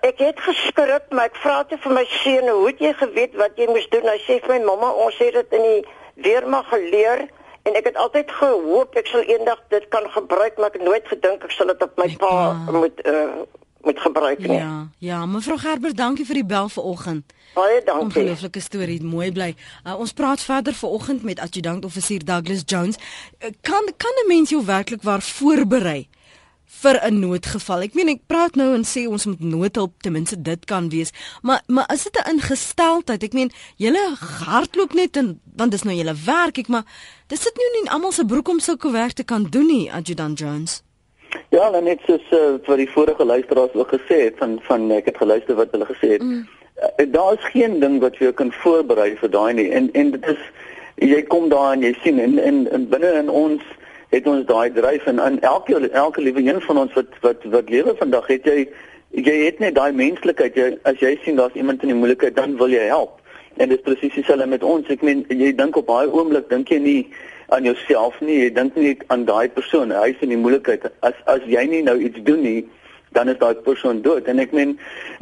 ek 0.00 0.18
het 0.18 0.40
geskrik 0.40 1.10
maar 1.10 1.30
ek 1.30 1.36
vra 1.42 1.62
toe 1.68 1.78
vir 1.84 1.92
my 1.98 2.04
seun 2.18 2.48
hoe 2.48 2.66
het 2.66 2.80
jy 2.82 2.92
geweet 3.02 3.36
wat 3.40 3.60
jy 3.60 3.68
moes 3.70 3.88
doen? 3.92 4.08
Hy 4.08 4.18
sê 4.26 4.38
vir 4.44 4.54
my 4.56 4.60
mamma 4.70 4.92
ons 5.06 5.18
het 5.22 5.36
dit 5.38 5.58
in 5.58 5.66
die 5.68 5.82
weermag 6.26 6.66
geleer 6.72 7.26
en 7.62 7.76
ek 7.78 7.90
het 7.90 8.00
altyd 8.04 8.32
gehoop 8.40 8.98
ek 8.98 9.06
sal 9.12 9.22
eendag 9.22 9.62
dit 9.74 9.88
kan 9.94 10.08
gebruik 10.16 10.58
maar 10.58 10.72
ek 10.72 10.80
het 10.80 10.88
nooit 10.88 11.08
gedink 11.14 11.44
ek 11.44 11.54
sal 11.54 11.72
dit 11.72 11.86
op 11.86 11.96
my 12.00 12.08
pa 12.20 12.34
moet 12.74 13.06
uh, 13.06 13.46
moet 13.88 14.00
gebruik 14.00 14.38
nie. 14.38 14.58
Ja, 14.58 14.88
ja, 14.98 15.26
mevrou 15.26 15.58
Gerber, 15.58 15.94
dankie 15.94 16.26
vir 16.26 16.40
die 16.40 16.44
bel 16.44 16.68
vanoggend. 16.68 17.32
Baie 17.54 17.78
dankie. 17.84 18.04
Ongelooflike 18.04 18.60
storie, 18.60 18.98
mooi 19.02 19.30
bly. 19.32 19.52
Uh, 19.84 19.94
ons 20.02 20.12
praat 20.12 20.42
verder 20.42 20.74
vanoggend 20.74 21.22
met 21.22 21.40
adjutant 21.40 21.84
offisier 21.86 22.24
Douglas 22.24 22.66
Jones. 22.66 22.98
Uh, 22.98 23.54
kan 23.60 23.92
kan 23.96 24.14
'n 24.24 24.28
mens 24.28 24.50
jou 24.50 24.64
werklik 24.64 25.02
waar 25.02 25.22
voorberei 25.22 26.08
vir 26.68 27.00
'n 27.02 27.20
noodgeval? 27.20 27.82
Ek 27.82 27.94
meen 27.94 28.08
ek 28.08 28.26
praat 28.26 28.54
nou 28.54 28.74
en 28.74 28.84
sê 28.84 29.08
ons 29.08 29.26
moet 29.26 29.40
noodhulp 29.40 30.02
ten 30.02 30.12
minste 30.12 30.42
dit 30.42 30.64
kan 30.64 30.88
wees, 30.88 31.12
maar 31.42 31.62
maar 31.66 31.86
is 31.92 32.04
dit 32.04 32.16
'n 32.16 32.30
ingesteldheid? 32.30 33.22
Ek 33.22 33.32
meen 33.32 33.50
julle 33.76 34.16
hardloop 34.46 34.94
net 34.94 35.16
en 35.16 35.40
want 35.56 35.70
dis 35.70 35.82
nou 35.82 35.96
julle 35.96 36.14
werk, 36.24 36.58
ek 36.58 36.68
maar 36.68 36.84
dis 37.26 37.42
sit 37.42 37.56
nou 37.56 37.68
nie 37.72 37.80
in 37.80 37.92
almal 37.92 38.12
se 38.12 38.24
broek 38.24 38.48
om 38.48 38.60
sulke 38.60 38.90
werk 38.90 39.12
te 39.12 39.24
kan 39.24 39.44
doen 39.44 39.66
nie, 39.66 39.92
adjutant 39.92 40.38
Jones. 40.38 40.82
Ja, 41.48 41.72
en 41.72 41.84
net 41.84 42.00
soos 42.06 42.24
uh, 42.32 42.56
wat 42.66 42.76
die 42.76 42.90
vorige 42.90 43.24
luisteraars 43.24 43.74
ook 43.74 43.92
gesê 43.92 44.20
het 44.28 44.36
van 44.38 44.58
van 44.62 44.90
ek 44.90 45.04
het 45.04 45.16
geluister 45.16 45.54
wat 45.54 45.70
hulle 45.70 45.88
gesê 45.88 46.16
het. 46.16 46.22
Mm. 46.22 46.46
Uh, 46.76 47.06
daar 47.12 47.32
is 47.32 47.50
geen 47.52 47.80
ding 47.80 48.00
wat 48.00 48.16
jy 48.16 48.32
kan 48.32 48.52
voorberei 48.52 49.16
vir 49.16 49.30
daai 49.30 49.52
nie. 49.52 49.70
En 49.70 49.92
en 49.92 50.10
dit 50.10 50.26
is 50.26 50.42
jy 51.08 51.22
kom 51.22 51.48
daar 51.48 51.72
en 51.72 51.82
jy 51.82 51.94
sien 52.02 52.18
en 52.18 52.38
en, 52.38 52.64
en 52.72 52.88
binne 52.88 53.12
in 53.22 53.30
ons 53.30 53.62
het 54.10 54.26
ons 54.26 54.46
daai 54.48 54.70
dryf 54.72 55.06
en 55.06 55.18
in 55.18 55.40
elke 55.40 55.90
elke 55.90 56.20
liewe 56.20 56.44
een 56.44 56.60
van 56.60 56.78
ons 56.78 56.92
wat 56.96 57.18
wat 57.20 57.44
wat 57.54 57.70
lewe 57.70 57.94
vandag 57.98 58.26
het 58.26 58.44
jy 58.44 58.68
jy 59.10 59.36
het 59.44 59.58
net 59.58 59.74
daai 59.74 59.92
menslikheid 59.92 60.56
jy 60.56 60.68
as 60.88 61.00
jy 61.00 61.14
sien 61.24 61.36
daar's 61.36 61.56
iemand 61.56 61.82
in 61.82 61.92
die 61.92 61.98
moeilikheid 61.98 62.36
dan 62.36 62.56
wil 62.56 62.72
jy 62.72 62.86
help. 62.88 63.20
En 63.56 63.68
dit 63.68 63.78
is 63.78 63.84
presies 63.84 64.14
dieselfde 64.14 64.46
met 64.46 64.62
ons. 64.62 64.88
Ek 64.88 65.02
meen 65.02 65.24
jy 65.28 65.52
dink 65.56 65.76
op 65.76 65.88
daai 65.90 66.06
oomblik 66.06 66.48
dink 66.50 66.70
jy 66.70 66.78
nie 66.78 67.00
aan 67.48 67.64
jouself 67.64 68.20
nie, 68.20 68.42
jy 68.44 68.50
dink 68.54 68.76
nie 68.76 68.96
aan 69.08 69.24
daai 69.24 69.48
persoon. 69.48 69.90
Hy 69.90 70.12
is 70.12 70.24
in 70.24 70.34
die 70.34 70.40
moeilikheid. 70.40 70.84
As 71.00 71.16
as 71.26 71.44
jy 71.48 71.64
nie 71.66 71.82
nou 71.82 71.96
iets 71.98 72.20
doen 72.28 72.44
nie, 72.44 72.60
dan 73.12 73.28
is 73.28 73.38
daai 73.38 73.54
persoon 73.54 74.02
dood. 74.02 74.26
En 74.26 74.38
ek 74.38 74.52
meen 74.52 74.78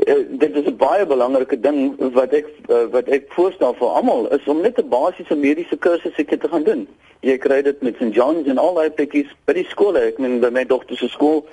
uh, 0.07 0.15
dit 0.29 0.57
is 0.57 0.67
'n 0.67 0.77
baie 0.77 1.07
belangrike 1.07 1.61
ding 1.61 1.95
wat 2.13 2.33
ek 2.33 2.47
uh, 2.69 2.87
wat 2.91 3.09
ek 3.09 3.33
voorstel 3.37 3.75
vir 3.75 3.89
almal 3.89 4.29
is 4.33 4.47
om 4.47 4.61
net 4.61 4.79
'n 4.79 4.89
basiese 4.89 5.37
mediese 5.37 5.77
kursus 5.77 6.15
seker 6.15 6.39
te 6.39 6.49
gaan 6.49 6.65
doen. 6.65 6.89
Jy 7.21 7.39
kry 7.39 7.63
dit 7.63 7.83
met 7.83 7.97
St 7.97 8.15
John's 8.15 8.49
en 8.49 8.59
al 8.59 8.75
daai 8.75 8.91
plekkies 8.91 9.31
by 9.45 9.53
die 9.53 9.69
skole. 9.69 9.99
Ek 9.99 10.19
meen 10.19 10.41
by 10.41 10.51
my 10.51 10.65
dogter 10.65 10.97
se 10.97 11.09
skool 11.09 11.45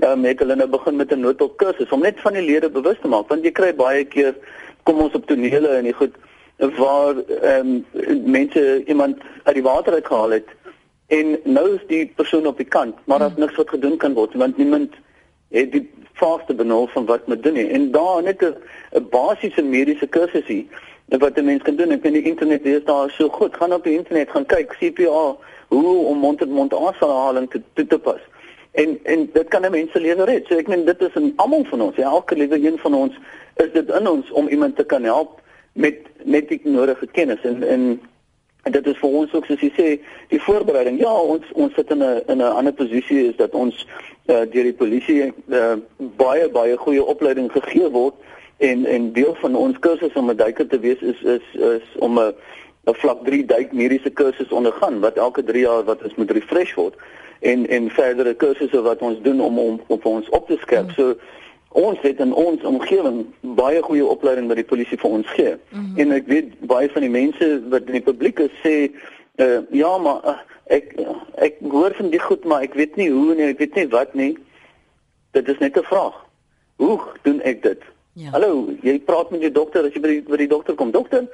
um, 0.00 0.24
het 0.24 0.38
hulle 0.38 0.56
nou 0.56 0.68
begin 0.68 0.96
met 0.96 1.12
'n 1.12 1.20
noodhulp 1.20 1.56
kursus 1.56 1.90
om 1.90 2.00
net 2.00 2.20
van 2.20 2.32
die 2.32 2.42
lede 2.42 2.70
bewus 2.70 2.98
te 3.00 3.08
maak 3.08 3.28
want 3.28 3.44
jy 3.44 3.50
kry 3.50 3.74
baie 3.74 4.04
keer 4.04 4.34
kom 4.82 5.00
ons 5.00 5.14
op 5.14 5.26
tonele 5.26 5.68
en 5.68 5.84
die 5.84 5.92
goed 5.92 6.14
waar 6.56 7.14
ehm 7.42 7.84
um, 7.92 8.22
mense 8.24 8.84
iemand 8.86 9.18
uit 9.42 9.54
die 9.54 9.62
water 9.62 9.92
uitgehaal 9.92 10.30
het 10.30 10.48
en 11.06 11.38
nou 11.44 11.74
is 11.74 11.86
die 11.86 12.06
persoon 12.16 12.46
op 12.46 12.56
die 12.56 12.66
kant 12.66 12.94
maar 13.04 13.18
daar's 13.18 13.36
niks 13.36 13.56
wat 13.56 13.68
gedoen 13.68 13.96
kan 13.96 14.14
word 14.14 14.34
want 14.34 14.56
niemand 14.56 14.94
het 15.52 15.72
die 15.72 15.90
vaste 16.12 16.54
benul 16.54 16.86
van 16.86 17.06
wat 17.06 17.26
moet 17.26 17.42
doen 17.42 17.52
nie. 17.52 17.68
En 17.68 17.90
daar 17.90 18.22
net 18.22 18.42
'n 18.42 19.06
basiese 19.10 19.62
mediese 19.62 20.06
kursusie 20.06 20.68
wat 21.08 21.38
'n 21.38 21.44
mens 21.44 21.62
kan 21.62 21.76
doen. 21.76 21.90
Ek 21.90 22.02
weet 22.02 22.12
die 22.12 22.22
internet 22.22 22.64
is 22.64 22.84
daar 22.84 23.10
so 23.10 23.28
goed. 23.28 23.56
Gaan 23.56 23.72
op 23.72 23.84
die 23.84 23.96
internet 23.96 24.30
gaan 24.30 24.46
kyk 24.46 24.76
CPR 24.78 25.36
hoe 25.68 25.96
om 26.06 26.18
mond 26.18 26.38
tot 26.38 26.48
mond 26.48 26.74
asemhaling 26.74 27.50
te 27.50 27.60
toe 27.72 27.86
te 27.86 27.98
pas. 27.98 28.20
En 28.72 28.98
en 29.02 29.30
dit 29.32 29.48
kan 29.48 29.64
'n 29.64 29.70
mens 29.70 29.92
se 29.92 30.00
lewe 30.00 30.24
red. 30.24 30.46
So 30.46 30.56
ek 30.56 30.68
meen 30.68 30.84
dit 30.84 31.00
is 31.00 31.14
in 31.14 31.32
almal 31.36 31.64
van 31.64 31.80
ons 31.80 31.96
ja, 31.96 32.02
elke 32.02 32.36
liewe 32.36 32.66
een 32.66 32.78
van 32.78 32.94
ons 32.94 33.14
is 33.56 33.72
dit 33.72 33.90
in 33.90 34.08
ons 34.08 34.30
om 34.30 34.48
iemand 34.48 34.76
te 34.76 34.84
kan 34.84 35.02
help 35.02 35.40
met 35.72 35.96
met 36.24 36.48
die 36.48 36.60
nodige 36.64 37.06
kennis. 37.06 37.40
En 37.42 37.62
en 37.62 38.00
en 38.62 38.72
dit 38.72 38.86
is 38.86 38.98
vir 38.98 39.08
ons 39.20 39.32
ook 39.34 39.46
soos 39.46 39.60
jy 39.60 39.70
sê 39.76 39.88
die 40.30 40.40
voorbereiding 40.40 41.00
ja 41.00 41.12
ons 41.12 41.48
ons 41.52 41.74
sit 41.74 41.90
in 41.90 42.02
'n 42.02 42.22
in 42.28 42.38
'n 42.38 42.56
ander 42.58 42.72
posisie 42.72 43.28
is 43.28 43.36
dat 43.36 43.54
ons 43.54 43.86
uh, 44.26 44.44
deur 44.52 44.66
die 44.70 44.80
polisie 44.82 45.32
uh, 45.48 45.76
baie 46.16 46.48
baie 46.48 46.76
goeie 46.76 47.04
opleiding 47.04 47.50
gegee 47.52 47.90
word 47.90 48.14
en 48.58 48.86
en 48.86 49.12
deel 49.12 49.34
van 49.34 49.54
ons 49.54 49.78
kursus 49.78 50.14
om 50.14 50.30
'n 50.30 50.36
duiker 50.36 50.66
te 50.66 50.78
wees 50.78 51.00
is 51.00 51.22
is 51.22 51.46
is 51.54 51.86
om 51.98 52.18
'n 52.18 52.34
'n 52.86 52.94
vlak 52.94 53.24
3 53.24 53.44
duik 53.44 53.72
mediese 53.72 54.10
kursus 54.10 54.52
ondergaan 54.52 55.00
wat 55.00 55.16
elke 55.16 55.42
3 55.44 55.60
jaar 55.60 55.84
wat 55.84 56.02
ons 56.02 56.14
moet 56.14 56.30
refresh 56.30 56.74
word 56.74 56.94
en 57.40 57.68
en 57.68 57.90
verdere 57.90 58.34
kursusse 58.34 58.82
wat 58.82 59.02
ons 59.02 59.20
doen 59.22 59.40
om 59.40 59.58
om 59.58 59.80
op 59.86 60.04
ons 60.04 60.28
op 60.28 60.46
te 60.46 60.56
skerp. 60.60 60.86
Mm. 60.86 60.94
So 60.94 61.14
ons 61.72 61.98
het 62.00 62.20
in 62.20 62.34
ons 62.34 62.62
omgewing 62.62 63.26
baie 63.40 63.82
goeie 63.82 64.06
opleiding 64.06 64.48
by 64.48 64.54
die 64.54 64.68
polisie 64.68 64.98
vir 64.98 65.10
ons 65.10 65.28
gee. 65.36 65.54
Mm 65.54 65.84
-hmm. 65.84 65.98
En 65.98 66.12
ek 66.12 66.26
weet 66.26 66.48
baie 66.60 66.90
van 66.90 67.02
die 67.02 67.10
mense 67.10 67.62
wat 67.68 67.86
in 67.86 67.92
die 67.92 68.08
publiek 68.08 68.38
is 68.38 68.54
sê 68.64 68.90
uh, 69.36 69.60
ja, 69.70 69.98
maar 69.98 70.20
uh, 70.24 70.38
ek 70.66 70.94
ek 71.34 71.56
hoor 71.60 71.94
van 71.94 72.10
die 72.10 72.20
goed, 72.20 72.44
maar 72.44 72.62
ek 72.62 72.74
weet 72.74 72.96
nie 72.96 73.10
hoe 73.10 73.34
nie, 73.34 73.48
ek 73.52 73.58
weet 73.58 73.74
nie 73.74 73.88
wat 73.88 74.14
nie. 74.14 74.36
Dit 75.30 75.48
is 75.48 75.58
net 75.58 75.76
'n 75.78 75.82
vraag. 75.82 76.14
Hoe 76.76 77.00
doen 77.22 77.40
ek 77.40 77.62
dit? 77.62 77.82
Ja. 78.12 78.30
Hallo, 78.30 78.68
jy 78.82 79.00
praat 79.00 79.30
met 79.30 79.40
jou 79.40 79.52
dokter 79.52 79.84
as 79.84 79.94
jy 79.94 80.00
by 80.00 80.08
die, 80.08 80.22
by 80.22 80.36
die 80.36 80.48
dokter 80.48 80.74
kom. 80.74 80.90
Dokter, 80.90 81.24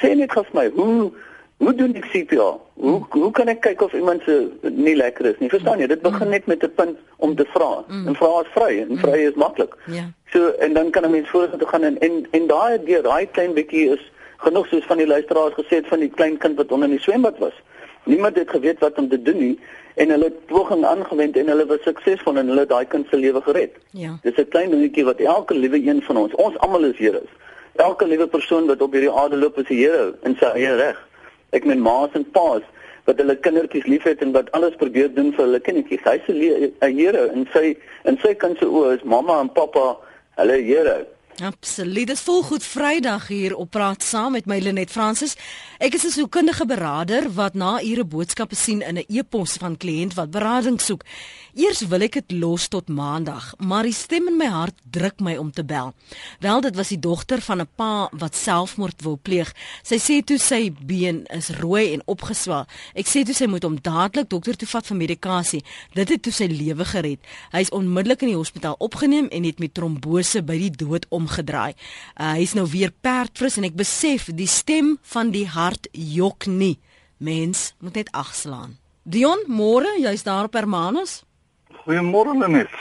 sê 0.00 0.14
net 0.14 0.32
gou 0.32 0.44
vir 0.44 0.54
my, 0.60 0.68
hoe 0.76 1.12
Hoe 1.58 1.74
doen 1.74 1.94
ek 1.98 2.04
CPR? 2.12 2.58
Hoe 2.78 2.98
hoe 3.10 3.30
kan 3.34 3.48
ek 3.50 3.64
kyk 3.64 3.80
of 3.82 3.94
iemand 3.98 4.22
se 4.22 4.34
nie 4.62 4.94
lekker 4.94 5.26
is 5.26 5.40
nie? 5.42 5.48
Verstaan 5.50 5.80
jy? 5.82 5.88
Dit 5.90 6.04
begin 6.04 6.30
net 6.30 6.46
met 6.46 6.62
'n 6.62 6.70
punt 6.74 6.98
om 7.16 7.34
te 7.34 7.44
vra. 7.54 7.82
Mm. 7.88 8.06
En 8.06 8.14
vra 8.14 8.28
is 8.42 8.52
vry 8.54 8.78
en 8.82 8.98
vry 8.98 9.18
is 9.26 9.34
maklik. 9.34 9.74
Ja. 9.86 10.04
So 10.30 10.52
en 10.66 10.72
dan 10.72 10.90
kan 10.90 11.04
'n 11.04 11.10
mens 11.10 11.28
vorentoe 11.28 11.68
gaan 11.68 11.82
en 11.82 11.98
en 11.98 12.26
en 12.30 12.46
daai 12.46 12.78
deur 12.84 13.02
daai 13.02 13.26
klein 13.26 13.54
bietjie 13.54 13.90
is 13.90 14.12
genoeg 14.36 14.66
soos 14.66 14.86
van 14.86 14.96
die 14.96 15.06
luisteraars 15.06 15.54
gesê 15.54 15.82
het 15.82 15.86
van 15.86 15.98
die 15.98 16.10
klein 16.10 16.36
kind 16.38 16.56
wat 16.56 16.72
onder 16.72 16.88
in 16.88 16.94
die 16.94 17.02
swembad 17.02 17.38
was. 17.38 17.56
Niemand 18.04 18.36
het 18.36 18.50
geweet 18.50 18.78
wat 18.78 18.98
om 18.98 19.08
te 19.08 19.22
doen 19.22 19.38
nie 19.38 19.58
en 19.94 20.10
hulle 20.10 20.24
het 20.24 20.46
poging 20.46 20.84
aangewend 20.84 21.36
en 21.36 21.48
hulle 21.48 21.66
was 21.66 21.82
suksesvol 21.82 22.36
en 22.36 22.48
hulle 22.48 22.66
daai 22.66 22.86
kind 22.86 23.06
se 23.10 23.16
lewe 23.16 23.42
gered. 23.42 23.74
Ja. 23.90 24.18
Dis 24.22 24.38
'n 24.38 24.48
klein 24.48 24.70
dingetjie 24.70 25.04
wat 25.04 25.20
elke 25.20 25.54
liewe 25.54 25.82
een 25.88 26.02
van 26.02 26.16
ons, 26.16 26.34
ons 26.34 26.58
almal 26.58 26.84
is 26.84 26.98
Here. 26.98 27.22
Elke 27.74 28.06
liewe 28.06 28.26
persoon 28.26 28.66
wat 28.66 28.82
op 28.82 28.92
hierdie 28.92 29.10
aarde 29.10 29.36
loop 29.36 29.58
is 29.58 29.68
'n 29.68 29.74
Here 29.74 30.14
in 30.22 30.36
sy 30.36 30.44
eie 30.44 30.76
reg 30.76 31.07
ek 31.56 31.64
meen 31.64 31.80
ma's 31.80 32.14
en 32.18 32.26
pa's 32.36 32.64
wat 33.08 33.20
hulle 33.22 33.36
kindertjies 33.40 33.86
liefhet 33.88 34.20
en 34.24 34.34
wat 34.36 34.50
alles 34.56 34.76
probeer 34.80 35.08
doen 35.14 35.30
vir 35.32 35.46
hulle 35.46 35.60
kindertjies. 35.64 36.04
Hy 36.04 36.18
se 36.26 36.34
Here 36.98 37.28
in 37.32 37.46
sy 37.54 37.76
in 38.04 38.18
sy 38.24 38.34
kind 38.34 38.58
se 38.60 38.68
oë 38.68 38.98
is 38.98 39.04
mamma 39.04 39.40
en 39.40 39.48
pappa 39.48 39.94
hulle 40.36 40.58
Here. 40.66 41.06
Absoluut. 41.42 42.06
Dis 42.06 42.20
volgoed 42.20 42.64
Vrydag 42.64 43.28
hier 43.28 43.54
op 43.56 43.70
praat 43.70 44.02
saam 44.02 44.32
met 44.32 44.46
my 44.46 44.58
Lenet 44.58 44.90
Fransis. 44.90 45.36
Ek 45.78 45.94
is 45.94 46.04
'n 46.04 46.10
sielkundige 46.10 46.66
beraader 46.66 47.32
wat 47.32 47.54
na 47.54 47.82
ure 47.82 48.04
boodskappe 48.04 48.54
sien 48.54 48.82
in 48.82 48.98
'n 48.98 49.04
e-pos 49.08 49.52
van 49.52 49.76
kliënt 49.76 50.14
wat 50.14 50.30
berading 50.30 50.80
soek. 50.80 51.04
Eers 51.54 51.86
wil 51.86 52.00
ek 52.00 52.12
dit 52.12 52.32
los 52.32 52.68
tot 52.68 52.88
Maandag, 52.88 53.54
maar 53.58 53.82
die 53.82 53.92
stem 53.92 54.28
in 54.28 54.36
my 54.36 54.46
hart 54.46 54.74
druk 54.90 55.20
my 55.20 55.36
om 55.36 55.52
te 55.52 55.64
bel. 55.64 55.94
Wel, 56.40 56.60
dit 56.60 56.76
was 56.76 56.88
die 56.88 56.98
dogter 56.98 57.40
van 57.40 57.60
'n 57.60 57.68
pa 57.74 58.08
wat 58.12 58.36
selfmoord 58.36 59.02
wou 59.02 59.16
pleeg. 59.16 59.54
Sy 59.82 59.98
sê 59.98 60.24
toe 60.24 60.38
sy 60.38 60.72
been 60.86 61.26
is 61.26 61.48
rooi 61.48 61.92
en 61.92 62.02
opgeswel. 62.04 62.66
Ek 62.94 63.06
sê 63.06 63.24
toe 63.24 63.34
sy 63.34 63.46
moet 63.46 63.62
hom 63.62 63.78
dadelik 63.80 64.28
dokter 64.28 64.56
toe 64.56 64.68
vat 64.68 64.86
vir 64.86 64.96
medikasie. 64.96 65.64
Dit 65.94 66.08
het 66.08 66.22
toe 66.22 66.32
sy 66.32 66.46
lewe 66.46 66.84
gered. 66.84 67.18
Hy 67.50 67.60
is 67.60 67.70
onmiddellik 67.70 68.22
in 68.22 68.28
die 68.28 68.36
hospitaal 68.36 68.76
opgeneem 68.78 69.28
en 69.28 69.44
het 69.44 69.58
met 69.58 69.74
trombose 69.74 70.42
by 70.42 70.58
die 70.58 70.70
dood 70.70 71.06
om 71.08 71.27
omgedraai. 71.28 71.76
Uh, 72.16 72.32
hy 72.32 72.42
is 72.42 72.56
nou 72.56 72.66
weer 72.72 72.92
perdfris 73.04 73.58
en 73.60 73.68
ek 73.68 73.76
besef 73.76 74.28
die 74.32 74.48
stem 74.48 74.96
van 75.12 75.32
die 75.34 75.46
hart 75.46 75.88
jok 75.92 76.48
nie. 76.48 76.78
Mens 77.18 77.74
moet 77.82 78.00
net 78.00 78.12
agslaan. 78.16 78.78
Dion, 79.08 79.44
môre, 79.48 79.88
jy's 80.00 80.24
daar 80.24 80.48
op 80.48 80.56
Hermanus? 80.56 81.22
Goeiemôre 81.84 82.34
net. 82.48 82.72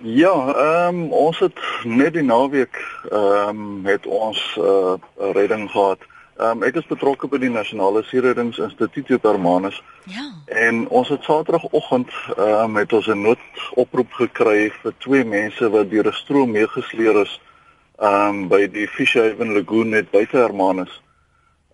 Ja, 0.00 0.32
ehm 0.32 0.96
um, 0.96 1.12
ons 1.12 1.38
het 1.44 1.58
net 1.84 2.14
die 2.16 2.24
naweek 2.24 2.78
ehm 3.10 3.48
um, 3.48 3.84
het 3.84 4.06
ons 4.06 4.40
'n 4.56 4.62
uh, 4.64 4.96
redding 5.36 5.68
gehad. 5.70 6.00
Ehm 6.40 6.50
um, 6.50 6.62
ek 6.64 6.78
is 6.80 6.86
betrokke 6.88 7.28
by 7.28 7.36
die 7.36 7.50
Nasionale 7.52 8.00
Sierredingsinstituut 8.08 9.10
op 9.18 9.26
Hermanus. 9.28 9.82
Ja. 10.08 10.22
En 10.46 10.86
ons 10.88 11.10
het 11.12 11.26
Saterdagoggend 11.26 12.08
ehm 12.36 12.62
um, 12.62 12.78
het 12.80 12.92
ons 12.96 13.08
'n 13.12 13.20
noodoproep 13.20 14.12
gekry 14.12 14.70
vir 14.82 14.94
twee 15.04 15.24
mense 15.24 15.70
wat 15.70 15.90
deur 15.90 16.08
'n 16.08 16.16
stroom 16.22 16.50
meegesleer 16.56 17.20
is 17.20 17.40
ehm 17.98 18.28
um, 18.28 18.48
by 18.48 18.70
die 18.72 18.88
Fishhaven 18.88 19.52
Lagoon 19.52 19.88
net 19.88 20.10
buite 20.10 20.36
Hermanus. 20.36 21.02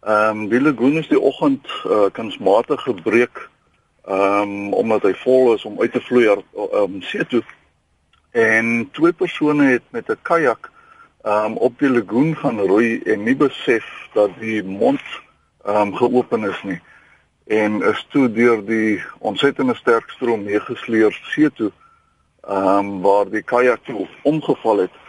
Ehm 0.03 0.31
um, 0.31 0.49
die 0.49 0.61
lagoon 0.61 0.99
is 0.99 1.09
die 1.09 1.21
oggend 1.21 1.67
uh, 1.87 2.11
kunsmatig 2.13 2.83
gebreek 2.83 3.49
ehm 4.05 4.43
um, 4.43 4.73
omdat 4.73 5.03
hy 5.03 5.15
vol 5.15 5.55
is 5.55 5.65
om 5.65 5.81
uit 5.81 5.93
te 5.93 6.01
vloei 6.01 6.27
ehm 6.27 6.43
um, 6.75 7.03
see 7.03 7.27
toe. 7.27 7.43
En 8.31 8.89
twee 8.93 9.13
persone 9.13 9.65
het 9.65 9.83
met 9.91 10.11
'n 10.11 10.19
kajak 10.23 10.71
um, 11.27 11.57
op 11.57 11.79
die 11.79 11.91
lagoon 11.91 12.37
gaan 12.37 12.61
roei 12.61 13.01
en 13.03 13.25
nie 13.27 13.37
besef 13.37 13.87
dat 14.15 14.31
die 14.41 14.62
mond 14.65 15.03
um, 15.67 15.95
geopen 15.97 16.45
is 16.51 16.62
nie. 16.62 16.79
En 17.47 17.83
is 17.83 18.07
toe 18.11 18.27
deur 18.33 18.62
die 18.67 19.03
ontsettende 19.19 19.75
sterk 19.75 20.11
stroom 20.11 20.47
meegesleer 20.47 21.15
see 21.33 21.51
toe 21.51 21.73
um, 22.49 23.01
waar 23.03 23.31
die 23.31 23.43
kajak 23.43 23.85
toe 23.87 24.07
omgeval 24.23 24.87
het. 24.87 25.03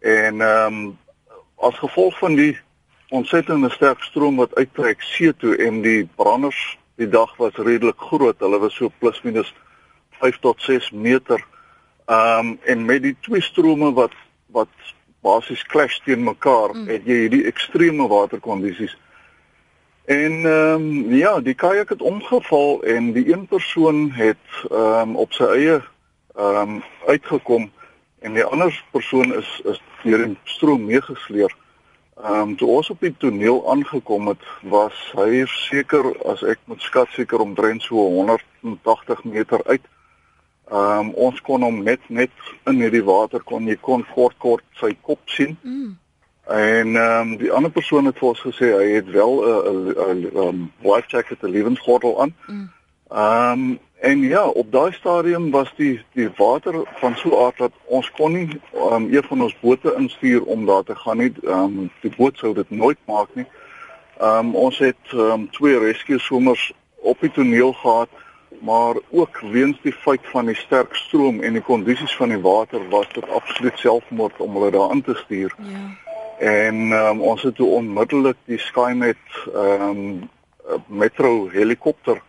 En 0.00 0.40
um, 0.40 0.80
as 1.56 1.78
gevolg 1.78 2.18
van 2.18 2.34
die 2.38 2.56
ontsettende 3.08 3.70
sterk 3.70 4.02
stroom 4.04 4.36
wat 4.36 4.54
uittrek 4.54 5.02
see 5.02 5.32
toe 5.36 5.56
en 5.64 5.82
die 5.84 6.04
branders 6.16 6.78
die 7.00 7.08
dag 7.08 7.36
was 7.36 7.56
redelik 7.56 8.00
groot. 8.10 8.40
Hulle 8.40 8.58
was 8.58 8.76
so 8.76 8.92
plus 8.98 9.20
minus 9.22 9.52
5 10.20 10.38
tot 10.44 10.62
6 10.62 10.90
meter. 10.90 11.44
Um, 12.06 12.56
en 12.64 12.84
met 12.84 13.02
die 13.02 13.16
twee 13.20 13.44
strome 13.44 13.92
wat 13.92 14.16
wat 14.48 14.72
basies 15.28 15.62
clash 15.72 16.00
teen 16.04 16.24
mekaar 16.24 16.74
mm. 16.74 16.88
het 16.92 17.06
jy 17.08 17.20
hierdie 17.24 17.44
ekstreme 17.50 18.08
waterkondisies. 18.08 18.96
En 20.08 20.32
ehm 20.46 20.74
um, 20.74 21.14
ja, 21.14 21.40
die 21.40 21.54
kajak 21.54 21.88
het 21.88 22.02
omgeval 22.02 22.82
en 22.82 23.12
die 23.12 23.32
een 23.32 23.46
persoon 23.46 24.10
het 24.10 24.46
ehm 24.70 25.10
um, 25.10 25.16
op 25.16 25.32
sy 25.36 25.44
eie 25.44 25.80
ehm 26.36 26.60
um, 26.60 26.82
uitgekom 27.06 27.70
en 28.24 28.32
die 28.32 28.44
ander 28.44 28.84
persoon 28.90 29.34
is 29.34 29.60
is 29.64 29.82
deur 30.02 30.24
die 30.24 30.38
stroom 30.44 30.86
meegesleer. 30.88 31.52
Ehm 32.22 32.40
um, 32.40 32.56
toe 32.56 32.68
ons 32.68 32.90
op 32.90 33.04
die 33.04 33.14
toneel 33.18 33.60
aangekom 33.70 34.32
het, 34.32 34.48
was 34.62 34.96
hy 35.18 35.44
seker 35.46 36.08
as 36.32 36.42
ek 36.42 36.58
moet 36.64 36.82
skat 36.82 37.12
seker 37.12 37.44
omtrent 37.44 37.82
so 37.82 38.08
180 38.16 39.24
meter 39.24 39.60
uit. 39.64 39.84
Ehm 40.70 40.98
um, 40.98 41.10
ons 41.14 41.40
kon 41.40 41.62
hom 41.62 41.82
net 41.82 42.00
net 42.08 42.30
in 42.68 42.80
hierdie 42.82 43.04
water 43.04 43.40
kon 43.40 43.66
jy 43.66 43.78
kon 43.80 44.04
kort 44.14 44.36
kort 44.38 44.64
sy 44.80 44.92
kop 45.00 45.20
sien. 45.24 45.56
Mm. 45.62 45.96
En 46.48 46.96
ehm 46.96 47.20
um, 47.20 47.36
die 47.40 47.52
ander 47.52 47.72
persoon 47.72 48.04
het 48.10 48.18
vir 48.20 48.28
ons 48.28 48.42
gesê 48.44 48.68
hy 48.76 48.88
het 48.98 49.08
wel 49.14 49.32
'n 49.44 49.94
'n 50.04 50.26
'n 50.44 50.72
life 50.84 51.08
jacket, 51.08 51.42
'n 51.42 51.54
lewensgordel 51.56 52.20
aan. 52.20 52.34
Mm. 52.46 52.68
Ehm 53.08 53.52
um, 53.52 53.78
en 54.00 54.20
ja, 54.20 54.44
op 54.46 54.72
daai 54.72 54.92
stadium 54.92 55.50
was 55.50 55.72
die 55.76 56.04
die 56.12 56.28
water 56.36 56.84
van 57.00 57.16
so 57.16 57.44
aard 57.44 57.58
dat 57.58 57.72
ons 57.84 58.10
kon 58.10 58.32
nie 58.32 58.60
ehm 58.72 58.92
um, 58.92 59.14
een 59.14 59.24
van 59.24 59.42
ons 59.42 59.60
bote 59.60 59.94
instuur 59.96 60.44
om 60.44 60.66
daar 60.66 60.84
te 60.84 60.94
gaan 60.94 61.16
nie. 61.16 61.32
Ehm 61.42 61.78
um, 61.78 61.90
die 62.00 62.12
boot 62.16 62.38
sou 62.38 62.54
dit 62.54 62.70
nooit 62.70 62.98
maak 63.06 63.28
nie. 63.32 63.46
Ehm 64.20 64.46
um, 64.46 64.54
ons 64.54 64.78
het 64.78 65.04
ehm 65.12 65.20
um, 65.20 65.50
twee 65.50 65.78
rescue 65.78 66.18
swimmers 66.18 66.72
op 66.96 67.20
die 67.20 67.30
toneel 67.30 67.72
gehad 67.72 68.08
maar 68.60 68.94
ook 69.10 69.40
weens 69.40 69.78
die 69.82 69.92
feit 69.92 70.20
van 70.32 70.46
die 70.46 70.56
sterk 70.56 70.94
stroom 70.94 71.40
en 71.42 71.52
die 71.52 71.62
kondisies 71.62 72.16
van 72.16 72.28
die 72.28 72.40
water 72.40 72.88
was 72.88 73.08
dit 73.12 73.28
absoluut 73.28 73.78
selfmoord 73.78 74.40
om 74.40 74.56
hulle 74.56 74.70
daar 74.70 74.90
in 74.90 75.02
te 75.02 75.14
stuur. 75.14 75.54
Ja. 75.58 75.86
En 76.38 76.74
um, 76.92 77.20
ons 77.20 77.42
het 77.42 77.54
toe 77.54 77.68
onmiddellik 77.68 78.36
die 78.44 78.58
Skymet 78.58 79.24
ehm 79.54 79.88
um, 79.88 80.28
metro 80.86 81.48
helikopter 81.48 82.20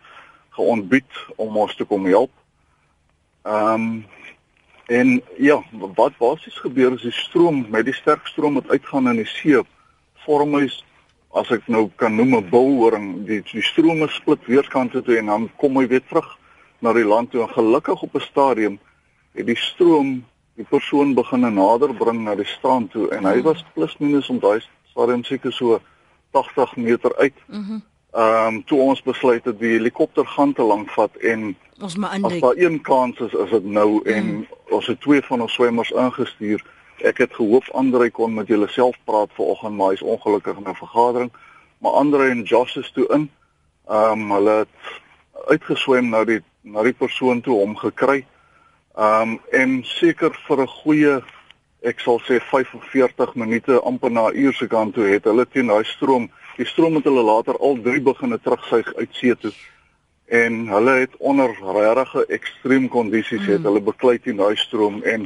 geontbied 0.56 1.18
om 1.36 1.56
ons 1.56 1.76
te 1.76 1.84
kom 1.84 2.06
help. 2.06 2.32
Ehm 3.42 3.74
um, 3.74 4.04
En 4.90 5.22
ja, 5.36 5.62
wat 5.94 6.16
basies 6.18 6.56
gebeur 6.58 6.92
is 6.92 7.04
die 7.06 7.14
stroom 7.14 7.60
met 7.70 7.84
die 7.86 7.94
sterk 7.94 8.26
stroom 8.26 8.56
wat 8.58 8.72
uitgaan 8.72 9.06
in 9.12 9.20
die 9.20 9.28
see 9.30 9.60
vorm 10.24 10.56
hy 10.58 10.64
as 11.30 11.50
ek 11.50 11.68
nou 11.68 11.90
kan 11.96 12.14
noem 12.16 12.34
'n 12.36 12.48
bulhoring, 12.50 13.26
die 13.26 13.42
die 13.52 13.62
strome 13.62 14.08
split 14.08 14.46
weerskante 14.46 15.02
toe 15.02 15.18
en 15.18 15.26
dan 15.26 15.50
kom 15.56 15.76
hy 15.76 15.86
weer 15.86 16.02
terug 16.08 16.38
na 16.80 16.92
die 16.92 17.04
land 17.04 17.30
toe 17.30 17.42
en 17.42 17.48
gelukkig 17.48 18.02
op 18.02 18.14
'n 18.14 18.20
stadium 18.20 18.78
het 19.32 19.46
die 19.46 19.56
stroom 19.56 20.24
die 20.56 20.66
persoon 20.68 21.14
begin 21.14 21.54
nader 21.54 21.94
bring 21.94 22.24
na 22.24 22.34
die 22.34 22.46
strand 22.46 22.90
toe 22.90 23.08
en 23.08 23.24
hy 23.24 23.36
mhm. 23.36 23.42
was 23.42 23.64
plus 23.74 23.96
minus 23.98 24.28
om 24.28 24.38
daai 24.38 24.60
stadium 24.90 25.24
seker 25.24 25.52
so 25.52 25.80
80 26.30 26.76
meter 26.76 27.16
uit. 27.16 27.34
Mhm. 27.46 27.58
Mm 27.58 27.82
ehm 28.10 28.54
um, 28.54 28.64
toe 28.64 28.80
ons 28.80 29.02
besluit 29.02 29.44
het 29.44 29.58
die 29.58 29.76
helikopter 29.76 30.26
gaan 30.26 30.52
te 30.52 30.62
lank 30.62 30.90
vat 30.90 31.14
en 31.16 31.52
ons 31.78 31.96
maar 31.96 32.14
in 32.14 32.22
die 32.22 32.32
As 32.34 32.40
daar 32.40 32.56
een 32.58 32.80
kans 32.82 33.18
is 33.18 33.32
is 33.32 33.50
dit 33.50 33.64
nou 33.64 34.02
en 34.02 34.24
mm. 34.26 34.46
ons 34.74 34.86
het 34.86 35.00
twee 35.00 35.22
van 35.22 35.40
ons 35.40 35.52
swemmers 35.52 35.90
ingestuur. 35.90 36.64
Ek 37.02 37.18
het 37.18 37.34
gehoop 37.34 37.68
Andre 37.72 38.10
kon 38.10 38.34
met 38.34 38.46
julle 38.46 38.68
self 38.68 38.96
praat 39.04 39.30
vanoggend, 39.34 39.76
maar 39.76 39.90
hy's 39.90 40.02
ongelukkig 40.02 40.56
in 40.56 40.68
'n 40.68 40.74
vergadering. 40.74 41.32
Maar 41.78 41.92
Andre 41.92 42.28
en 42.28 42.42
Josh 42.42 42.76
is 42.76 42.90
toe 42.92 43.06
in. 43.08 43.30
Ehm 43.88 44.20
um, 44.20 44.30
hulle 44.30 44.56
het 44.64 44.78
uitgeswem 45.46 46.08
na 46.08 46.24
die 46.24 46.42
na 46.62 46.82
die 46.82 46.92
persoon 46.92 47.40
toe 47.40 47.60
om 47.60 47.76
gekry. 47.76 48.26
Ehm 48.94 49.22
um, 49.22 49.40
en 49.50 49.80
seker 49.84 50.34
vir 50.46 50.60
'n 50.60 50.66
goeie 50.66 51.22
ek 51.80 52.00
sal 52.04 52.20
sê 52.28 52.36
45 52.44 53.34
minute 53.40 53.80
amper 53.88 54.10
na 54.12 54.28
uur 54.32 54.52
se 54.52 54.66
kant 54.68 54.94
toe 54.94 55.06
het 55.08 55.24
hulle 55.24 55.46
teen 55.48 55.70
daai 55.72 55.84
stroom 55.88 56.28
die 56.58 56.68
stroom 56.68 56.98
het 56.98 57.06
hulle 57.08 57.22
later 57.24 57.56
al 57.56 57.78
drie 57.80 58.02
begine 58.04 58.38
terugsuig 58.38 58.90
uit 58.98 59.14
see 59.16 59.36
toe 59.40 59.52
en 60.40 60.66
hulle 60.68 60.96
het 61.00 61.16
onder 61.18 61.54
regtig 61.76 62.12
ekstreem 62.36 62.88
kondisies 62.92 63.46
mm. 63.46 63.52
het 63.54 63.68
hulle 63.68 63.80
beklei 63.86 64.18
teen 64.18 64.36
daai 64.42 64.56
stroom 64.60 65.00
en 65.02 65.24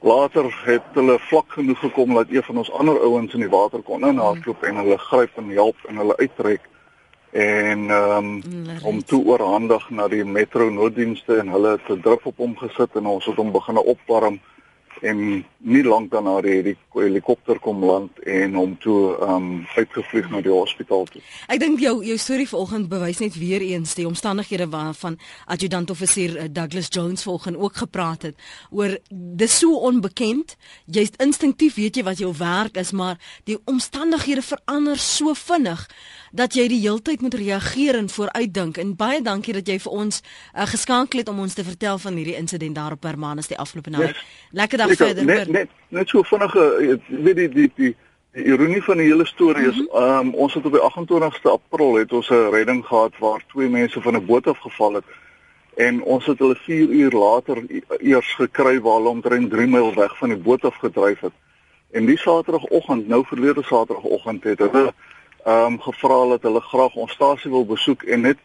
later 0.00 0.62
het 0.64 0.82
hulle 0.92 1.18
vlak 1.18 1.52
genoeg 1.52 1.78
gekom 1.78 2.14
dat 2.14 2.26
een 2.30 2.42
van 2.42 2.56
ons 2.56 2.72
ander 2.72 3.00
ouens 3.00 3.34
in 3.34 3.40
die 3.40 3.52
water 3.52 3.82
kon 3.82 4.06
inhardloop 4.06 4.60
mm. 4.60 4.68
en 4.68 4.76
hulle 4.76 4.98
gryp 4.98 5.36
en 5.36 5.48
help 5.48 5.76
en 5.88 5.96
hulle 5.96 6.16
uittrek 6.16 6.68
en 7.30 7.90
ehm 7.90 8.40
um, 8.42 8.78
om 8.82 9.04
toe 9.04 9.24
oorhandig 9.24 9.90
na 9.90 10.08
die 10.08 10.24
metro 10.24 10.70
nooddienste 10.70 11.36
en 11.36 11.48
hulle 11.48 11.70
het 11.76 11.88
'n 11.88 12.00
druk 12.00 12.24
op 12.26 12.36
hom 12.36 12.56
gesit 12.56 12.96
en 12.96 13.06
ons 13.06 13.24
het 13.24 13.36
hom 13.36 13.52
begine 13.52 13.84
opwarm 13.84 14.40
en 15.02 15.44
nie 15.58 15.82
lank 15.84 16.10
daarna 16.10 16.36
het 16.40 16.64
die 16.64 16.76
helikopter 16.94 17.58
kom 17.60 17.84
land 17.84 18.18
en 18.28 18.54
hom 18.54 18.76
toe 18.80 19.16
um 19.24 19.66
uitgevlieg 19.76 20.30
na 20.30 20.40
die 20.44 20.52
hospitaal 20.52 21.06
toe. 21.10 21.22
Ek 21.48 21.60
dink 21.62 21.80
jou 21.82 21.98
jou 22.04 22.16
storie 22.18 22.48
vanoggend 22.48 22.88
bewys 22.92 23.20
net 23.20 23.36
weer 23.38 23.64
eens 23.64 23.94
die 23.98 24.06
omstandighede 24.08 24.68
waarvan 24.72 25.18
adjutant 25.46 25.90
offisier 25.90 26.36
eh, 26.36 26.48
Douglas 26.50 26.88
Jones 26.90 27.22
vanoggend 27.22 27.56
ook 27.56 27.76
gepraat 27.82 28.28
het 28.28 28.36
oor 28.70 28.96
dis 29.10 29.58
so 29.58 29.76
onbekend. 29.90 30.56
Jy's 30.86 31.12
instinktief 31.18 31.76
weet 31.80 31.96
jy 31.96 32.06
wat 32.06 32.18
jou 32.18 32.32
werk 32.38 32.76
is, 32.80 32.92
maar 32.92 33.20
die 33.44 33.58
omstandighede 33.64 34.42
verander 34.42 34.98
so 34.98 35.34
vinnig 35.34 35.86
dat 36.30 36.54
jy 36.54 36.68
die 36.68 36.80
heeltyd 36.80 37.20
moet 37.20 37.34
reageer 37.34 37.94
en 37.98 38.08
vooruitdink 38.08 38.76
en 38.76 38.96
baie 38.96 39.22
dankie 39.22 39.54
dat 39.54 39.68
jy 39.68 39.78
vir 39.78 39.92
ons 39.92 40.20
uh, 40.22 40.66
geskakel 40.66 41.18
het 41.18 41.28
om 41.28 41.38
ons 41.38 41.54
te 41.54 41.64
vertel 41.64 41.98
van 41.98 42.14
hierdie 42.14 42.36
insident 42.36 42.74
daar 42.74 42.92
op 42.92 43.02
Hermanus 43.02 43.50
die 43.50 43.58
afgelope 43.58 43.90
naweek. 43.90 44.14
Yes. 44.14 44.50
Lekker 44.50 44.78
dag 44.78 44.88
Lekker, 44.88 45.06
verder. 45.06 45.24
Net, 45.24 45.48
net 45.48 45.68
net 45.88 46.08
so 46.08 46.22
vinnige 46.22 46.64
eh, 46.80 46.96
weet 47.24 47.36
die 47.36 47.48
die 47.48 47.72
die 47.74 47.96
die 48.32 48.44
ironie 48.46 48.82
van 48.82 49.00
die 49.02 49.08
hele 49.10 49.26
storie 49.26 49.66
is 49.68 49.76
mm 49.76 49.88
-hmm. 49.90 50.28
um, 50.28 50.34
ons 50.34 50.54
het 50.54 50.64
op 50.64 50.72
die 50.72 50.80
28ste 50.80 51.50
April 51.50 51.94
het 51.94 52.12
ons 52.12 52.30
'n 52.30 52.50
redding 52.50 52.86
gehad 52.86 53.18
waar 53.18 53.42
twee 53.46 53.68
mense 53.68 54.00
van 54.00 54.14
'n 54.16 54.26
boot 54.26 54.46
af 54.46 54.58
geval 54.58 54.94
het 54.94 55.04
en 55.76 56.02
ons 56.02 56.26
het 56.26 56.38
hulle 56.38 56.56
4 56.56 56.88
uur 56.88 57.10
later 57.10 57.64
e-, 57.68 57.82
eers 57.98 58.34
gekry 58.34 58.80
waar 58.80 58.96
hulle 58.96 59.08
omtrent 59.08 59.50
3 59.50 59.66
myl 59.66 59.94
weg 59.94 60.18
van 60.18 60.28
die 60.28 60.38
boot 60.38 60.64
af 60.64 60.76
gedryf 60.76 61.20
het. 61.20 61.32
En 61.90 62.06
die 62.06 62.18
Saterdagoggend, 62.18 63.08
nou 63.08 63.24
verlede 63.26 63.62
Saterdagoggend 63.62 64.44
het 64.44 64.58
hulle 64.58 64.94
ehm 65.44 65.72
um, 65.72 65.80
gevra 65.80 66.28
dat 66.28 66.42
hulle 66.42 66.60
graag 66.60 66.94
ons 66.94 67.12
stasie 67.12 67.50
wil 67.50 67.66
besoek 67.66 68.02
en 68.02 68.20
net 68.20 68.38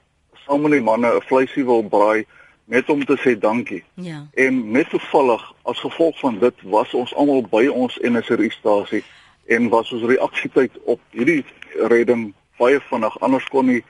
saam 0.46 0.62
met 0.62 0.72
die 0.72 0.82
manne 0.82 1.16
'n 1.16 1.22
vleisie 1.22 1.66
wil 1.66 1.84
braai 1.84 2.26
net 2.66 2.90
om 2.90 3.06
te 3.06 3.18
sê 3.18 3.40
dankie. 3.40 3.84
Ja. 3.94 4.28
En 4.34 4.72
net 4.72 4.90
toevallig 4.90 5.54
as 5.62 5.80
gevolg 5.80 6.20
van 6.20 6.40
dit 6.40 6.54
was 6.64 6.94
ons 6.94 7.14
almal 7.16 7.44
by 7.50 7.68
ons 7.68 8.00
NSRI-stasie 8.02 9.04
en 9.46 9.70
was 9.70 9.92
ons 9.92 10.04
reaksietyd 10.04 10.72
op 10.86 11.00
hierdie 11.12 11.46
redding 11.76 12.34
baie 12.58 12.80
vinnig 12.90 13.20
anders 13.20 13.46
kon 13.54 13.66
nie 13.66 13.84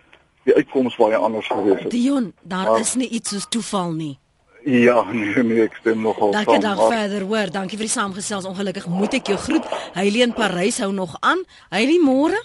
die 0.43 0.56
uitkoms 0.56 0.95
baie 0.95 1.16
anders 1.16 1.47
gewees 1.47 1.82
het. 1.82 1.91
Dion, 1.91 2.34
daar 2.41 2.70
maar, 2.70 2.80
is 2.80 2.95
nie 2.95 3.10
iets 3.10 3.30
soos 3.30 3.47
toeval 3.49 3.91
nie. 3.91 4.18
Ja, 4.66 5.03
nee, 5.12 5.43
nee, 5.43 5.62
ek 5.62 5.78
stem 5.80 6.01
nogal 6.01 6.34
saam. 6.34 6.43
Dankie 6.43 6.62
dag 6.62 6.80
verder, 6.89 7.22
hoor. 7.30 7.51
Dankie 7.53 7.78
vir 7.78 7.86
die 7.86 7.93
saamgesels. 7.93 8.47
Ongelukkig 8.49 8.88
moet 8.89 9.14
ek 9.14 9.30
jou 9.30 9.38
groet. 9.38 9.66
Heilie 9.93 10.24
in 10.26 10.34
Parys 10.34 10.80
hou 10.82 10.91
nog 10.93 11.14
aan. 11.22 11.43
Heilie, 11.70 12.01
môre. 12.01 12.39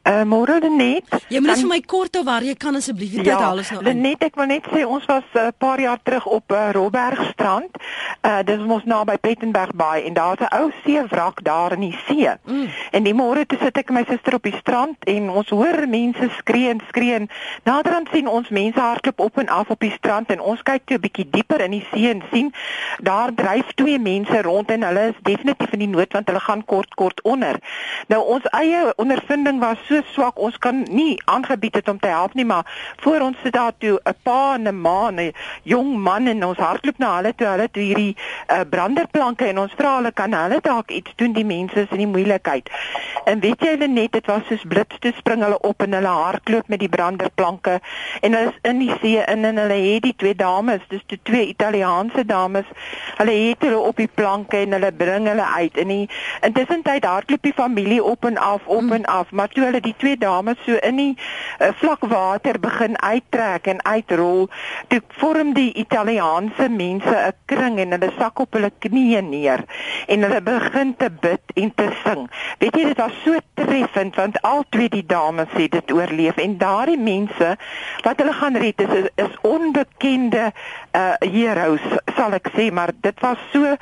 Uh, 0.00 0.22
môre 0.24 0.56
net. 0.64 1.04
Jy 1.28 1.42
moet 1.44 1.60
vir 1.60 1.68
my 1.68 1.78
kort 1.84 2.14
of 2.16 2.24
waar 2.24 2.42
jy 2.42 2.54
kan 2.56 2.74
asseblief 2.74 3.12
dit 3.20 3.26
ja, 3.28 3.36
alles 3.50 3.68
nou. 3.70 3.82
Ja, 3.84 3.92
net 3.92 4.22
ek 4.24 4.38
wil 4.40 4.48
net 4.48 4.64
sê 4.72 4.80
ons 4.88 5.04
was 5.04 5.26
'n 5.34 5.38
uh, 5.38 5.46
eh, 5.46 5.52
paar 5.58 5.80
jaar 5.80 6.00
terug 6.02 6.26
op 6.26 6.52
uh, 6.52 6.70
Robbergstrand. 6.72 7.76
Uh 8.24 8.40
dis 8.42 8.64
mos 8.64 8.84
naby 8.84 9.18
Pettenberg 9.20 9.74
Bay 9.76 10.02
en 10.08 10.14
daar's 10.14 10.40
'n 10.40 10.48
ou 10.56 10.72
seewrak 10.84 11.44
daar 11.44 11.72
in 11.72 11.80
die 11.80 11.98
see. 12.06 12.28
Mm. 12.44 12.68
En 12.90 13.02
die 13.02 13.14
môre 13.14 13.46
toe 13.46 13.58
sit 13.60 13.76
ek 13.76 13.88
en 13.88 13.94
my 13.94 14.04
suster 14.08 14.34
op 14.34 14.42
die 14.42 14.56
strand 14.56 14.96
en 15.04 15.30
ons 15.30 15.48
hoor 15.48 15.88
mense 15.88 16.28
skree 16.38 16.68
en 16.68 16.80
skree. 16.88 17.28
Naderhand 17.64 18.08
sien 18.12 18.28
ons 18.28 18.48
mense 18.48 18.80
hardloop 18.80 19.20
op 19.20 19.38
en 19.38 19.48
af 19.48 19.70
op 19.70 19.80
die 19.80 19.92
strand 19.92 20.30
en 20.30 20.40
ons 20.40 20.62
kyk 20.62 20.82
toe 20.84 20.96
'n 20.96 21.00
bietjie 21.00 21.28
dieper 21.30 21.60
in 21.60 21.70
die 21.70 21.86
see 21.92 22.10
en 22.10 22.22
sien 22.32 22.52
daar 23.02 23.34
dryf 23.34 23.66
twee 23.74 23.98
mense 23.98 24.42
rond 24.42 24.70
en 24.70 24.82
hulle 24.82 25.08
is 25.08 25.18
definitief 25.22 25.72
in 25.72 25.78
die 25.78 25.88
nood 25.88 26.12
want 26.12 26.26
hulle 26.26 26.40
gaan 26.40 26.64
kort 26.64 26.94
kort 26.94 27.22
onder. 27.22 27.60
Nou 28.08 28.24
ons 28.24 28.44
eie 28.44 28.92
ondervinding 28.96 29.59
was 29.60 29.78
so 29.88 30.00
swak 30.12 30.38
ons 30.38 30.58
kan 30.58 30.82
nie 30.90 31.20
aangebied 31.24 31.74
het 31.74 31.88
om 31.88 31.98
te 31.98 32.10
help 32.10 32.34
nie 32.34 32.44
maar 32.44 32.66
voor 33.04 33.20
ons 33.20 33.36
sit 33.42 33.52
daar 33.52 33.72
toe 33.78 34.00
'n 34.04 34.14
pa 34.22 34.54
en 34.54 34.68
'n 34.68 34.80
ma 34.80 35.08
en 35.08 35.20
'n 35.20 35.32
jong 35.62 35.96
man 35.98 36.26
en 36.26 36.44
ons 36.44 36.58
hardloop 36.58 36.98
na 36.98 37.16
hulle 37.16 37.34
toe 37.34 37.46
hulle 37.46 37.68
toe 37.70 37.82
hierdie 37.82 38.16
uh, 38.48 38.60
branderplanke 38.70 39.46
en 39.46 39.58
ons 39.58 39.72
vra 39.76 39.96
hulle 39.96 40.12
kan 40.12 40.32
hulle 40.32 40.60
dalk 40.60 40.90
iets 40.90 41.12
doen 41.16 41.32
die 41.32 41.44
mense 41.44 41.80
is 41.80 41.90
in 41.90 42.04
die 42.04 42.12
moeilikheid 42.14 42.70
en 43.24 43.40
weet 43.40 43.60
jy 43.60 43.70
hulle 43.74 43.88
net 43.88 44.12
dit 44.12 44.26
was 44.26 44.46
soos 44.48 44.64
blits 44.72 44.98
toe 44.98 45.12
spring 45.18 45.42
hulle 45.42 45.60
op 45.60 45.82
en 45.82 45.92
hulle 45.92 46.14
hardloop 46.22 46.68
met 46.68 46.80
die 46.80 46.88
branderplanke 46.88 47.80
en 48.20 48.32
hulle 48.34 48.52
is 48.52 48.58
in 48.70 48.78
die 48.78 48.94
see 49.02 49.24
in 49.34 49.44
en 49.44 49.56
hulle 49.62 49.78
het 49.86 50.02
die 50.02 50.16
twee 50.16 50.34
dames 50.34 50.80
dis 50.88 51.04
die 51.06 51.20
twee 51.22 51.46
Italiaanse 51.52 52.24
dames 52.26 52.66
hulle 53.18 53.36
het 53.48 53.66
hulle 53.66 53.78
op 53.78 53.96
die 53.96 54.10
planke 54.20 54.62
en 54.64 54.72
hulle 54.76 54.92
bring 54.92 55.28
hulle 55.30 55.46
uit 55.56 55.76
en 55.84 55.92
die 55.94 56.08
intussen 56.46 56.82
tyd 56.86 57.04
hardloop 57.04 57.42
die 57.42 57.56
familie 57.56 58.02
op 58.04 58.24
en 58.24 58.38
af 58.38 58.66
op 58.66 58.82
mm. 58.82 58.92
en 58.92 59.04
af 59.04 59.32
maar 59.40 59.48
toe 59.48 59.64
hulle 59.64 59.80
die 59.80 59.94
twee 59.96 60.18
dames 60.20 60.60
so 60.66 60.76
in 60.84 60.98
die 61.00 61.12
uh, 61.16 61.70
vlak 61.80 62.02
water 62.12 62.58
begin 62.60 62.98
uittrek 63.00 63.70
en 63.72 63.78
uitrol, 63.88 64.50
toe 64.92 65.00
vorm 65.16 65.54
die 65.56 65.70
Italiaanse 65.80 66.68
mense 66.68 67.14
'n 67.16 67.32
kring 67.48 67.78
en 67.80 67.96
hulle 67.96 68.10
sak 68.18 68.42
op 68.44 68.58
hulle 68.58 68.70
knieë 68.84 69.22
neer 69.24 69.64
en 70.12 70.26
hulle 70.26 70.42
begin 70.44 70.92
te 71.00 71.08
bid 71.24 71.54
en 71.54 71.72
te 71.74 71.88
sing. 72.04 72.26
Weet 72.60 72.76
jy 72.76 72.84
dit 72.90 73.00
was 73.00 73.16
so 73.24 73.40
treffend 73.56 74.18
want 74.20 74.36
al 74.44 74.64
twee 74.68 74.92
die 74.92 75.06
dames 75.06 75.48
het 75.56 75.72
dit 75.72 75.92
oorleef 75.96 76.36
en 76.36 76.58
daardie 76.60 77.00
mense 77.00 77.56
wat 78.04 78.20
hulle 78.20 78.36
gaan 78.42 78.60
red 78.60 78.84
is 78.84 79.08
is 79.24 79.40
onbekende 79.42 80.50
uh 80.94 81.14
heroes 81.20 81.84
sal 82.16 82.34
ek 82.34 82.50
sê 82.54 82.70
maar 82.72 82.92
dit 83.02 83.20
was 83.20 83.38
so 83.52 83.76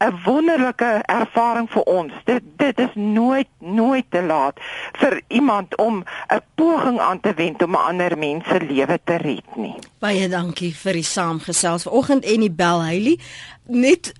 'n 0.00 0.18
wonderlike 0.24 1.02
ervaring 1.06 1.68
vir 1.70 1.82
ons. 1.82 2.12
Dit 2.24 2.42
dit 2.56 2.78
is 2.78 2.94
nooit 2.94 3.48
nooit 3.58 4.06
te 4.10 4.22
laat 4.22 4.60
vir 4.92 5.20
iemand 5.28 5.76
om 5.76 6.04
'n 6.28 6.40
poging 6.54 7.00
aan 7.00 7.20
te 7.20 7.34
wend 7.34 7.62
om 7.62 7.70
'n 7.70 7.86
ander 7.90 8.18
mens 8.18 8.44
se 8.48 8.60
lewe 8.60 9.00
te 9.04 9.16
red 9.16 9.56
nie. 9.56 9.74
Baie 9.98 10.28
dankie 10.28 10.74
vir 10.74 10.92
die 10.92 11.08
saamgesels 11.16 11.82
vanoggend 11.82 12.24
en 12.24 12.40
die 12.40 12.50
bel 12.50 12.82
Hailey. 12.82 13.18
Net 13.66 14.12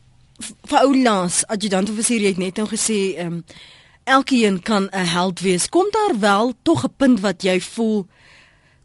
vir 0.66 0.78
ou 0.78 1.02
Lans, 1.02 1.46
adjutant 1.46 1.90
offisier 1.90 2.26
het 2.26 2.38
net 2.38 2.56
nou 2.56 2.68
gesê, 2.68 3.16
ehm 3.16 3.26
um, 3.26 3.44
elkeen 4.04 4.62
kan 4.62 4.88
'n 4.90 5.06
held 5.06 5.40
wees. 5.40 5.68
Kom 5.68 5.86
daar 5.90 6.18
wel 6.18 6.52
tog 6.62 6.84
'n 6.84 6.94
punt 6.96 7.20
wat 7.20 7.42
jy 7.42 7.60
voel 7.60 8.06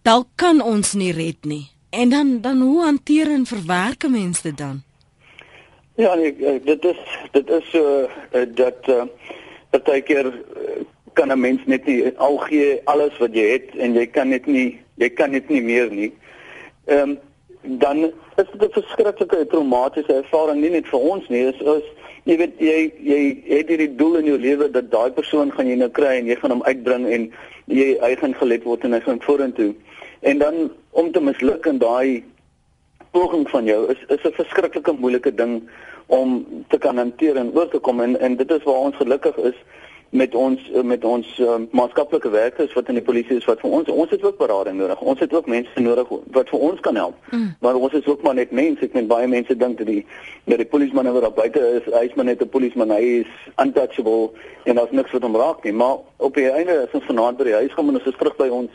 dalk 0.01 0.27
kan 0.35 0.61
ons 0.61 0.93
nie 0.93 1.11
red 1.11 1.45
nie. 1.45 1.67
En 1.97 2.09
dan 2.09 2.41
dan 2.41 2.61
hoe 2.61 2.81
hanteer 2.81 3.27
en 3.27 3.45
verwerk 3.45 4.09
mense 4.09 4.41
dit 4.41 4.57
dan? 4.57 4.81
Ja, 5.95 6.15
nee, 6.15 6.61
dit 6.63 6.85
is 6.85 6.99
dit 7.31 7.49
is 7.49 7.69
so 7.69 8.09
uh, 8.31 8.41
dat 8.53 8.75
uh, 8.85 9.03
partykeer 9.69 10.25
uh, 10.25 10.33
kan 11.13 11.31
'n 11.31 11.39
mens 11.39 11.61
net 11.65 11.85
nie 11.85 12.17
al 12.17 12.37
gee 12.37 12.81
alles 12.83 13.17
wat 13.17 13.33
jy 13.33 13.47
het 13.51 13.75
en 13.75 13.93
jy 13.93 14.05
kan 14.05 14.29
net 14.29 14.45
nie 14.45 14.79
jy 14.95 15.09
kan 15.09 15.31
net 15.31 15.49
nie 15.49 15.61
meer 15.61 15.89
nie. 15.91 16.11
Ehm 16.85 17.09
um, 17.09 17.17
dan 17.61 17.97
is 18.35 18.49
dit 18.51 18.69
'n 18.69 18.81
verskriklike 18.81 19.47
traumatiese 19.47 20.13
ervaring 20.13 20.61
nie 20.61 20.69
net 20.69 20.87
vir 20.87 20.99
ons 20.99 21.27
nie, 21.27 21.43
is 21.49 21.59
is 21.61 21.83
jy 22.23 22.37
weet 22.37 22.59
jy 22.59 22.93
jy 23.03 23.19
het 23.57 23.67
hierdie 23.67 23.95
doel 23.95 24.15
in 24.15 24.25
jou 24.25 24.37
lewe 24.37 24.69
dat 24.71 24.91
daai 24.91 25.11
persoon 25.11 25.51
gaan 25.51 25.67
jy 25.67 25.75
nou 25.75 25.89
kry 25.89 26.13
en 26.19 26.25
jy 26.25 26.35
gaan 26.35 26.51
hom 26.51 26.63
uitbring 26.63 27.07
en 27.07 27.31
jy 27.65 27.97
hy 28.01 28.15
gaan 28.15 28.33
gelet 28.33 28.63
word 28.63 28.83
en 28.83 28.93
hy 28.93 28.99
gaan 28.99 29.21
vorentoe. 29.21 29.73
En 30.19 30.37
dan 30.37 30.71
om 30.89 31.11
te 31.11 31.21
misluk 31.21 31.65
in 31.65 31.77
daai 31.77 32.23
poging 33.11 33.49
van 33.49 33.65
jou 33.65 33.91
is 33.91 33.99
is 34.07 34.23
'n 34.23 34.39
verskriklike 34.41 34.93
moeilike 34.99 35.33
ding 35.35 35.69
om 36.05 36.45
te 36.67 36.77
kan 36.77 36.97
hanteer 36.97 37.35
en 37.35 37.51
oor 37.53 37.67
te 37.67 37.79
kom 37.79 38.01
en 38.01 38.19
en 38.19 38.35
dit 38.35 38.51
is 38.51 38.63
waar 38.63 38.75
ons 38.87 38.95
gelukkig 38.95 39.37
is 39.37 39.55
met 40.09 40.35
ons 40.35 40.71
met 40.83 41.03
ons 41.03 41.39
uh, 41.39 41.55
maatskaplike 41.71 42.29
werkers 42.29 42.73
wat 42.73 42.87
in 42.87 42.95
die 42.99 43.03
polisie 43.03 43.37
is 43.37 43.45
wat 43.45 43.59
vir 43.59 43.73
ons 43.79 43.89
ons 43.91 44.09
het 44.09 44.23
ook 44.23 44.37
berading 44.39 44.77
nodig. 44.79 45.01
Ons 45.01 45.19
het 45.19 45.33
ook 45.33 45.49
mense 45.51 45.79
nodig 45.83 46.07
wat 46.31 46.49
vir 46.49 46.59
ons 46.59 46.79
kan 46.79 46.95
help. 46.95 47.15
Mm. 47.31 47.55
Maar 47.59 47.75
ons 47.75 47.93
is 47.93 48.05
ook 48.05 48.21
maar 48.23 48.37
net 48.39 48.51
mense. 48.51 48.85
Ek 48.85 48.95
meen 48.95 49.09
baie 49.11 49.27
mense 49.27 49.55
dink 49.55 49.77
dat 49.77 49.87
die 49.87 50.05
dat 50.45 50.63
die 50.63 50.69
polisieman 50.71 51.11
wat 51.11 51.27
daar 51.27 51.35
buite 51.41 51.63
is, 51.79 51.91
hy's 51.93 52.15
maar 52.15 52.25
net 52.25 52.41
'n 52.41 52.49
polisieman. 52.49 52.91
Hy 52.91 53.03
is 53.23 53.33
untouchable 53.57 54.31
en 54.63 54.75
daar's 54.75 54.91
niks 54.91 55.11
wat 55.11 55.27
hom 55.27 55.35
raak 55.35 55.63
nie. 55.63 55.73
Maar 55.73 55.97
op 56.17 56.33
die 56.35 56.49
einde 56.49 56.87
as 56.87 56.95
ons 56.95 57.09
vanaand 57.11 57.37
by 57.37 57.43
die 57.43 57.59
huis 57.59 57.73
kom 57.73 57.89
en 57.89 57.99
ons 57.99 58.07
is 58.07 58.17
terug 58.17 58.35
by 58.37 58.47
ons 58.47 58.71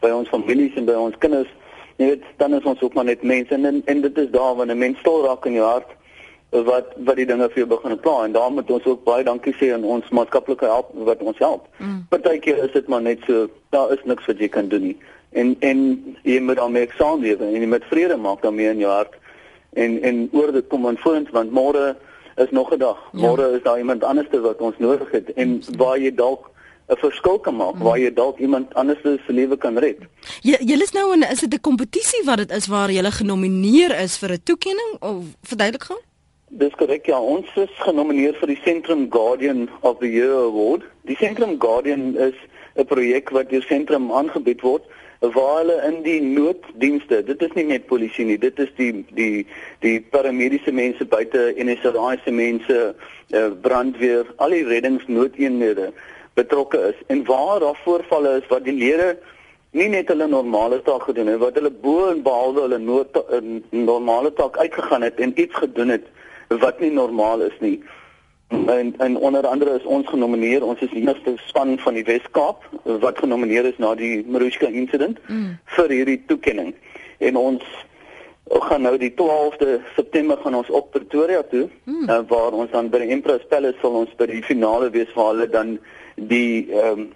by 0.00 0.10
ons 0.10 0.28
families 0.28 0.76
en 0.76 0.84
by 0.84 0.92
ons 0.92 1.18
kinders, 1.18 1.48
jy 1.96 2.06
weet, 2.06 2.22
dan 2.36 2.54
is 2.54 2.64
ons 2.64 2.80
ook 2.80 2.94
maar 2.94 3.04
net 3.04 3.22
mense 3.22 3.54
en 3.54 3.64
en, 3.64 3.82
en 3.84 4.00
dit 4.00 4.18
is 4.18 4.30
daar 4.30 4.54
wanneer 4.56 4.76
'n 4.76 4.78
mens 4.78 4.98
stil 4.98 5.24
raak 5.26 5.46
in 5.46 5.52
jou 5.52 5.66
hart 5.66 5.90
wat 6.50 6.94
wat 7.06 7.16
die 7.16 7.26
dinge 7.26 7.46
vir 7.48 7.62
jou 7.62 7.66
begin 7.70 7.98
pla 8.02 8.24
en 8.24 8.32
daarom 8.32 8.54
moet 8.58 8.70
ons 8.70 8.84
ook 8.84 9.04
baie 9.04 9.24
dankie 9.24 9.54
sê 9.54 9.70
aan 9.74 9.84
ons 9.84 10.08
maatskaplike 10.10 10.66
help 10.66 10.90
wat 11.06 11.22
ons 11.22 11.38
help. 11.38 11.68
Mm. 11.78 12.06
Partykeer 12.10 12.64
is 12.64 12.72
dit 12.72 12.88
maar 12.88 13.02
net 13.02 13.22
so 13.26 13.46
daar 13.70 13.92
is 13.92 14.02
niks 14.04 14.26
wat 14.26 14.38
jy 14.38 14.48
kan 14.48 14.68
doen 14.68 14.82
nie. 14.82 14.96
En 15.30 15.54
en 15.60 15.80
jy 16.22 16.40
moet 16.40 16.56
daarmee 16.56 16.90
saamleef 16.98 17.40
en 17.40 17.54
jy 17.54 17.66
moet 17.66 17.86
vrede 17.90 18.16
maak 18.16 18.42
daarmee 18.42 18.70
in 18.70 18.82
jou 18.82 18.90
hart. 18.90 19.14
En 19.72 20.02
en 20.02 20.28
oor 20.32 20.52
dit 20.52 20.66
kom 20.68 20.86
aan 20.86 20.98
vorentoe 20.98 21.34
want 21.38 21.54
môre 21.54 21.96
is 22.36 22.50
nog 22.50 22.72
'n 22.72 22.78
dag. 22.78 22.98
Ja. 23.12 23.20
Môre 23.20 23.54
is 23.54 23.62
daar 23.62 23.78
iemand 23.78 24.04
anderste 24.04 24.40
wat 24.40 24.58
ons 24.58 24.78
nodig 24.78 25.10
het 25.10 25.32
en 25.32 25.62
waar 25.76 25.98
jy 25.98 26.14
dalk 26.14 26.50
'n 26.90 26.98
verskil 26.98 27.38
kan 27.38 27.56
maak 27.56 27.74
mm. 27.74 27.82
waar 27.86 27.98
jy 27.98 28.12
dalk 28.12 28.38
iemand 28.38 28.74
anders 28.74 28.98
se 29.02 29.32
lewe 29.32 29.56
kan 29.56 29.78
red. 29.78 29.98
Jy 30.42 30.58
jy 30.60 30.78
is 30.82 30.92
nou 30.92 31.12
in 31.14 31.22
is 31.22 31.40
dit 31.40 31.54
'n 31.54 31.60
kompetisie 31.60 32.22
wat 32.24 32.38
dit 32.38 32.50
is 32.50 32.66
waar 32.66 32.90
jy 32.90 33.02
genomineer 33.10 33.94
is 34.00 34.18
vir 34.18 34.32
'n 34.32 34.42
toekenning 34.44 34.92
of 35.00 35.24
verduidelik 35.42 35.84
gou? 35.84 35.98
Dis 36.50 36.74
korrek 36.74 37.06
ja, 37.06 37.20
ons 37.20 37.46
is 37.54 37.70
genomineer 37.78 38.34
vir 38.34 38.48
die 38.48 38.60
Centrum 38.64 39.06
Guardian 39.10 39.68
of 39.80 39.98
the 39.98 40.10
Year 40.10 40.34
Award. 40.34 40.82
Die 41.06 41.16
Centrum 41.16 41.60
Guardian 41.60 42.16
is 42.16 42.34
'n 42.74 42.84
projek 42.84 43.30
wat 43.30 43.50
deur 43.50 43.62
Centrum 43.62 44.10
aangebied 44.12 44.60
word 44.60 44.82
waar 45.20 45.56
hulle 45.58 45.82
in 45.84 46.02
die 46.02 46.20
nooddienste, 46.22 47.22
dit 47.24 47.42
is 47.42 47.52
nie 47.52 47.64
net 47.64 47.86
polisie 47.86 48.24
nie, 48.24 48.38
dit 48.40 48.58
is 48.58 48.70
die 48.78 49.04
die 49.12 49.46
die 49.84 50.00
paramediese 50.00 50.72
mense 50.72 51.04
buite 51.04 51.52
NSA 51.60 52.16
se 52.24 52.30
mense, 52.30 52.94
eh, 53.30 53.50
brandweer, 53.62 54.24
al 54.38 54.50
die 54.56 54.64
reddingsnoodeenhede 54.64 55.92
betrokke 56.40 56.80
is 56.92 57.04
en 57.12 57.24
waar 57.28 57.60
daar 57.64 57.78
voorvalle 57.84 58.38
is 58.40 58.48
wat 58.52 58.64
die 58.64 58.76
lede 58.76 59.14
nie 59.70 59.88
net 59.88 60.08
hulle 60.10 60.26
normale 60.26 60.80
taak 60.86 61.06
gedoen 61.08 61.30
het 61.30 61.42
wat 61.42 61.58
hulle 61.60 61.70
bo 61.70 62.08
en 62.10 62.22
behalwe 62.26 62.66
hulle 62.66 62.80
nood 62.82 63.20
normale 63.70 64.32
taak 64.40 64.58
uitgegaan 64.58 65.06
het 65.06 65.20
en 65.22 65.36
iets 65.36 65.62
gedoen 65.64 65.94
het 65.96 66.10
wat 66.58 66.80
nie 66.80 66.90
normaal 66.90 67.40
is 67.46 67.58
nie. 67.60 67.78
En 68.50 68.94
en 68.98 69.16
onder 69.16 69.46
andere 69.46 69.74
is 69.78 69.84
ons 69.84 70.08
genomineer, 70.08 70.64
ons 70.64 70.80
is 70.80 70.90
die 70.90 71.06
eerste 71.06 71.36
span 71.46 71.78
van 71.78 71.94
die 71.94 72.04
Wes-Kaap 72.04 72.64
wat 73.04 73.18
genomineer 73.18 73.64
is 73.64 73.78
na 73.78 73.94
die 73.94 74.24
Marushka 74.26 74.66
incident 74.66 75.20
mm. 75.28 75.52
vir 75.76 75.94
hierdie 75.94 76.18
toekenning. 76.26 76.74
En 77.18 77.36
ons 77.36 77.62
gaan 78.50 78.82
nou 78.82 78.96
die 78.98 79.12
12de 79.14 79.78
September 79.94 80.38
gaan 80.42 80.58
ons 80.58 80.70
op 80.74 80.90
Pretoria 80.90 81.42
toe 81.42 81.68
mm. 81.84 82.08
uh, 82.08 82.18
waar 82.26 82.56
ons 82.58 82.70
dan 82.74 82.90
by 82.90 83.04
die 83.04 83.14
Empress 83.14 83.46
Palace 83.46 83.78
sal 83.78 84.00
ons 84.02 84.16
by 84.18 84.26
die 84.26 84.42
finale 84.42 84.90
wees 84.90 85.12
waar 85.14 85.36
hulle 85.36 85.46
dan 85.52 85.76
die 86.14 86.70
ehm 86.72 86.98
um, 86.98 87.08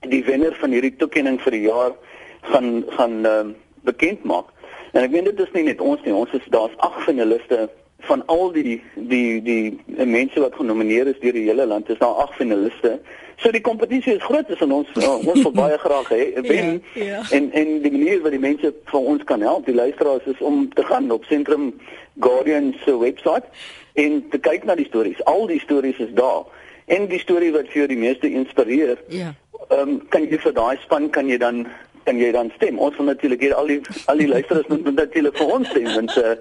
die 0.00 0.22
wenner 0.24 0.54
van 0.60 0.70
hierdie 0.70 0.94
toekenning 0.96 1.40
vir 1.42 1.50
die 1.50 1.64
jaar 1.66 1.92
gaan 2.40 2.84
gaan 2.88 3.24
ehm 3.24 3.48
um, 3.48 3.56
bekend 3.82 4.24
maak. 4.24 4.50
En 4.92 5.02
ek 5.02 5.10
weet 5.10 5.24
dit 5.24 5.40
is 5.40 5.52
nie 5.52 5.62
net 5.68 5.80
ons 5.80 6.02
nie, 6.04 6.14
ons 6.14 6.32
is 6.32 6.48
daar's 6.52 6.74
ag 6.76 7.02
finaliste 7.04 7.68
van 8.06 8.22
al 8.26 8.52
die 8.52 8.82
die 8.94 9.42
die 9.42 9.78
mense 10.04 10.40
wat 10.40 10.54
genomineer 10.54 11.06
is 11.06 11.18
deur 11.20 11.32
die 11.32 11.48
hele 11.48 11.66
land 11.66 11.88
is 11.90 11.98
daar 11.98 12.22
ag 12.24 12.34
finaliste. 12.36 12.98
So 13.38 13.50
die 13.54 13.62
kompetisie 13.62 14.14
is 14.16 14.22
groot 14.22 14.50
en 14.50 14.72
ons 14.72 14.92
ons 15.32 15.42
wil 15.42 15.54
baie 15.54 15.78
graag 15.78 16.08
hê 16.14 16.22
wen. 16.46 16.82
Ja, 16.94 17.04
ja. 17.04 17.22
En 17.30 17.50
en 17.52 17.74
die 17.82 17.92
manier 17.94 18.22
wat 18.22 18.34
die 18.34 18.42
mense 18.42 18.72
vir 18.92 19.10
ons 19.14 19.24
kan 19.24 19.42
help, 19.42 19.66
die 19.66 19.74
luisteraars 19.74 20.30
is 20.30 20.40
om 20.40 20.68
te 20.74 20.84
gaan 20.84 21.10
op 21.10 21.24
Sentrum 21.24 21.72
Guardian 22.20 22.74
se 22.84 22.98
webwerf 22.98 23.66
en 23.94 24.22
te 24.30 24.38
kyk 24.38 24.64
na 24.64 24.74
die 24.78 24.86
stories. 24.86 25.24
Al 25.24 25.46
die 25.46 25.60
stories 25.60 25.98
is 25.98 26.14
daar. 26.14 26.46
En 26.88 27.06
die 27.10 27.20
storie 27.20 27.52
wat 27.52 27.68
vir 27.72 27.82
jou 27.82 27.86
die 27.90 28.00
meeste 28.00 28.30
inspireer. 28.30 28.98
Ja. 29.12 29.34
Ehm 29.68 29.80
um, 29.88 30.00
kan 30.08 30.24
jy 30.24 30.40
vir 30.40 30.56
daai 30.56 30.76
span 30.84 31.10
kan 31.10 31.28
jy 31.28 31.38
dan 31.38 31.66
kan 32.04 32.18
jy 32.18 32.32
dan 32.32 32.50
stem. 32.56 32.78
Ons 32.78 32.96
wil 32.96 33.10
natuurlik 33.12 33.40
hier 33.44 33.54
al 33.54 33.66
die 33.66 33.80
al 34.06 34.16
die 34.16 34.28
luisteraars 34.28 34.66
moet 34.72 34.94
natuurlik 34.94 35.36
vir 35.36 35.54
ons 35.58 35.68
stem 35.68 35.88
want 35.94 36.16
uh, 36.16 36.36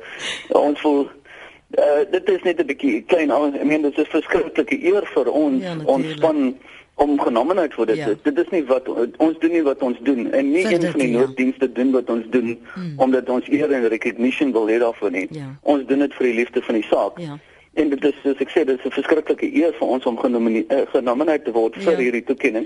ons 0.55 0.81
voel 0.81 1.07
Uh, 1.67 2.11
dit 2.11 2.29
is 2.29 2.43
net 2.47 2.61
'n 2.61 2.65
bietjie 2.65 3.03
klein 3.11 3.31
al 3.31 3.51
ek 3.51 3.63
meen 3.67 3.81
dit 3.83 3.97
is 3.97 4.07
'n 4.07 4.11
verskriklike 4.11 4.77
eer 4.87 5.03
vir 5.13 5.27
ons 5.27 5.63
ja, 5.63 5.75
ons 5.85 6.05
span 6.15 6.55
om 6.95 7.19
genomineer 7.19 7.73
vir 7.75 7.85
dit. 7.85 7.97
Ja. 7.97 8.07
Dit 8.23 8.37
is 8.37 8.49
nie 8.49 8.63
wat 8.65 8.87
ons 9.17 9.39
doen 9.39 9.51
nie 9.51 9.63
wat 9.65 9.81
ons 9.85 9.97
doen 10.01 10.31
en 10.31 10.51
nie 10.51 10.63
een 10.65 10.81
van 10.81 10.99
die 10.99 11.11
ja. 11.11 11.19
nooddienste 11.19 11.71
doen 11.71 11.91
wat 11.91 12.09
ons 12.09 12.25
doen 12.29 12.55
hmm. 12.73 12.93
omdat 12.97 13.29
ons 13.29 13.49
eer 13.49 13.71
en 13.71 13.87
recognition 13.87 14.51
wil 14.55 14.71
hê 14.71 14.79
daarvoor 14.79 15.11
nie. 15.11 15.27
Ja. 15.29 15.51
Ons 15.61 15.85
doen 15.85 15.99
dit 15.99 16.13
vir 16.13 16.29
die 16.29 16.33
liefde 16.39 16.61
van 16.61 16.79
die 16.79 16.87
saak. 16.89 17.19
Ja. 17.19 17.37
En 17.77 17.89
dit 17.89 18.05
is 18.09 18.21
soos 18.23 18.39
ek 18.41 18.53
sê 18.53 18.63
dit 18.65 18.79
is 18.79 18.85
'n 18.85 18.95
verskriklike 18.99 19.47
eer 19.53 19.73
vir 19.79 19.87
ons 19.87 20.05
om 20.09 20.17
genomineer 20.17 20.65
uh, 20.73 20.85
genomineer 20.93 21.41
te 21.43 21.53
word 21.53 21.77
vir 21.77 21.93
ja. 21.93 21.99
hierdie 21.99 22.23
toekenning. 22.25 22.65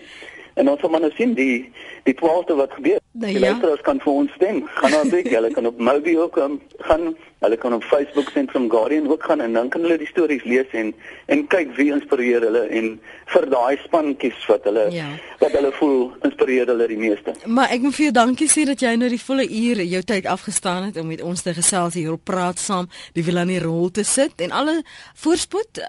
En 0.55 0.69
ons 0.71 0.81
maar 0.87 1.03
nou 1.03 1.11
sien 1.15 1.33
die 1.33 1.71
die 2.07 2.15
12de 2.15 2.55
wat 2.55 2.73
gebeur. 2.79 2.99
Nou, 3.11 3.31
die 3.31 3.39
ja. 3.39 3.49
luisteraars 3.49 3.81
kan 3.81 3.99
vir 3.99 4.13
ons 4.13 4.31
stem. 4.31 4.61
Gaan 4.79 4.91
nou 4.91 5.03
kyk, 5.09 5.27
hulle 5.35 5.51
kan 5.51 5.65
op 5.65 5.79
Mobi 5.79 6.17
ook 6.17 6.37
um, 6.37 6.61
gaan 6.87 7.11
Hulle 7.41 7.57
kan 7.57 7.73
op 7.73 7.83
Facebook 7.83 8.29
Centrum 8.29 8.69
Guardian 8.69 9.07
ook 9.11 9.23
gaan 9.23 9.41
en 9.41 9.53
dan 9.53 9.69
kan 9.69 9.81
hulle 9.81 9.97
die 9.97 10.07
stories 10.07 10.43
lees 10.43 10.69
en 10.71 10.93
en 11.25 11.47
kyk 11.47 11.71
wie 11.75 11.87
inspireer 11.89 12.43
hulle 12.45 12.61
en 12.69 12.89
vir 13.33 13.47
daai 13.49 13.77
spanetjies 13.81 14.43
wat 14.45 14.67
hulle 14.69 14.83
ja. 14.93 15.07
wat 15.39 15.55
hulle 15.57 15.71
voel 15.79 16.03
inspireer 16.27 16.69
hulle 16.69 16.85
die 16.91 16.99
meeste. 17.01 17.33
Maar 17.45 17.73
ek 17.73 17.81
moet 17.81 17.95
vir 17.97 18.05
jou 18.05 18.13
dankie 18.17 18.49
sê 18.51 18.65
dat 18.69 18.83
jy 18.85 18.91
nou 18.93 19.09
die 19.09 19.19
volle 19.23 19.47
uur 19.47 19.81
jou 19.81 20.01
tyd 20.11 20.27
afgestaan 20.29 20.91
het 20.91 20.99
om 21.01 21.09
met 21.09 21.23
ons 21.25 21.41
te 21.41 21.55
gesels 21.57 21.97
hier 21.97 22.11
op 22.13 22.21
praat 22.29 22.61
saam, 22.61 22.91
die 23.17 23.25
wil 23.25 23.41
aan 23.41 23.49
die 23.49 23.57
rol 23.63 23.89
te 23.89 24.05
sit 24.05 24.45
en 24.45 24.53
alle 24.61 24.77
voorspoed 25.23 25.81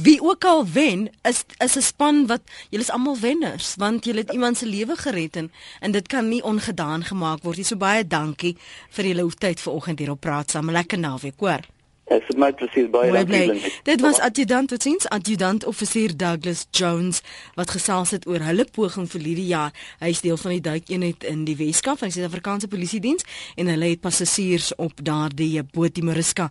wie 0.00 0.16
ook 0.24 0.48
al 0.48 0.64
wen 0.72 1.10
is 1.28 1.44
is 1.60 1.76
'n 1.76 1.84
span 1.90 2.24
wat 2.32 2.48
julle 2.70 2.88
is 2.88 2.94
almal 2.96 3.20
wenners 3.20 3.74
want 3.76 4.08
julle 4.08 4.24
het 4.24 4.32
iemand 4.32 4.56
se 4.56 4.66
lewe 4.66 4.96
gered 4.96 5.36
en 5.36 5.52
en 5.80 5.92
dit 5.92 6.07
kan 6.08 6.28
nie 6.28 6.42
ongedaan 6.42 7.04
gemaak 7.04 7.44
word 7.44 7.60
nie. 7.60 7.68
So 7.68 7.76
baie 7.76 8.04
dankie 8.04 8.56
vir 8.96 9.12
julle 9.12 9.28
tyd 9.36 9.60
vanoggend 9.60 9.98
hier 10.02 10.14
op 10.16 10.20
praat 10.24 10.50
saam. 10.50 10.72
Lekker 10.74 10.98
naweek, 10.98 11.38
hoor. 11.40 11.66
Ek 12.08 12.24
sê 12.24 12.36
my 12.40 12.48
presies 12.56 12.88
baie 12.88 13.12
dankie. 13.12 13.72
Dit 13.84 14.00
was 14.00 14.18
adjutant 14.24 14.70
wat 14.72 14.84
sins 14.86 15.08
adjutant 15.12 15.64
offisier 15.68 16.14
Douglas 16.16 16.64
Jones 16.72 17.20
wat 17.58 17.70
gesels 17.74 18.14
het 18.16 18.24
oor 18.26 18.40
hulle 18.46 18.64
poging 18.64 19.08
vir 19.12 19.24
hierdie 19.26 19.48
jaar. 19.50 19.74
Hy 20.00 20.12
is 20.14 20.22
deel 20.24 20.40
van 20.40 20.54
die 20.54 20.62
duikeenheid 20.64 21.26
in 21.28 21.44
die 21.44 21.56
Weskaap 21.58 22.00
van 22.00 22.08
die 22.08 22.16
Suid-Afrikaanse 22.16 22.70
Polisie 22.72 23.00
Diens 23.04 23.26
en 23.60 23.68
hulle 23.68 23.90
het 23.92 24.00
passasiers 24.00 24.70
op 24.80 25.02
daardie 25.04 25.60
boot 25.74 25.94
die 25.98 26.04
Mariska 26.06 26.48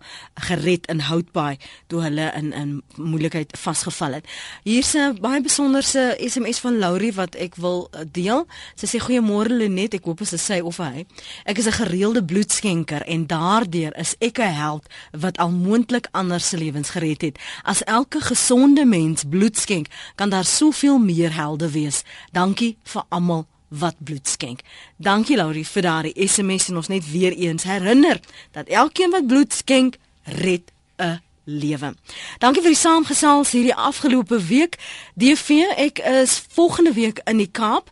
gered 0.47 0.86
in 0.93 1.01
Houtbaai 1.08 1.58
toe 1.89 2.03
hulle 2.05 2.30
in 2.38 2.53
in 2.58 2.76
moeilikheid 2.97 3.58
vasgeval 3.58 4.20
het. 4.20 4.30
Hier's 4.64 4.93
'n 4.93 5.18
baie 5.22 5.41
besonderse 5.41 6.18
SMS 6.20 6.60
van 6.60 6.78
Laurie 6.78 7.14
wat 7.14 7.36
ek 7.36 7.55
wil 7.55 7.89
uh, 7.93 8.05
deel. 8.12 8.45
Sy 8.76 8.86
sê 8.86 9.01
goeiemôre 9.01 9.49
Lenet, 9.49 9.93
ek 9.93 10.05
hoop 10.05 10.20
dit 10.20 10.32
is 10.34 10.45
sy 10.45 10.60
of 10.60 10.78
hy. 10.78 11.05
Ek 11.45 11.58
is 11.58 11.66
'n 11.66 11.82
gereelde 11.82 12.24
bloedskenker 12.24 13.01
en 13.01 13.28
daardeur 13.28 13.97
is 13.97 14.16
ek 14.20 14.38
'n 14.39 14.53
held 14.53 14.86
wat 15.12 15.38
al 15.48 15.54
moontlik 15.56 16.08
ander 16.12 16.39
se 16.39 16.58
lewens 16.58 16.89
gered 16.89 17.22
het. 17.22 17.39
As 17.64 17.84
elke 17.84 18.20
gesonde 18.22 18.86
mens 18.86 19.24
bloed 19.30 19.58
skenk, 19.58 19.88
kan 20.16 20.30
daar 20.30 20.45
soveel 20.45 21.00
meer 21.00 21.34
helde 21.34 21.72
wees. 21.72 22.04
Dankie 22.32 22.78
vir 22.84 23.04
almal 23.10 23.45
wat 23.68 23.95
bloed 24.00 24.28
skenk. 24.28 24.60
Dankie 24.98 25.38
Laurie 25.38 25.68
vir 25.68 25.82
daardie 25.82 26.28
SMS 26.28 26.68
en 26.70 26.76
ons 26.76 26.88
net 26.91 27.12
weer 27.12 27.36
eens 27.36 27.64
herinner 27.64 28.20
dat 28.52 28.68
elkeen 28.68 29.12
wat 29.12 29.28
bloed 29.28 29.54
skenk, 29.54 29.98
red 30.24 30.72
'n 30.98 31.22
lewe. 31.43 31.95
Dankie 32.39 32.62
vir 32.62 32.72
die 32.72 32.80
saamgesels 32.80 33.52
hierdie 33.52 33.76
afgelope 33.76 34.41
week. 34.43 34.76
DV, 35.16 35.64
ek 35.78 36.00
is 36.00 36.43
volgende 36.50 36.93
week 36.93 37.22
in 37.24 37.38
die 37.38 37.52
Kaap 37.52 37.91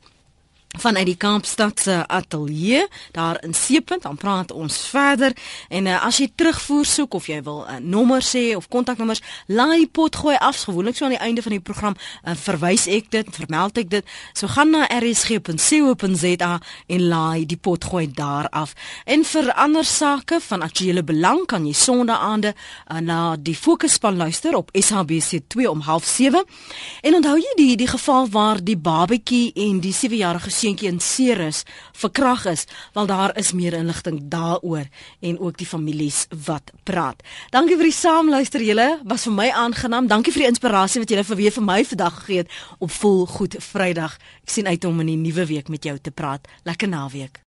vanuit 0.81 1.05
die 1.05 1.17
Kaapstad 1.17 1.79
se 1.79 2.07
ateljee 2.07 2.87
daar 3.11 3.43
in 3.43 3.53
Seepunt 3.53 4.01
dan 4.01 4.17
praat 4.17 4.51
ons 4.51 4.77
verder. 4.77 5.33
En 5.69 5.85
uh, 5.85 6.05
as 6.05 6.17
jy 6.17 6.29
terugvoer 6.35 6.85
soek 6.85 7.13
of 7.13 7.27
jy 7.27 7.41
wil 7.43 7.65
'n 7.65 7.73
uh, 7.73 7.79
nommer 7.81 8.21
sê 8.21 8.55
of 8.55 8.67
kontaknommers 8.67 9.21
laai 9.47 9.77
die 9.77 9.87
pot 9.87 10.15
gooi 10.15 10.35
af. 10.35 10.63
Gewoonlik 10.63 10.95
so 10.95 11.05
aan 11.05 11.15
die 11.17 11.19
einde 11.19 11.41
van 11.41 11.51
die 11.51 11.61
program 11.61 11.95
uh, 11.95 12.35
verwys 12.35 12.87
ek 12.87 13.11
dit 13.11 13.27
vermeld 13.31 13.77
ek 13.77 13.89
dit. 13.89 14.05
So 14.33 14.47
gaan 14.47 14.69
na 14.69 14.87
rsg.co.za 14.87 16.59
en 16.87 17.07
laai 17.07 17.45
die 17.45 17.57
pot 17.57 17.83
gooi 17.83 18.11
daar 18.11 18.49
af. 18.49 18.73
En 19.05 19.23
vir 19.23 19.53
ander 19.53 19.85
sake 19.85 20.39
van 20.39 20.61
aktuele 20.61 21.03
belang 21.03 21.45
kan 21.45 21.65
jy 21.65 21.73
sonnaande 21.73 22.53
uh, 22.53 22.99
na 22.99 23.35
die 23.35 23.55
fokusspan 23.55 24.17
luister 24.17 24.55
op 24.55 24.71
SABC2 24.73 25.67
om 25.69 25.81
07:30 25.81 26.43
en 27.01 27.15
onthou 27.15 27.37
jy 27.37 27.53
die 27.55 27.75
die 27.75 27.87
geval 27.87 28.29
waar 28.29 28.63
die 28.63 28.77
babatjie 28.77 29.51
en 29.53 29.79
die 29.79 29.93
7-jarige 29.93 30.49
seentjie 30.65 30.89
in 30.89 30.99
Ceres 31.03 31.63
verkrag 31.93 32.45
is, 32.49 32.65
wel 32.95 33.09
daar 33.09 33.33
is 33.37 33.53
meer 33.53 33.77
inligting 33.77 34.19
daaroor 34.33 34.87
en 35.21 35.39
ook 35.39 35.59
die 35.61 35.69
families 35.69 36.25
wat 36.45 36.73
praat. 36.87 37.21
Dankie 37.53 37.77
vir 37.77 37.89
die 37.89 37.95
saamluister 37.95 38.63
julle, 38.65 38.89
was 39.05 39.27
vir 39.27 39.37
my 39.37 39.49
aangenaam. 39.65 40.09
Dankie 40.11 40.33
vir 40.33 40.45
die 40.45 40.51
inspirasie 40.53 41.03
wat 41.03 41.13
julle 41.13 41.27
vir 41.27 41.41
weer 41.43 41.55
vir 41.55 41.67
my 41.69 41.79
vandag 41.85 42.19
gegee 42.21 42.43
het 42.43 42.59
op 42.79 42.93
vol 42.99 43.25
goed 43.37 43.57
Vrydag. 43.59 44.17
Ek 44.45 44.57
sien 44.57 44.69
uit 44.69 44.85
om 44.89 45.01
in 45.05 45.13
die 45.13 45.21
nuwe 45.27 45.49
week 45.53 45.69
met 45.69 45.85
jou 45.85 45.97
te 45.99 46.13
praat. 46.13 46.47
Lekker 46.65 46.89
naweek. 46.89 47.41